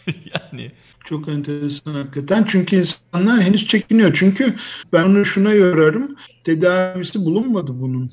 yani 0.07 0.73
çok 1.05 1.29
enteresan 1.29 1.95
hakikaten. 1.95 2.45
Çünkü 2.49 2.77
insanlar 2.77 3.43
henüz 3.43 3.67
çekiniyor. 3.67 4.15
Çünkü 4.15 4.55
ben 4.93 5.05
onu 5.05 5.25
şuna 5.25 5.53
yorarım. 5.53 6.17
Tedavisi 6.45 7.25
bulunmadı 7.25 7.81
bunun. 7.81 8.11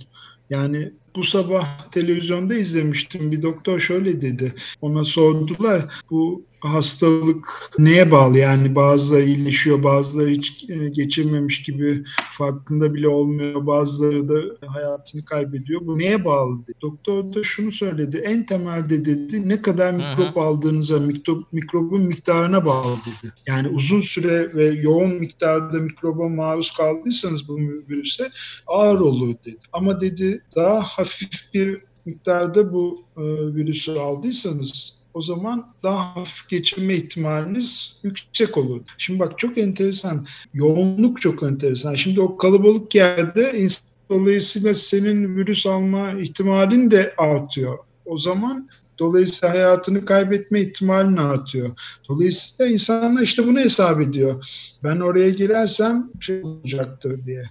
Yani 0.49 0.91
bu 1.15 1.23
sabah 1.23 1.91
televizyonda 1.91 2.55
izlemiştim. 2.55 3.32
Bir 3.32 3.41
doktor 3.41 3.80
şöyle 3.80 4.21
dedi. 4.21 4.55
Ona 4.82 5.03
sordular 5.03 5.86
bu 6.11 6.45
hastalık 6.70 7.72
neye 7.80 8.11
bağlı? 8.11 8.38
Yani 8.38 8.76
bazıları 8.76 9.24
iyileşiyor 9.24 9.84
bazıları 9.84 10.30
hiç 10.30 10.70
e, 10.70 10.89
geçirmemiş 10.89 11.64
gibi 11.64 12.03
farkında 12.32 12.93
bile 12.93 13.07
olmuyor 13.07 13.68
bazıları 13.68 14.30
da 14.30 14.68
hayatını 14.68 15.26
kaybediyor. 15.26 15.82
Bu 15.86 15.99
neye 15.99 16.26
bağlı 16.26 16.68
dedi. 16.68 16.78
doktor 16.82 17.34
da 17.34 17.43
şunu 17.43 17.72
söyledi 17.72 18.18
en 18.18 18.45
temelde 18.45 19.05
dedi 19.05 19.49
ne 19.49 19.61
kadar 19.61 19.93
mikrop 19.93 20.38
aldığınıza 20.38 20.99
mikrop, 20.99 21.53
mikrobun 21.53 22.01
miktarına 22.01 22.66
bağlı 22.66 22.97
dedi. 23.05 23.34
Yani 23.47 23.68
uzun 23.68 24.01
süre 24.01 24.55
ve 24.55 24.66
yoğun 24.66 25.14
miktarda 25.14 25.80
mikroba 25.80 26.30
maruz 26.30 26.72
kaldıysanız 26.72 27.47
bu 27.47 27.57
virüse 27.89 28.32
ağır 28.68 28.99
olur 28.99 29.36
dedi. 29.45 29.57
Ama 29.74 30.01
dedi 30.01 30.43
daha 30.55 30.84
hafif 30.84 31.53
bir 31.53 31.82
miktarda 32.05 32.74
bu 32.74 33.05
e, 33.18 33.22
virüsü 33.55 33.91
aldıysanız 33.91 35.02
o 35.14 35.22
zaman 35.22 35.70
daha 35.84 36.16
hafif 36.16 36.49
geçirme 36.49 36.95
ihtimaliniz 36.95 37.99
yüksek 38.03 38.57
olur. 38.57 38.82
Şimdi 38.97 39.20
bak 39.20 39.39
çok 39.39 39.57
enteresan. 39.57 40.26
Yoğunluk 40.53 41.22
çok 41.22 41.43
enteresan. 41.43 41.95
Şimdi 41.95 42.22
o 42.22 42.38
kalabalık 42.38 42.95
yerde 42.95 43.59
insan 43.59 43.89
dolayısıyla 44.09 44.74
senin 44.74 45.36
virüs 45.36 45.66
alma 45.66 46.11
ihtimalin 46.11 46.91
de 46.91 47.14
artıyor. 47.18 47.78
O 48.05 48.18
zaman 48.18 48.68
Dolayısıyla 48.99 49.55
hayatını 49.55 50.05
kaybetme 50.05 50.61
ihtimalini 50.61 51.22
artıyor. 51.22 51.72
Dolayısıyla 52.09 52.72
insanlar 52.72 53.22
işte 53.22 53.47
bunu 53.47 53.59
hesap 53.59 54.01
ediyor. 54.01 54.45
Ben 54.84 54.99
oraya 54.99 55.30
girersem 55.30 56.09
şey 56.20 56.43
olacaktır 56.43 57.26
diye. 57.26 57.43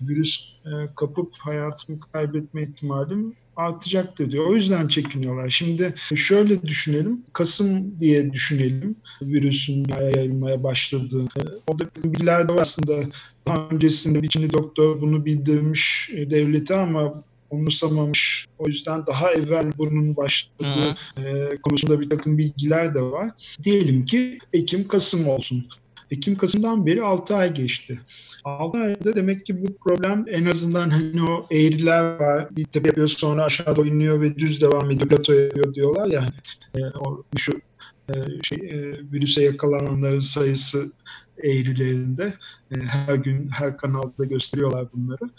Virüs 0.00 0.40
e, 0.64 0.70
kapıp 0.96 1.32
hayatımı 1.38 2.00
kaybetme 2.12 2.62
ihtimalim 2.62 3.36
artacaktır 3.60 4.30
diyor. 4.30 4.46
O 4.46 4.54
yüzden 4.54 4.88
çekiniyorlar. 4.88 5.48
Şimdi 5.50 5.94
şöyle 6.14 6.62
düşünelim. 6.62 7.22
Kasım 7.32 8.00
diye 8.00 8.32
düşünelim. 8.32 8.96
Virüsün 9.22 9.86
yayılmaya 10.00 10.62
başladığını. 10.62 11.28
Orada 11.66 11.84
bilgiler 12.04 12.48
de 12.48 12.54
var 12.54 12.60
aslında. 12.60 13.02
Daha 13.46 13.68
öncesinde 13.70 14.22
bir 14.22 14.28
Çinli 14.28 14.52
doktor 14.52 15.00
bunu 15.00 15.24
bildirmiş 15.24 16.10
devlete 16.14 16.76
ama 16.76 17.22
umursamamış. 17.50 18.46
O 18.58 18.66
yüzden 18.66 19.06
daha 19.06 19.32
evvel 19.32 19.72
bunun 19.78 20.16
başladığı 20.16 20.96
e, 21.18 21.56
konusunda 21.62 22.00
bir 22.00 22.10
takım 22.10 22.38
bilgiler 22.38 22.94
de 22.94 23.02
var. 23.02 23.30
Diyelim 23.62 24.04
ki 24.04 24.38
Ekim-Kasım 24.52 25.28
olsun. 25.28 25.66
Ekim-Kasım'dan 26.10 26.86
beri 26.86 27.02
6 27.02 27.36
ay 27.36 27.54
geçti. 27.54 28.00
6 28.44 28.78
ayda 28.78 29.16
demek 29.16 29.46
ki 29.46 29.62
bu 29.62 29.76
problem 29.76 30.24
en 30.28 30.44
azından 30.44 30.90
hani 30.90 31.22
o 31.22 31.46
eğriler 31.50 32.16
var. 32.16 32.48
Bir 32.50 32.64
tepe 32.64 32.88
yapıyor 32.88 33.08
sonra 33.08 33.44
aşağıda 33.44 33.86
iniyor 33.86 34.20
ve 34.20 34.38
düz 34.38 34.60
devam 34.60 34.90
ediyor. 34.90 35.08
Plato 35.08 35.32
yapıyor 35.32 35.74
diyorlar 35.74 36.06
ya. 36.06 36.22
Hani, 36.22 36.84
e, 36.84 36.98
o, 36.98 37.24
şu 37.36 37.60
e, 38.08 38.14
şey, 38.42 38.58
e, 38.58 38.98
virüse 39.12 39.42
yakalananların 39.42 40.18
sayısı 40.18 40.92
eğrilerinde. 41.44 42.34
E, 42.72 42.76
her 42.76 43.14
gün 43.14 43.48
her 43.48 43.76
kanalda 43.76 44.24
gösteriyorlar 44.24 44.86
bunları. 44.94 45.30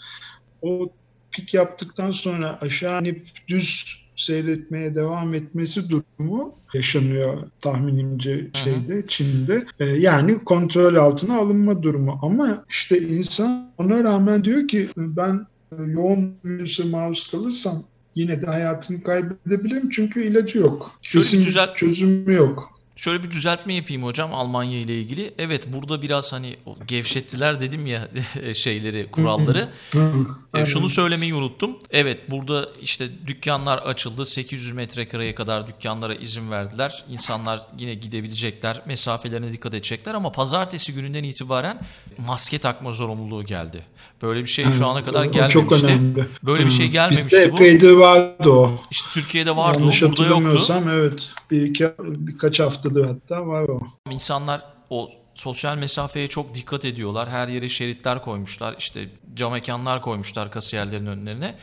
O 0.62 0.92
pik 1.30 1.54
yaptıktan 1.54 2.10
sonra 2.10 2.58
aşağı 2.60 3.00
inip 3.00 3.28
düz 3.48 4.01
seyretmeye 4.22 4.94
devam 4.94 5.34
etmesi 5.34 5.88
durumu 5.88 6.54
yaşanıyor 6.74 7.36
tahminimce 7.60 8.50
şeyde 8.64 9.06
Çin'de. 9.08 9.64
Ee, 9.80 9.84
yani 9.84 10.44
kontrol 10.44 10.94
altına 10.94 11.36
alınma 11.36 11.82
durumu 11.82 12.18
ama 12.22 12.64
işte 12.68 13.00
insan 13.00 13.70
ona 13.78 14.04
rağmen 14.04 14.44
diyor 14.44 14.68
ki 14.68 14.88
ben 14.96 15.46
e, 15.72 15.82
yoğun 15.82 16.34
virüse 16.44 16.84
maruz 16.84 17.30
kalırsam 17.30 17.84
yine 18.14 18.42
de 18.42 18.46
hayatımı 18.46 19.02
kaybedebilirim 19.02 19.90
çünkü 19.90 20.22
ilacı 20.24 20.58
yok. 20.58 20.98
Kesin 21.02 21.46
çözümü 21.76 22.34
yok. 22.34 22.71
Şöyle 23.02 23.22
bir 23.22 23.30
düzeltme 23.30 23.74
yapayım 23.74 24.02
hocam 24.02 24.34
Almanya 24.34 24.78
ile 24.78 25.00
ilgili. 25.00 25.34
Evet 25.38 25.72
burada 25.72 26.02
biraz 26.02 26.32
hani 26.32 26.56
gevşettiler 26.86 27.60
dedim 27.60 27.86
ya 27.86 28.08
şeyleri, 28.54 29.10
kuralları. 29.10 29.68
e, 30.54 30.64
şunu 30.64 30.88
söylemeyi 30.88 31.34
unuttum. 31.34 31.78
Evet 31.90 32.30
burada 32.30 32.68
işte 32.82 33.08
dükkanlar 33.26 33.78
açıldı. 33.78 34.26
800 34.26 34.72
metrekareye 34.72 35.34
kadar 35.34 35.66
dükkanlara 35.66 36.14
izin 36.14 36.50
verdiler. 36.50 37.04
İnsanlar 37.10 37.60
yine 37.78 37.94
gidebilecekler. 37.94 38.82
Mesafelerine 38.86 39.52
dikkat 39.52 39.74
edecekler 39.74 40.14
ama 40.14 40.32
pazartesi 40.32 40.94
gününden 40.94 41.24
itibaren 41.24 41.80
maske 42.26 42.58
takma 42.58 42.92
zorunluluğu 42.92 43.44
geldi. 43.44 43.84
Böyle 44.22 44.40
bir 44.40 44.46
şey 44.46 44.64
şu 44.70 44.86
ana 44.86 45.04
kadar 45.04 45.24
gelmemişti. 45.24 45.52
Çok 45.60 45.72
önemli. 45.72 46.26
Böyle 46.42 46.64
bir 46.64 46.70
şey 46.70 46.88
gelmemişti 46.88 47.26
Bizde 47.26 47.52
bu. 47.52 47.56
epeyde 47.56 47.96
vardı 47.98 48.50
o. 48.50 48.72
İşte 48.90 49.08
Türkiye'de 49.12 49.56
vardı 49.56 49.78
Yanlış 49.80 50.02
o. 50.02 50.08
Burada 50.16 50.26
yoktu. 50.26 50.74
evet. 50.90 51.30
Bir 51.50 51.62
iki, 51.62 51.90
birkaç 51.98 52.60
haftadır 52.60 53.06
hatta 53.06 53.46
var 53.46 53.68
o. 53.68 53.80
İnsanlar 54.10 54.62
o 54.90 55.10
sosyal 55.42 55.78
mesafeye 55.78 56.28
çok 56.28 56.54
dikkat 56.54 56.84
ediyorlar. 56.84 57.28
Her 57.28 57.48
yere 57.48 57.68
şeritler 57.68 58.22
koymuşlar. 58.22 58.76
İşte 58.78 59.08
cam 59.34 59.52
mekanlar 59.52 60.02
koymuşlar 60.02 60.50
kasiyerlerin 60.50 61.06
önlerine. 61.06 61.54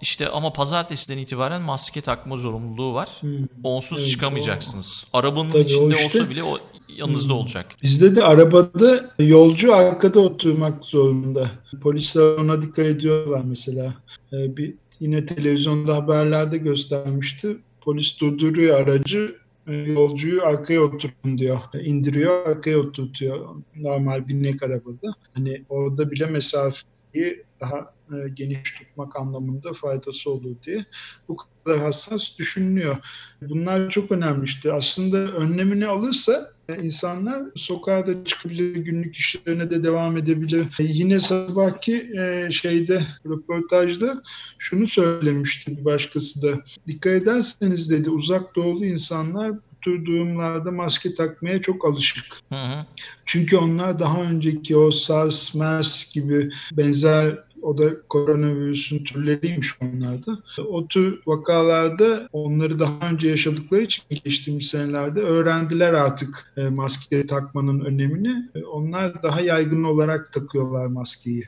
İşte 0.00 0.28
ama 0.28 0.52
pazartesiden 0.52 1.18
itibaren 1.18 1.62
maske 1.62 2.00
takma 2.00 2.36
zorunluluğu 2.36 2.94
var. 2.94 3.08
Hmm. 3.20 3.46
Onsuz 3.64 3.98
evet, 3.98 4.10
çıkamayacaksınız. 4.10 5.04
O. 5.12 5.18
Arabanın 5.18 5.52
Tabii 5.52 5.62
içinde 5.62 5.94
işte, 5.94 6.06
olsa 6.06 6.30
bile 6.30 6.42
o 6.42 6.58
yanınızda 6.96 7.32
hmm. 7.32 7.40
olacak. 7.40 7.66
Bizde 7.82 8.16
de 8.16 8.24
arabada 8.24 9.10
yolcu 9.18 9.74
arkada 9.74 10.20
oturmak 10.20 10.84
zorunda. 10.84 11.50
Polisler 11.82 12.38
ona 12.38 12.62
dikkat 12.62 12.86
ediyorlar 12.86 13.42
mesela. 13.44 13.94
Ee, 14.32 14.56
bir 14.56 14.74
yine 15.00 15.26
televizyonda 15.26 15.96
haberlerde 15.96 16.58
göstermişti. 16.58 17.56
Polis 17.80 18.20
durduruyor 18.20 18.80
aracı 18.80 19.36
yolcuyu 19.66 20.42
arkaya 20.46 20.82
oturun 20.82 21.38
diyor. 21.38 21.58
İndiriyor, 21.82 22.46
arkaya 22.46 22.78
oturtuyor. 22.78 23.56
Normal 23.76 24.28
binek 24.28 24.62
arabada. 24.62 25.14
Hani 25.34 25.64
orada 25.68 26.10
bile 26.10 26.26
mesafeyi 26.26 27.44
daha 27.60 27.93
e, 28.12 28.28
geniş 28.34 28.74
tutmak 28.78 29.16
anlamında 29.16 29.72
faydası 29.72 30.30
olur 30.30 30.56
diye. 30.66 30.84
Bu 31.28 31.36
kadar 31.36 31.80
hassas 31.80 32.38
düşünülüyor. 32.38 32.96
Bunlar 33.42 33.90
çok 33.90 34.12
önemli 34.12 34.44
işte. 34.44 34.72
Aslında 34.72 35.18
önlemini 35.18 35.86
alırsa 35.86 36.46
e, 36.68 36.82
insanlar 36.82 37.42
sokağa 37.56 38.06
da 38.06 38.24
çıkabilir, 38.24 38.76
günlük 38.76 39.16
işlerine 39.16 39.70
de 39.70 39.84
devam 39.84 40.16
edebilir. 40.16 40.66
E, 40.80 40.82
yine 40.82 41.20
sabahki 41.20 42.10
şeyde, 42.50 43.02
röportajda 43.26 44.22
şunu 44.58 44.86
söylemişti 44.86 45.76
bir 45.76 45.84
başkası 45.84 46.42
da. 46.42 46.62
Dikkat 46.86 47.12
ederseniz 47.12 47.90
dedi 47.90 48.10
uzak 48.10 48.56
doğulu 48.56 48.84
insanlar 48.84 49.52
tür 49.84 50.04
durumlarda 50.04 50.70
maske 50.70 51.14
takmaya 51.14 51.60
çok 51.60 51.84
alışık. 51.84 52.24
Hı 52.48 52.54
hı. 52.54 52.86
Çünkü 53.24 53.56
onlar 53.56 53.98
daha 53.98 54.22
önceki 54.22 54.76
o 54.76 54.90
SARS, 54.90 55.54
MERS 55.54 56.14
gibi 56.14 56.50
benzer 56.72 57.38
o 57.64 57.78
da 57.78 58.02
koronavirüsün 58.08 59.04
türleriymiş 59.04 59.82
onlarda. 59.82 60.38
O 60.68 60.88
tür 60.88 61.20
vakalarda 61.26 62.28
onları 62.32 62.80
daha 62.80 63.08
önce 63.10 63.28
yaşadıkları 63.28 63.82
için 63.82 64.04
geçtiğimiz 64.24 64.66
senelerde 64.66 65.20
öğrendiler 65.20 65.92
artık 65.92 66.52
e, 66.56 66.68
maske 66.68 67.26
takmanın 67.26 67.80
önemini. 67.80 68.50
E, 68.54 68.64
onlar 68.64 69.22
daha 69.22 69.40
yaygın 69.40 69.84
olarak 69.84 70.32
takıyorlar 70.32 70.86
maskeyi 70.86 71.42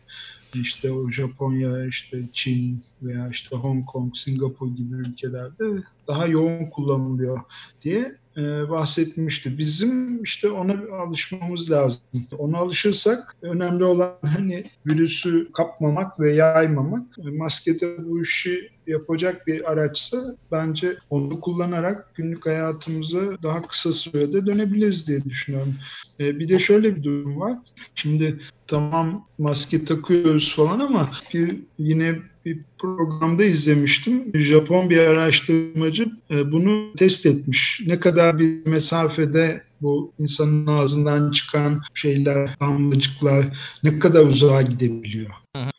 İşte 0.54 0.92
o 0.92 1.10
Japonya, 1.10 1.86
işte 1.86 2.18
Çin 2.32 2.82
veya 3.02 3.28
işte 3.28 3.56
Hong 3.56 3.86
Kong, 3.86 4.16
Singapur 4.16 4.76
gibi 4.76 4.94
ülkelerde 4.94 5.64
daha 6.08 6.26
yoğun 6.26 6.66
kullanılıyor 6.70 7.40
diye 7.84 8.16
e, 8.36 8.70
bahsetmişti. 8.70 9.58
Bizim 9.58 10.22
işte 10.22 10.48
ona 10.48 11.02
alışmamız 11.02 11.70
lazım. 11.70 12.02
Ona 12.38 12.58
alışırsak 12.58 13.36
önemli 13.42 13.84
olan 13.84 14.12
hani 14.22 14.64
virüsü 14.86 15.52
kapmamak 15.52 16.20
ve 16.20 16.34
yaymamak. 16.34 17.18
E, 17.18 17.30
maskede 17.30 18.08
bu 18.08 18.22
işi 18.22 18.70
yapacak 18.86 19.46
bir 19.46 19.72
araçsa 19.72 20.36
bence 20.52 20.96
onu 21.10 21.40
kullanarak 21.40 22.14
günlük 22.14 22.46
hayatımıza 22.46 23.42
daha 23.42 23.62
kısa 23.62 23.92
sürede 23.92 24.46
dönebiliriz 24.46 25.08
diye 25.08 25.24
düşünüyorum. 25.24 25.74
E, 26.20 26.38
bir 26.38 26.48
de 26.48 26.58
şöyle 26.58 26.96
bir 26.96 27.02
durum 27.02 27.40
var. 27.40 27.58
Şimdi 27.94 28.38
tamam 28.66 29.28
maske 29.38 29.84
takıyoruz 29.84 30.56
falan 30.56 30.80
ama 30.80 31.08
bir, 31.34 31.60
yine 31.78 32.16
bir 32.46 32.58
programda 32.78 33.44
izlemiştim. 33.44 34.24
Japon 34.34 34.90
bir 34.90 34.98
araştırmacı 34.98 36.06
e, 36.30 36.52
bunu 36.52 36.92
test 36.96 37.26
etmiş. 37.26 37.82
Ne 37.86 38.00
kadar 38.00 38.38
bir 38.38 38.66
mesafede 38.66 39.62
bu 39.80 40.12
insanın 40.18 40.66
ağzından 40.66 41.30
çıkan 41.30 41.82
şeyler, 41.94 42.50
damlacıklar 42.60 43.44
ne 43.82 43.98
kadar 43.98 44.26
uzağa 44.26 44.62
gidebiliyor. 44.62 45.30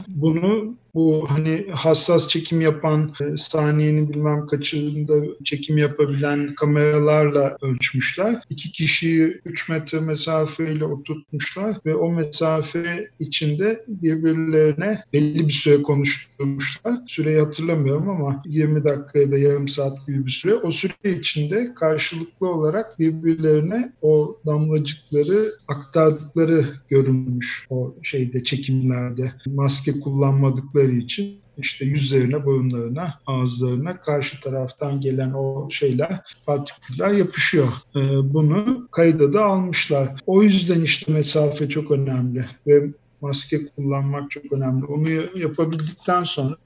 Bunu 0.07 0.77
bu 0.97 1.25
hani 1.29 1.65
hassas 1.71 2.27
çekim 2.27 2.61
yapan 2.61 3.13
e, 3.21 3.37
saniyenin 3.37 4.09
bilmem 4.09 4.47
kaçında 4.47 5.13
çekim 5.43 5.77
yapabilen 5.77 6.55
kameralarla 6.55 7.57
ölçmüşler. 7.61 8.35
İki 8.49 8.71
kişiyi 8.71 9.41
3 9.45 9.69
metre 9.69 9.99
mesafeyle 9.99 10.85
oturtmuşlar 10.85 11.77
ve 11.85 11.95
o 11.95 12.11
mesafe 12.11 13.09
içinde 13.19 13.85
birbirlerine 13.87 15.03
belli 15.13 15.47
bir 15.47 15.53
süre 15.53 15.83
konuşturmuşlar. 15.83 16.93
Süreyi 17.07 17.39
hatırlamıyorum 17.39 18.09
ama 18.09 18.43
20 18.45 18.83
dakika 18.83 19.19
ya 19.19 19.31
da 19.31 19.37
yarım 19.37 19.67
saat 19.67 20.07
gibi 20.07 20.25
bir 20.25 20.31
süre. 20.31 20.55
O 20.55 20.71
süre 20.71 20.93
içinde 21.19 21.73
karşılıklı 21.73 22.47
olarak 22.47 22.99
birbirlerine 22.99 23.93
o 24.01 24.39
damlacıkları 24.45 25.51
aktardıkları 25.67 26.65
görünmüş 26.89 27.67
o 27.69 27.95
şeyde 28.03 28.43
çekimlerde. 28.43 29.31
Maske 29.67 29.99
kullanmadıkları 29.99 30.91
için 30.91 31.41
işte 31.57 31.85
yüzlerine, 31.85 32.45
boyunlarına, 32.45 33.19
ağızlarına 33.25 34.01
karşı 34.01 34.39
taraftan 34.39 35.01
gelen 35.01 35.33
o 35.33 35.67
şeyler, 35.71 36.19
partiküller 36.45 37.11
yapışıyor. 37.11 37.67
Ee, 37.95 37.99
bunu 38.33 38.87
kayda 38.91 39.33
da 39.33 39.45
almışlar. 39.45 40.09
O 40.25 40.43
yüzden 40.43 40.81
işte 40.81 41.13
mesafe 41.13 41.69
çok 41.69 41.91
önemli 41.91 42.45
ve 42.67 42.91
maske 43.21 43.57
kullanmak 43.75 44.31
çok 44.31 44.53
önemli. 44.53 44.85
Onu 44.85 45.09
yapabildikten 45.39 46.23
sonra 46.23 46.57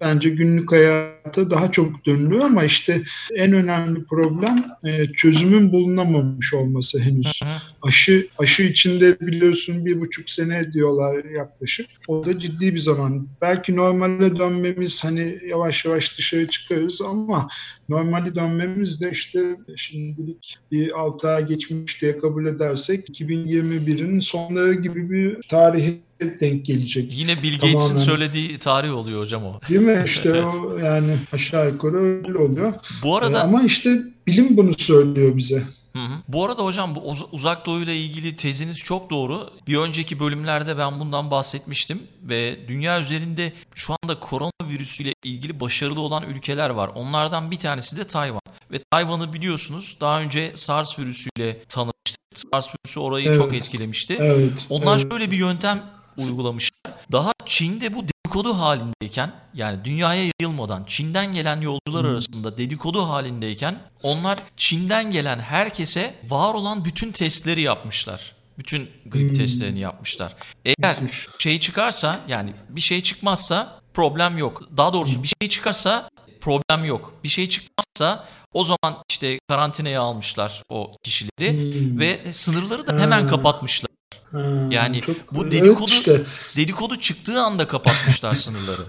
bence 0.00 0.30
günlük 0.30 0.72
hayata 0.72 1.50
daha 1.50 1.70
çok 1.70 2.06
dönülüyor 2.06 2.44
ama 2.44 2.64
işte 2.64 3.02
en 3.36 3.52
önemli 3.52 4.04
problem 4.04 4.64
e, 4.86 5.06
çözümün 5.06 5.72
bulunamamış 5.72 6.54
olması 6.54 6.98
henüz. 6.98 7.40
Aşı 7.82 8.28
aşı 8.38 8.62
içinde 8.62 9.20
biliyorsun 9.20 9.86
bir 9.86 10.00
buçuk 10.00 10.30
sene 10.30 10.72
diyorlar 10.72 11.24
yaklaşık. 11.24 11.86
O 12.08 12.26
da 12.26 12.38
ciddi 12.38 12.74
bir 12.74 12.78
zaman. 12.78 13.28
Belki 13.40 13.76
normale 13.76 14.36
dönmemiz 14.36 15.04
hani 15.04 15.38
yavaş 15.48 15.84
yavaş 15.84 16.18
dışarı 16.18 16.48
çıkarız 16.48 17.02
ama 17.02 17.48
normali 17.88 18.34
dönmemiz 18.34 19.00
de 19.00 19.10
işte 19.10 19.56
şimdilik 19.76 20.58
bir 20.72 21.00
6 21.00 21.28
ay 21.28 21.46
geçmiş 21.46 22.02
diye 22.02 22.18
kabul 22.18 22.46
edersek 22.46 23.08
2021'in 23.08 24.20
sonları 24.20 24.74
gibi 24.74 25.10
bir 25.10 25.42
tarihi 25.48 25.91
denk 26.40 26.64
gelecek. 26.64 27.18
Yine 27.18 27.42
Bill 27.42 27.58
Gates'in 27.58 27.96
söylediği 27.96 28.58
tarih 28.58 28.94
oluyor 28.94 29.20
hocam 29.20 29.44
o. 29.44 29.60
Değil 29.68 29.80
mi? 29.80 30.02
İşte 30.06 30.28
evet. 30.34 30.44
o 30.44 30.78
yani 30.78 31.16
aşağı 31.32 31.68
yukarı 31.70 31.96
öyle 31.96 32.38
oluyor. 32.38 32.72
Bu 33.02 33.16
arada 33.16 33.38
ee, 33.38 33.42
ama 33.42 33.62
işte 33.62 33.98
bilim 34.26 34.56
bunu 34.56 34.74
söylüyor 34.78 35.36
bize. 35.36 35.62
Hı 35.92 35.98
hı. 35.98 36.12
Bu 36.28 36.44
arada 36.44 36.64
hocam 36.64 36.94
bu 36.94 37.14
uzak 37.32 37.66
doğu 37.66 37.82
ile 37.82 37.96
ilgili 37.96 38.36
teziniz 38.36 38.78
çok 38.78 39.10
doğru. 39.10 39.50
Bir 39.68 39.76
önceki 39.76 40.20
bölümlerde 40.20 40.78
ben 40.78 41.00
bundan 41.00 41.30
bahsetmiştim 41.30 42.02
ve 42.22 42.68
dünya 42.68 43.00
üzerinde 43.00 43.52
şu 43.74 43.94
anda 44.02 44.20
koronavirüs 44.20 45.00
ile 45.00 45.14
ilgili 45.24 45.60
başarılı 45.60 46.00
olan 46.00 46.24
ülkeler 46.30 46.70
var. 46.70 46.90
Onlardan 46.94 47.50
bir 47.50 47.58
tanesi 47.58 47.96
de 47.96 48.04
Tayvan. 48.04 48.40
Ve 48.70 48.78
Tayvan'ı 48.90 49.32
biliyorsunuz 49.32 49.96
daha 50.00 50.20
önce 50.20 50.52
SARS 50.54 50.98
virüsüyle 50.98 51.64
tanımıştık. 51.68 52.21
SARS 52.38 52.68
virüsü 52.68 53.00
orayı 53.00 53.26
evet. 53.26 53.36
çok 53.36 53.54
etkilemişti. 53.54 54.16
Evet. 54.20 54.66
Onlar 54.70 54.98
evet. 54.98 55.10
şöyle 55.10 55.30
bir 55.30 55.36
yöntem 55.36 55.82
uygulamışlar. 56.16 56.94
Daha 57.12 57.32
Çin'de 57.46 57.94
bu 57.94 58.02
dedikodu 58.02 58.58
halindeyken 58.58 59.32
yani 59.54 59.84
dünyaya 59.84 60.30
yayılmadan 60.40 60.84
Çin'den 60.86 61.32
gelen 61.32 61.60
yolcular 61.60 62.04
arasında 62.04 62.58
dedikodu 62.58 63.08
halindeyken 63.08 63.78
onlar 64.02 64.38
Çin'den 64.56 65.10
gelen 65.10 65.38
herkese 65.38 66.14
var 66.28 66.54
olan 66.54 66.84
bütün 66.84 67.12
testleri 67.12 67.60
yapmışlar. 67.60 68.34
Bütün 68.58 68.88
grip 69.06 69.30
hmm. 69.30 69.36
testlerini 69.36 69.80
yapmışlar. 69.80 70.34
Eğer 70.64 70.96
şey 71.38 71.60
çıkarsa 71.60 72.20
yani 72.28 72.52
bir 72.68 72.80
şey 72.80 73.00
çıkmazsa 73.00 73.80
problem 73.94 74.38
yok. 74.38 74.62
Daha 74.76 74.92
doğrusu 74.92 75.22
bir 75.22 75.32
şey 75.40 75.48
çıkarsa 75.48 76.08
problem 76.40 76.84
yok. 76.84 77.14
Bir 77.24 77.28
şey 77.28 77.48
çıkmazsa 77.48 78.24
o 78.54 78.64
zaman 78.64 79.02
işte 79.10 79.38
karantinaya 79.48 80.00
almışlar 80.00 80.62
o 80.68 80.96
kişileri 81.02 81.52
hmm. 81.52 82.00
ve 82.00 82.20
sınırları 82.32 82.86
da 82.86 82.98
hemen 82.98 83.28
kapatmışlar. 83.28 83.92
Ha, 84.32 84.68
yani 84.70 85.00
çok, 85.00 85.34
bu 85.34 85.50
dedikodu 85.50 85.74
evet 85.78 85.88
işte. 85.88 86.22
dedikodu 86.56 86.96
çıktığı 86.96 87.40
anda 87.40 87.68
kapatmışlar 87.68 88.34
sınırları. 88.34 88.82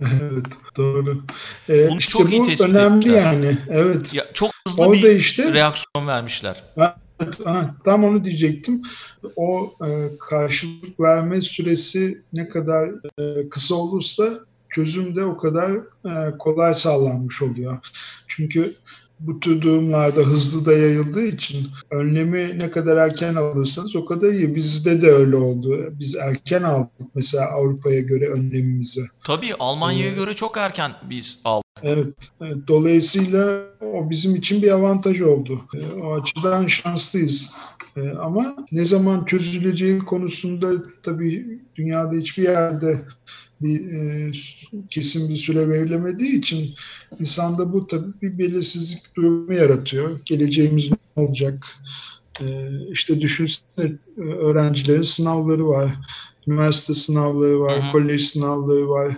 evet 0.00 0.46
doğru. 0.76 1.22
Ee, 1.68 1.88
Bunu 1.88 1.98
işte 1.98 2.10
çok 2.12 2.32
iyi 2.32 2.42
tespit 2.42 2.70
önemli 2.70 2.98
ettiler. 2.98 3.32
yani. 3.32 3.58
Evet. 3.68 4.14
Ya, 4.14 4.24
çok 4.32 4.50
hızlı 4.66 4.82
Orada 4.82 4.92
bir 4.92 5.16
işte, 5.16 5.52
reaksiyon 5.52 6.06
vermişler. 6.06 6.64
Evet, 6.76 7.46
ha, 7.46 7.74
tam 7.84 8.04
onu 8.04 8.24
diyecektim. 8.24 8.82
O 9.36 9.74
e, 9.86 9.88
karşılık 10.20 11.00
verme 11.00 11.40
süresi 11.40 12.22
ne 12.32 12.48
kadar 12.48 12.88
e, 13.18 13.48
kısa 13.48 13.74
olursa 13.74 14.40
çözüm 14.70 15.16
de 15.16 15.24
o 15.24 15.36
kadar 15.36 15.70
e, 16.04 16.38
kolay 16.38 16.74
sağlanmış 16.74 17.42
oluyor. 17.42 17.78
Çünkü 18.26 18.74
bu 19.20 19.40
tür 19.40 19.60
durumlarda 19.60 20.20
hızlı 20.20 20.66
da 20.66 20.72
yayıldığı 20.72 21.24
için 21.24 21.66
önlemi 21.90 22.58
ne 22.58 22.70
kadar 22.70 22.96
erken 22.96 23.34
alırsanız 23.34 23.96
o 23.96 24.04
kadar 24.04 24.28
iyi. 24.28 24.54
Bizde 24.54 25.00
de 25.00 25.12
öyle 25.12 25.36
oldu. 25.36 25.92
Biz 25.92 26.16
erken 26.16 26.62
aldık 26.62 26.90
mesela 27.14 27.50
Avrupa'ya 27.50 28.00
göre 28.00 28.28
önlemimizi. 28.28 29.06
Tabii 29.24 29.54
Almanya'ya 29.58 30.12
ee, 30.12 30.14
göre 30.14 30.34
çok 30.34 30.56
erken 30.56 30.92
biz 31.10 31.38
aldık. 31.44 31.66
Evet, 31.82 32.14
evet. 32.40 32.56
Dolayısıyla 32.68 33.62
o 33.94 34.10
bizim 34.10 34.36
için 34.36 34.62
bir 34.62 34.70
avantaj 34.70 35.20
oldu. 35.20 35.60
Ee, 35.74 36.00
o 36.00 36.14
açıdan 36.20 36.66
şanslıyız. 36.66 37.52
Ee, 37.96 38.10
ama 38.10 38.56
ne 38.72 38.84
zaman 38.84 39.24
çözüleceği 39.24 39.98
konusunda 39.98 40.70
tabii 41.02 41.60
dünyada 41.76 42.14
hiçbir 42.14 42.42
yerde 42.42 43.00
bir 43.60 43.92
e, 43.92 44.32
kesin 44.90 45.30
bir 45.30 45.36
süre 45.36 45.68
verilemediği 45.68 46.38
için 46.38 46.74
insanda 47.20 47.72
bu 47.72 47.86
tabii 47.86 48.12
bir 48.22 48.38
belirsizlik 48.38 49.16
durumu 49.16 49.54
yaratıyor. 49.54 50.20
Geleceğimiz 50.24 50.90
ne 50.90 51.22
olacak? 51.22 51.66
E, 52.40 52.46
işte 52.92 53.20
düşünsene 53.20 53.92
e, 54.18 54.20
öğrencilerin 54.20 55.02
sınavları 55.02 55.68
var. 55.68 55.94
Üniversite 56.46 56.94
sınavları 56.94 57.60
var, 57.60 57.82
Hı-hı. 57.82 57.92
kolej 57.92 58.22
sınavları 58.22 58.88
var. 58.88 59.16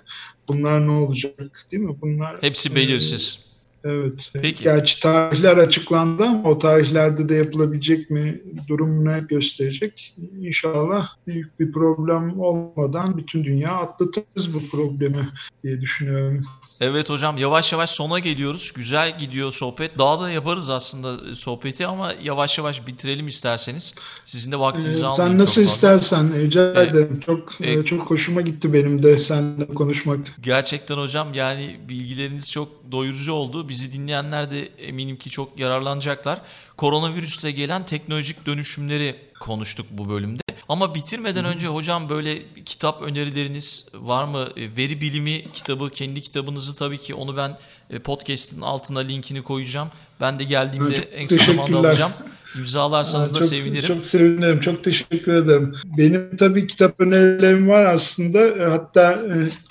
Bunlar 0.49 0.87
ne 0.87 0.91
olacak 0.91 1.67
değil 1.73 1.83
mi? 1.83 1.97
Bunlar 2.01 2.37
hepsi 2.41 2.77
belirsiz. 2.77 3.39
E, 3.49 3.52
Evet. 3.85 4.31
Peki. 4.33 4.65
Gerçi 4.65 5.01
tarihler 5.01 5.57
açıklandı 5.57 6.25
ama 6.25 6.51
o 6.51 6.59
tarihlerde 6.59 7.29
de 7.29 7.35
yapılabilecek 7.35 8.11
mi 8.11 8.43
durum 8.69 9.05
ne 9.05 9.21
gösterecek. 9.29 10.15
İnşallah 10.41 11.09
büyük 11.27 11.61
bir 11.61 11.73
problem 11.73 12.41
olmadan 12.41 13.17
bütün 13.17 13.45
dünya 13.45 13.71
atlatırız 13.71 14.55
bu 14.55 14.69
problemi 14.69 15.29
diye 15.65 15.81
düşünüyorum. 15.81 16.41
Evet 16.81 17.11
hocam 17.11 17.39
yavaş 17.39 17.73
yavaş 17.73 17.91
sona 17.91 18.19
geliyoruz. 18.19 18.73
Güzel 18.75 19.19
gidiyor 19.19 19.53
sohbet. 19.53 19.99
Daha 19.99 20.21
da 20.21 20.31
yaparız 20.31 20.71
aslında 20.71 21.35
sohbeti 21.35 21.87
ama 21.87 22.13
yavaş 22.23 22.59
yavaş 22.59 22.87
bitirelim 22.87 23.29
isterseniz. 23.29 23.95
Sizin 24.25 24.53
de 24.53 24.59
vaktinizi 24.59 25.03
ee, 25.03 25.07
almayayım. 25.07 25.39
Sen 25.39 25.39
nasıl 25.39 25.63
istersen 25.63 26.41
rica 26.41 26.75
ee, 26.77 26.83
ederim. 26.83 27.21
Çok 27.27 27.61
e, 27.61 27.85
çok 27.85 28.01
hoşuma 28.01 28.41
gitti 28.41 28.73
benim 28.73 29.03
de 29.03 29.19
seninle 29.19 29.67
konuşmak. 29.67 30.19
Gerçekten 30.41 30.97
hocam 30.97 31.35
yani 31.35 31.81
bilgileriniz 31.89 32.53
çok 32.53 32.69
doyurucu 32.93 33.33
oldu. 33.33 33.69
Bizi 33.69 33.93
dinleyenler 33.93 34.51
de 34.51 34.67
eminim 34.79 35.17
ki 35.17 35.31
çok 35.31 35.59
yararlanacaklar. 35.59 36.41
Koronavirüsle 36.77 37.51
gelen 37.51 37.87
teknolojik 37.87 38.47
dönüşümleri 38.47 39.17
konuştuk 39.41 39.87
bu 39.91 40.09
bölümde. 40.09 40.43
Ama 40.69 40.95
bitirmeden 40.95 41.45
önce 41.45 41.67
hocam 41.67 42.09
böyle 42.09 42.55
kitap 42.65 43.03
önerileriniz 43.03 43.87
var 43.95 44.25
mı? 44.25 44.49
E, 44.57 44.77
veri 44.77 45.01
bilimi 45.01 45.43
kitabı, 45.43 45.91
kendi 45.91 46.23
kitabınızı 46.23 46.77
tabii 46.77 46.99
ki 46.99 47.15
onu 47.15 47.37
ben 47.37 47.59
e, 47.91 47.99
podcast'in 47.99 48.61
altına 48.61 48.99
linkini 48.99 49.43
koyacağım. 49.43 49.91
Ben 50.21 50.39
de 50.39 50.45
geldiğimde 50.45 50.97
en 50.97 51.27
kısa 51.27 51.45
zamanda 51.45 51.79
alacağım. 51.79 52.13
İmzalarsanız 52.59 53.33
Aa, 53.33 53.37
da 53.37 53.43
sevinirim. 53.43 53.87
Çok 53.87 54.05
sevinirim. 54.05 54.61
Çok 54.61 54.85
teşekkür 54.85 55.33
ederim. 55.33 55.75
Benim 55.99 56.37
tabii 56.37 56.67
kitap 56.67 57.01
önerilerim 57.01 57.69
var 57.69 57.85
aslında. 57.85 58.47
E, 58.47 58.65
hatta 58.65 59.23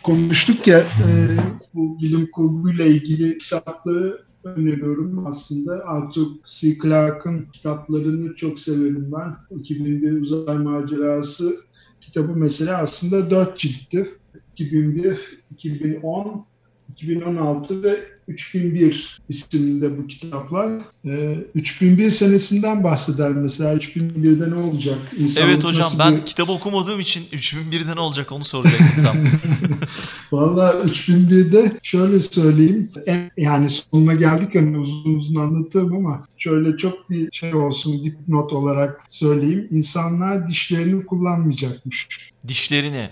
konuştuk 0.03 0.67
ya 0.67 0.83
bu 1.73 1.99
bilim 2.01 2.31
kurguyla 2.31 2.85
ilgili 2.85 3.37
kitapları 3.37 4.21
öneriyorum 4.43 5.27
aslında. 5.27 5.85
Arthur 5.85 6.27
C. 6.45 6.67
Clarke'ın 6.83 7.45
kitaplarını 7.53 8.35
çok 8.35 8.59
severim 8.59 9.11
ben. 9.11 9.57
2001 9.59 10.21
Uzay 10.21 10.57
Macerası 10.57 11.55
kitabı 12.01 12.35
mesela 12.35 12.77
aslında 12.77 13.29
dört 13.29 13.59
ciltti. 13.59 14.09
2001, 14.53 15.19
2010, 15.51 16.45
2016 16.89 17.83
ve 17.83 18.10
3001 18.27 19.21
isimli 19.29 19.97
bu 19.97 20.07
kitaplar. 20.07 20.69
Ee, 21.05 21.37
3001 21.55 22.09
senesinden 22.09 22.83
bahseder 22.83 23.31
mesela. 23.31 23.73
3001'de 23.73 24.49
ne 24.49 24.55
olacak? 24.55 24.97
İnsanlık 25.17 25.49
evet 25.49 25.63
hocam 25.63 25.91
ben 25.99 26.15
bir... 26.15 26.25
kitabı 26.25 26.51
okumadığım 26.51 26.99
için 26.99 27.23
3001'de 27.31 27.95
ne 27.95 27.99
olacak 27.99 28.31
onu 28.31 28.43
soracaktım 28.43 29.03
tam. 29.03 29.15
Valla 30.31 30.71
3001'de 30.71 31.71
şöyle 31.83 32.19
söyleyeyim. 32.19 32.89
En, 33.05 33.31
yani 33.37 33.69
sonuna 33.69 34.13
geldik 34.13 34.55
hani 34.55 34.77
uzun 34.77 35.13
uzun 35.13 35.35
anlatırım 35.35 35.93
ama 35.93 36.25
şöyle 36.37 36.77
çok 36.77 37.09
bir 37.09 37.29
şey 37.31 37.55
olsun 37.55 38.03
dipnot 38.03 38.53
olarak 38.53 39.01
söyleyeyim. 39.09 39.67
İnsanlar 39.71 40.47
dişlerini 40.47 41.05
kullanmayacakmış. 41.05 42.07
Dişlerini? 42.47 43.09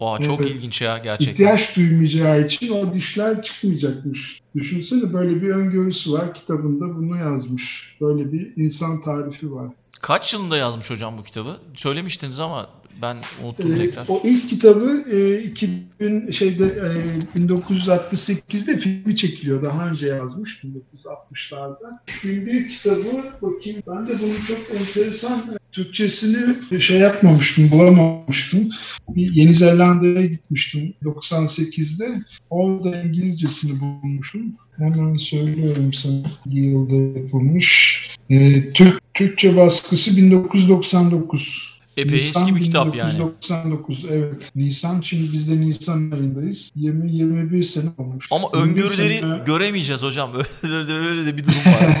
Oha, 0.00 0.18
çok 0.18 0.40
evet. 0.40 0.50
ilginç 0.50 0.82
ya 0.82 0.98
gerçekten. 0.98 1.32
İhtiyaç 1.32 1.76
duymayacağı 1.76 2.46
için 2.46 2.72
o 2.72 2.94
dişler 2.94 3.42
çıkmayacakmış. 3.42 4.40
Düşünsene 4.54 5.12
böyle 5.12 5.42
bir 5.42 5.48
öngörüsü 5.48 6.12
var 6.12 6.34
kitabında 6.34 6.96
bunu 6.96 7.18
yazmış. 7.18 7.96
Böyle 8.00 8.32
bir 8.32 8.52
insan 8.56 9.00
tarifi 9.00 9.52
var. 9.52 9.72
Kaç 10.00 10.34
yılında 10.34 10.56
yazmış 10.56 10.90
hocam 10.90 11.18
bu 11.18 11.22
kitabı? 11.22 11.56
Söylemiştiniz 11.74 12.40
ama 12.40 12.70
ben 13.02 13.16
unuttum 13.44 13.72
ee, 13.72 13.76
tekrar. 13.76 14.06
O 14.08 14.22
ilk 14.24 14.48
kitabı 14.48 15.04
e, 15.12 15.42
2000 15.42 16.30
şeyde 16.30 16.64
e, 16.64 17.38
1968'de 17.38 18.76
filmi 18.76 19.16
çekiliyor. 19.16 19.62
Daha 19.62 19.88
önce 19.88 20.06
yazmış 20.06 20.64
1960'larda. 20.64 21.98
Şimdi 22.22 22.68
kitabı 22.68 23.24
bakayım 23.42 23.82
ben 23.86 24.08
de 24.08 24.12
bunu 24.22 24.46
çok 24.48 24.80
enteresan 24.80 25.40
Türkçesini 25.72 26.80
şey 26.80 26.98
yapmamıştım, 26.98 27.70
bulamamıştım. 27.70 28.70
Bir 29.08 29.34
Yeni 29.34 29.54
Zelanda'ya 29.54 30.26
gitmiştim 30.26 30.94
98'de. 31.04 32.08
Orada 32.50 33.02
İngilizcesini 33.02 33.80
bulmuşum. 33.80 34.54
Hemen 34.76 35.14
söylüyorum 35.14 35.92
sana 35.92 36.22
yılda 36.46 37.18
yapılmış. 37.18 38.00
Ee, 38.30 38.72
Türk 38.72 39.00
Türkçe 39.14 39.56
baskısı 39.56 40.16
1999. 40.16 41.75
Epey 41.96 42.14
Nisan 42.14 42.42
eski 42.42 42.56
bir 42.56 42.64
kitap 42.64 42.94
1999, 42.94 44.04
yani. 44.04 44.14
evet. 44.14 44.52
Nisan 44.54 45.00
şimdi 45.00 45.32
biz 45.32 45.50
de 45.50 45.60
Nisan 45.60 46.10
ayındayız. 46.10 46.72
20-21 46.76 47.62
sene 47.62 47.90
olmuş. 47.98 48.28
Ama 48.30 48.48
öngörüleri 48.52 49.20
sene... 49.20 49.42
göremeyeceğiz 49.46 50.02
hocam. 50.02 50.32
Öyle 50.62 50.88
de, 50.88 50.92
öyle 50.92 51.26
de 51.26 51.36
bir 51.36 51.44
durum 51.44 51.56
var. 51.66 51.98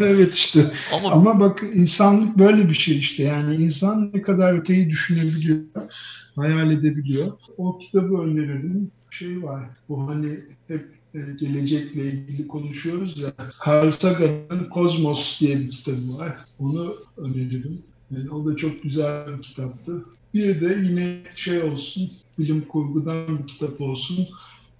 evet 0.00 0.34
işte. 0.34 0.70
Ama... 0.94 1.10
Ama 1.10 1.40
bak 1.40 1.64
insanlık 1.74 2.38
böyle 2.38 2.68
bir 2.68 2.74
şey 2.74 2.98
işte. 2.98 3.22
Yani 3.22 3.54
insan 3.54 4.10
ne 4.14 4.22
kadar 4.22 4.52
öteyi 4.52 4.90
düşünebiliyor, 4.90 5.58
hayal 6.36 6.70
edebiliyor. 6.70 7.26
O 7.56 7.78
kitabı 7.78 8.18
öneririm. 8.18 8.90
Şey 9.10 9.42
var. 9.42 9.64
Bu 9.88 10.08
hani 10.08 10.28
hep 10.68 10.96
e, 11.14 11.18
gelecekle 11.40 12.04
ilgili 12.04 12.48
konuşuyoruz 12.48 13.18
ya. 13.20 13.32
Carl 13.66 13.90
Sagan'ın 13.90 14.68
Kozmos 14.70 15.40
diye 15.40 15.58
bir 15.58 15.70
kitabı 15.70 16.18
var. 16.18 16.36
Onu 16.58 16.96
öneririm. 17.16 17.78
O 18.32 18.46
da 18.46 18.56
çok 18.56 18.82
güzel 18.82 19.38
bir 19.38 19.42
kitaptı. 19.42 20.04
Bir 20.34 20.60
de 20.60 20.78
yine 20.88 21.22
şey 21.36 21.62
olsun, 21.62 22.10
bilim 22.38 22.60
kurgudan 22.60 23.38
bir 23.38 23.46
kitap 23.46 23.80
olsun. 23.80 24.28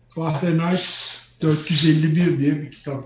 Fahrenheit 0.09 1.39
451 1.43 2.39
diye 2.39 2.63
bir 2.63 2.71
kitap. 2.71 3.05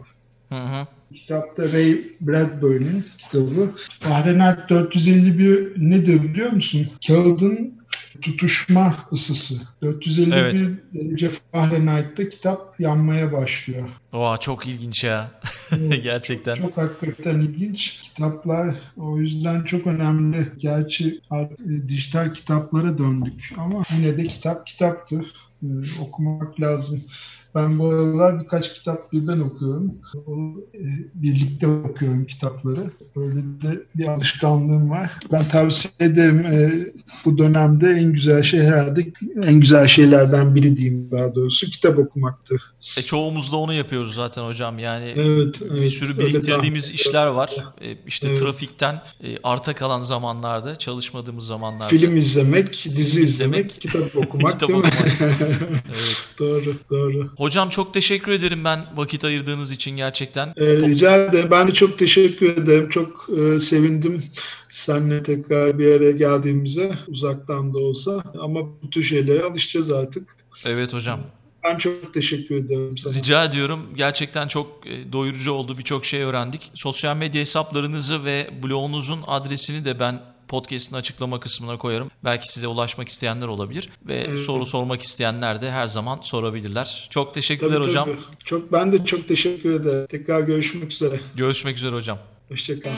Hı 0.49 0.55
hı. 0.55 0.87
Kitapta 1.15 1.73
Ray 1.73 2.01
Bradbury'nin 2.21 3.05
kitabı. 3.19 3.71
Fahrenheit 4.01 4.69
451 4.69 5.91
nedir 5.91 6.23
biliyor 6.23 6.53
musun? 6.53 6.87
Kağıdın 7.07 7.80
tutuşma 8.21 8.97
ısısı. 9.13 9.67
451 9.83 10.37
evet. 10.37 10.61
derece 10.95 11.31
Fahrenheit'te 11.53 12.29
kitap 12.29 12.81
yanmaya 12.81 13.33
başlıyor. 13.33 13.89
Oha 14.13 14.37
çok 14.37 14.67
ilginç 14.67 15.05
ya. 15.05 15.31
Gerçekten. 16.03 16.55
Çok 16.55 16.77
hakikaten 16.77 17.41
ilginç. 17.41 18.03
Kitaplar 18.03 18.75
o 18.97 19.19
yüzden 19.19 19.65
çok 19.65 19.87
önemli. 19.87 20.53
Gerçi 20.59 21.21
e, 21.33 21.49
dijital 21.89 22.35
kitaplara 22.35 22.99
döndük 22.99 23.53
ama 23.57 23.83
yine 23.97 24.19
de 24.19 24.27
kitap 24.27 24.67
kitaptır. 24.67 25.35
Ee, 25.63 25.67
okumak 26.03 26.61
lazım. 26.61 27.01
Ben 27.55 27.79
bu 27.79 27.89
aralar 27.89 28.41
birkaç 28.41 28.73
kitap 28.73 29.13
birden 29.13 29.41
okuyorum. 29.41 29.95
E, 30.75 30.85
birlikte 31.15 31.67
okuyorum 31.67 32.27
kitapları. 32.27 32.91
Böyle 33.17 33.41
de 33.41 33.83
bir 33.95 34.07
alışkanlığım 34.07 34.91
var. 34.91 35.11
Ben 35.33 35.43
tavsiye 35.43 35.93
ederim. 36.01 36.47
E, 36.47 36.71
bu 37.25 37.39
dönemde 37.39 37.91
en 37.91 38.13
güzel 38.13 38.43
şey 38.43 38.61
herhalde 38.61 39.13
en 39.43 39.61
güzel 39.61 39.87
şeylerden 39.87 40.55
biri 40.55 40.77
diyeyim 40.77 41.11
daha 41.11 41.35
doğrusu 41.35 41.67
kitap 41.67 41.99
okumaktır. 41.99 42.63
E, 42.99 43.03
çoğumuz 43.03 43.53
da 43.53 43.57
onu 43.57 43.73
yapıyoruz 43.73 44.15
zaten 44.15 44.43
hocam. 44.43 44.79
Yani 44.79 45.15
evet, 45.17 45.61
bir 45.61 45.81
evet, 45.81 45.93
sürü 45.93 46.19
biriktirdiğimiz 46.19 46.91
işler 46.91 47.27
var. 47.27 47.51
E, 47.81 47.97
işte 48.07 48.29
evet. 48.29 48.39
trafikten 48.39 49.03
arta 49.43 49.75
kalan 49.75 50.01
zamanlarda, 50.01 50.77
çalışmadığımız 50.77 51.47
zamanlarda. 51.47 51.89
Film 51.89 52.17
izlemek, 52.17 52.73
dizi 52.73 53.23
izlemek, 53.23 53.71
izlemek 53.71 53.81
kitap 53.81 54.17
okumak 54.27 54.53
kitap 54.53 54.69
değil 54.69 54.79
okumak. 54.79 55.21
mi? 55.21 55.27
evet. 55.89 56.29
Doğru, 56.39 56.75
doğru. 56.91 57.31
Hocam 57.41 57.69
çok 57.69 57.95
teşekkür 57.95 58.33
ederim 58.33 58.65
ben 58.65 58.87
vakit 58.95 59.25
ayırdığınız 59.25 59.71
için 59.71 59.97
gerçekten. 59.97 60.49
Ee, 60.57 60.77
rica 60.77 61.17
ederim. 61.17 61.49
Ben 61.51 61.69
de 61.69 61.73
çok 61.73 61.99
teşekkür 61.99 62.57
ederim. 62.57 62.89
Çok 62.89 63.29
e, 63.39 63.59
sevindim 63.59 64.23
seninle 64.71 65.23
tekrar 65.23 65.79
bir 65.79 65.93
araya 65.93 66.11
geldiğimize 66.11 66.93
uzaktan 67.09 67.75
da 67.75 67.79
olsa. 67.79 68.23
Ama 68.41 68.61
bu 68.83 68.91
tür 68.91 69.03
şeylere 69.03 69.43
alışacağız 69.43 69.93
artık. 69.93 70.37
Evet 70.67 70.93
hocam. 70.93 71.21
Ben 71.65 71.79
çok 71.79 72.15
teşekkür 72.15 72.55
ederim 72.55 72.99
sana. 72.99 73.15
Rica 73.15 73.45
ediyorum. 73.45 73.87
Gerçekten 73.97 74.49
çok 74.49 74.87
e, 74.87 75.13
doyurucu 75.13 75.53
oldu. 75.53 75.79
Birçok 75.79 76.05
şey 76.05 76.23
öğrendik. 76.23 76.71
Sosyal 76.75 77.17
medya 77.17 77.41
hesaplarınızı 77.41 78.25
ve 78.25 78.51
blogunuzun 78.63 79.21
adresini 79.27 79.85
de 79.85 80.01
ben 80.01 80.21
podcast'ın 80.51 80.97
açıklama 80.97 81.41
kısmına 81.41 81.79
koyarım. 81.79 82.11
Belki 82.25 82.53
size 82.53 82.67
ulaşmak 82.67 83.09
isteyenler 83.09 83.47
olabilir 83.47 83.89
ve 84.09 84.27
evet. 84.29 84.39
soru 84.39 84.67
sormak 84.67 85.03
isteyenler 85.03 85.63
de 85.63 85.71
her 85.71 85.87
zaman 85.87 86.19
sorabilirler. 86.23 87.09
Çok 87.11 87.35
teşekkürler 87.35 87.77
tabii, 87.77 87.89
hocam. 87.89 88.05
Tabii. 88.05 88.17
Çok 88.45 88.73
ben 88.73 88.93
de 88.93 89.05
çok 89.05 89.29
teşekkür 89.29 89.81
ederim. 89.81 90.07
Tekrar 90.07 90.41
görüşmek 90.41 90.93
üzere. 90.93 91.21
Görüşmek 91.35 91.77
üzere 91.77 91.95
hocam. 91.95 92.19
Hoşçakalın. 92.49 92.97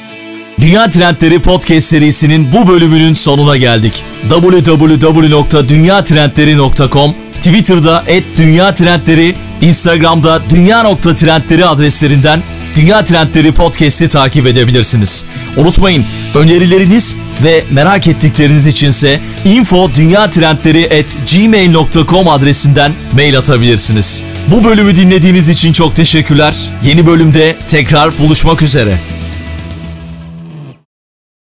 Dünya 0.60 0.90
Trendleri 0.90 1.42
Podcast 1.42 1.86
serisinin 1.86 2.52
bu 2.52 2.68
bölümünün 2.68 3.14
sonuna 3.14 3.56
geldik. 3.56 4.04
www.dünyatrendleri.com 4.30 7.14
Twitter'da 7.34 8.04
@dünyatrendleri, 8.36 9.34
Instagram'da 9.60 10.42
dünya.trendleri 10.50 11.66
adreslerinden 11.66 12.42
Dünya 12.76 13.04
Trendleri 13.04 13.52
Podcast'i 13.52 14.08
takip 14.08 14.46
edebilirsiniz. 14.46 15.24
Unutmayın 15.56 16.04
önerileriniz 16.34 17.16
ve 17.44 17.64
merak 17.70 18.08
ettikleriniz 18.08 18.66
içinse 18.66 19.20
info 19.44 19.90
gmail.com 21.34 22.28
adresinden 22.28 22.92
mail 23.12 23.38
atabilirsiniz. 23.38 24.24
Bu 24.48 24.64
bölümü 24.64 24.96
dinlediğiniz 24.96 25.48
için 25.48 25.72
çok 25.72 25.96
teşekkürler. 25.96 26.54
Yeni 26.84 27.06
bölümde 27.06 27.56
tekrar 27.68 28.18
buluşmak 28.18 28.62
üzere. 28.62 28.98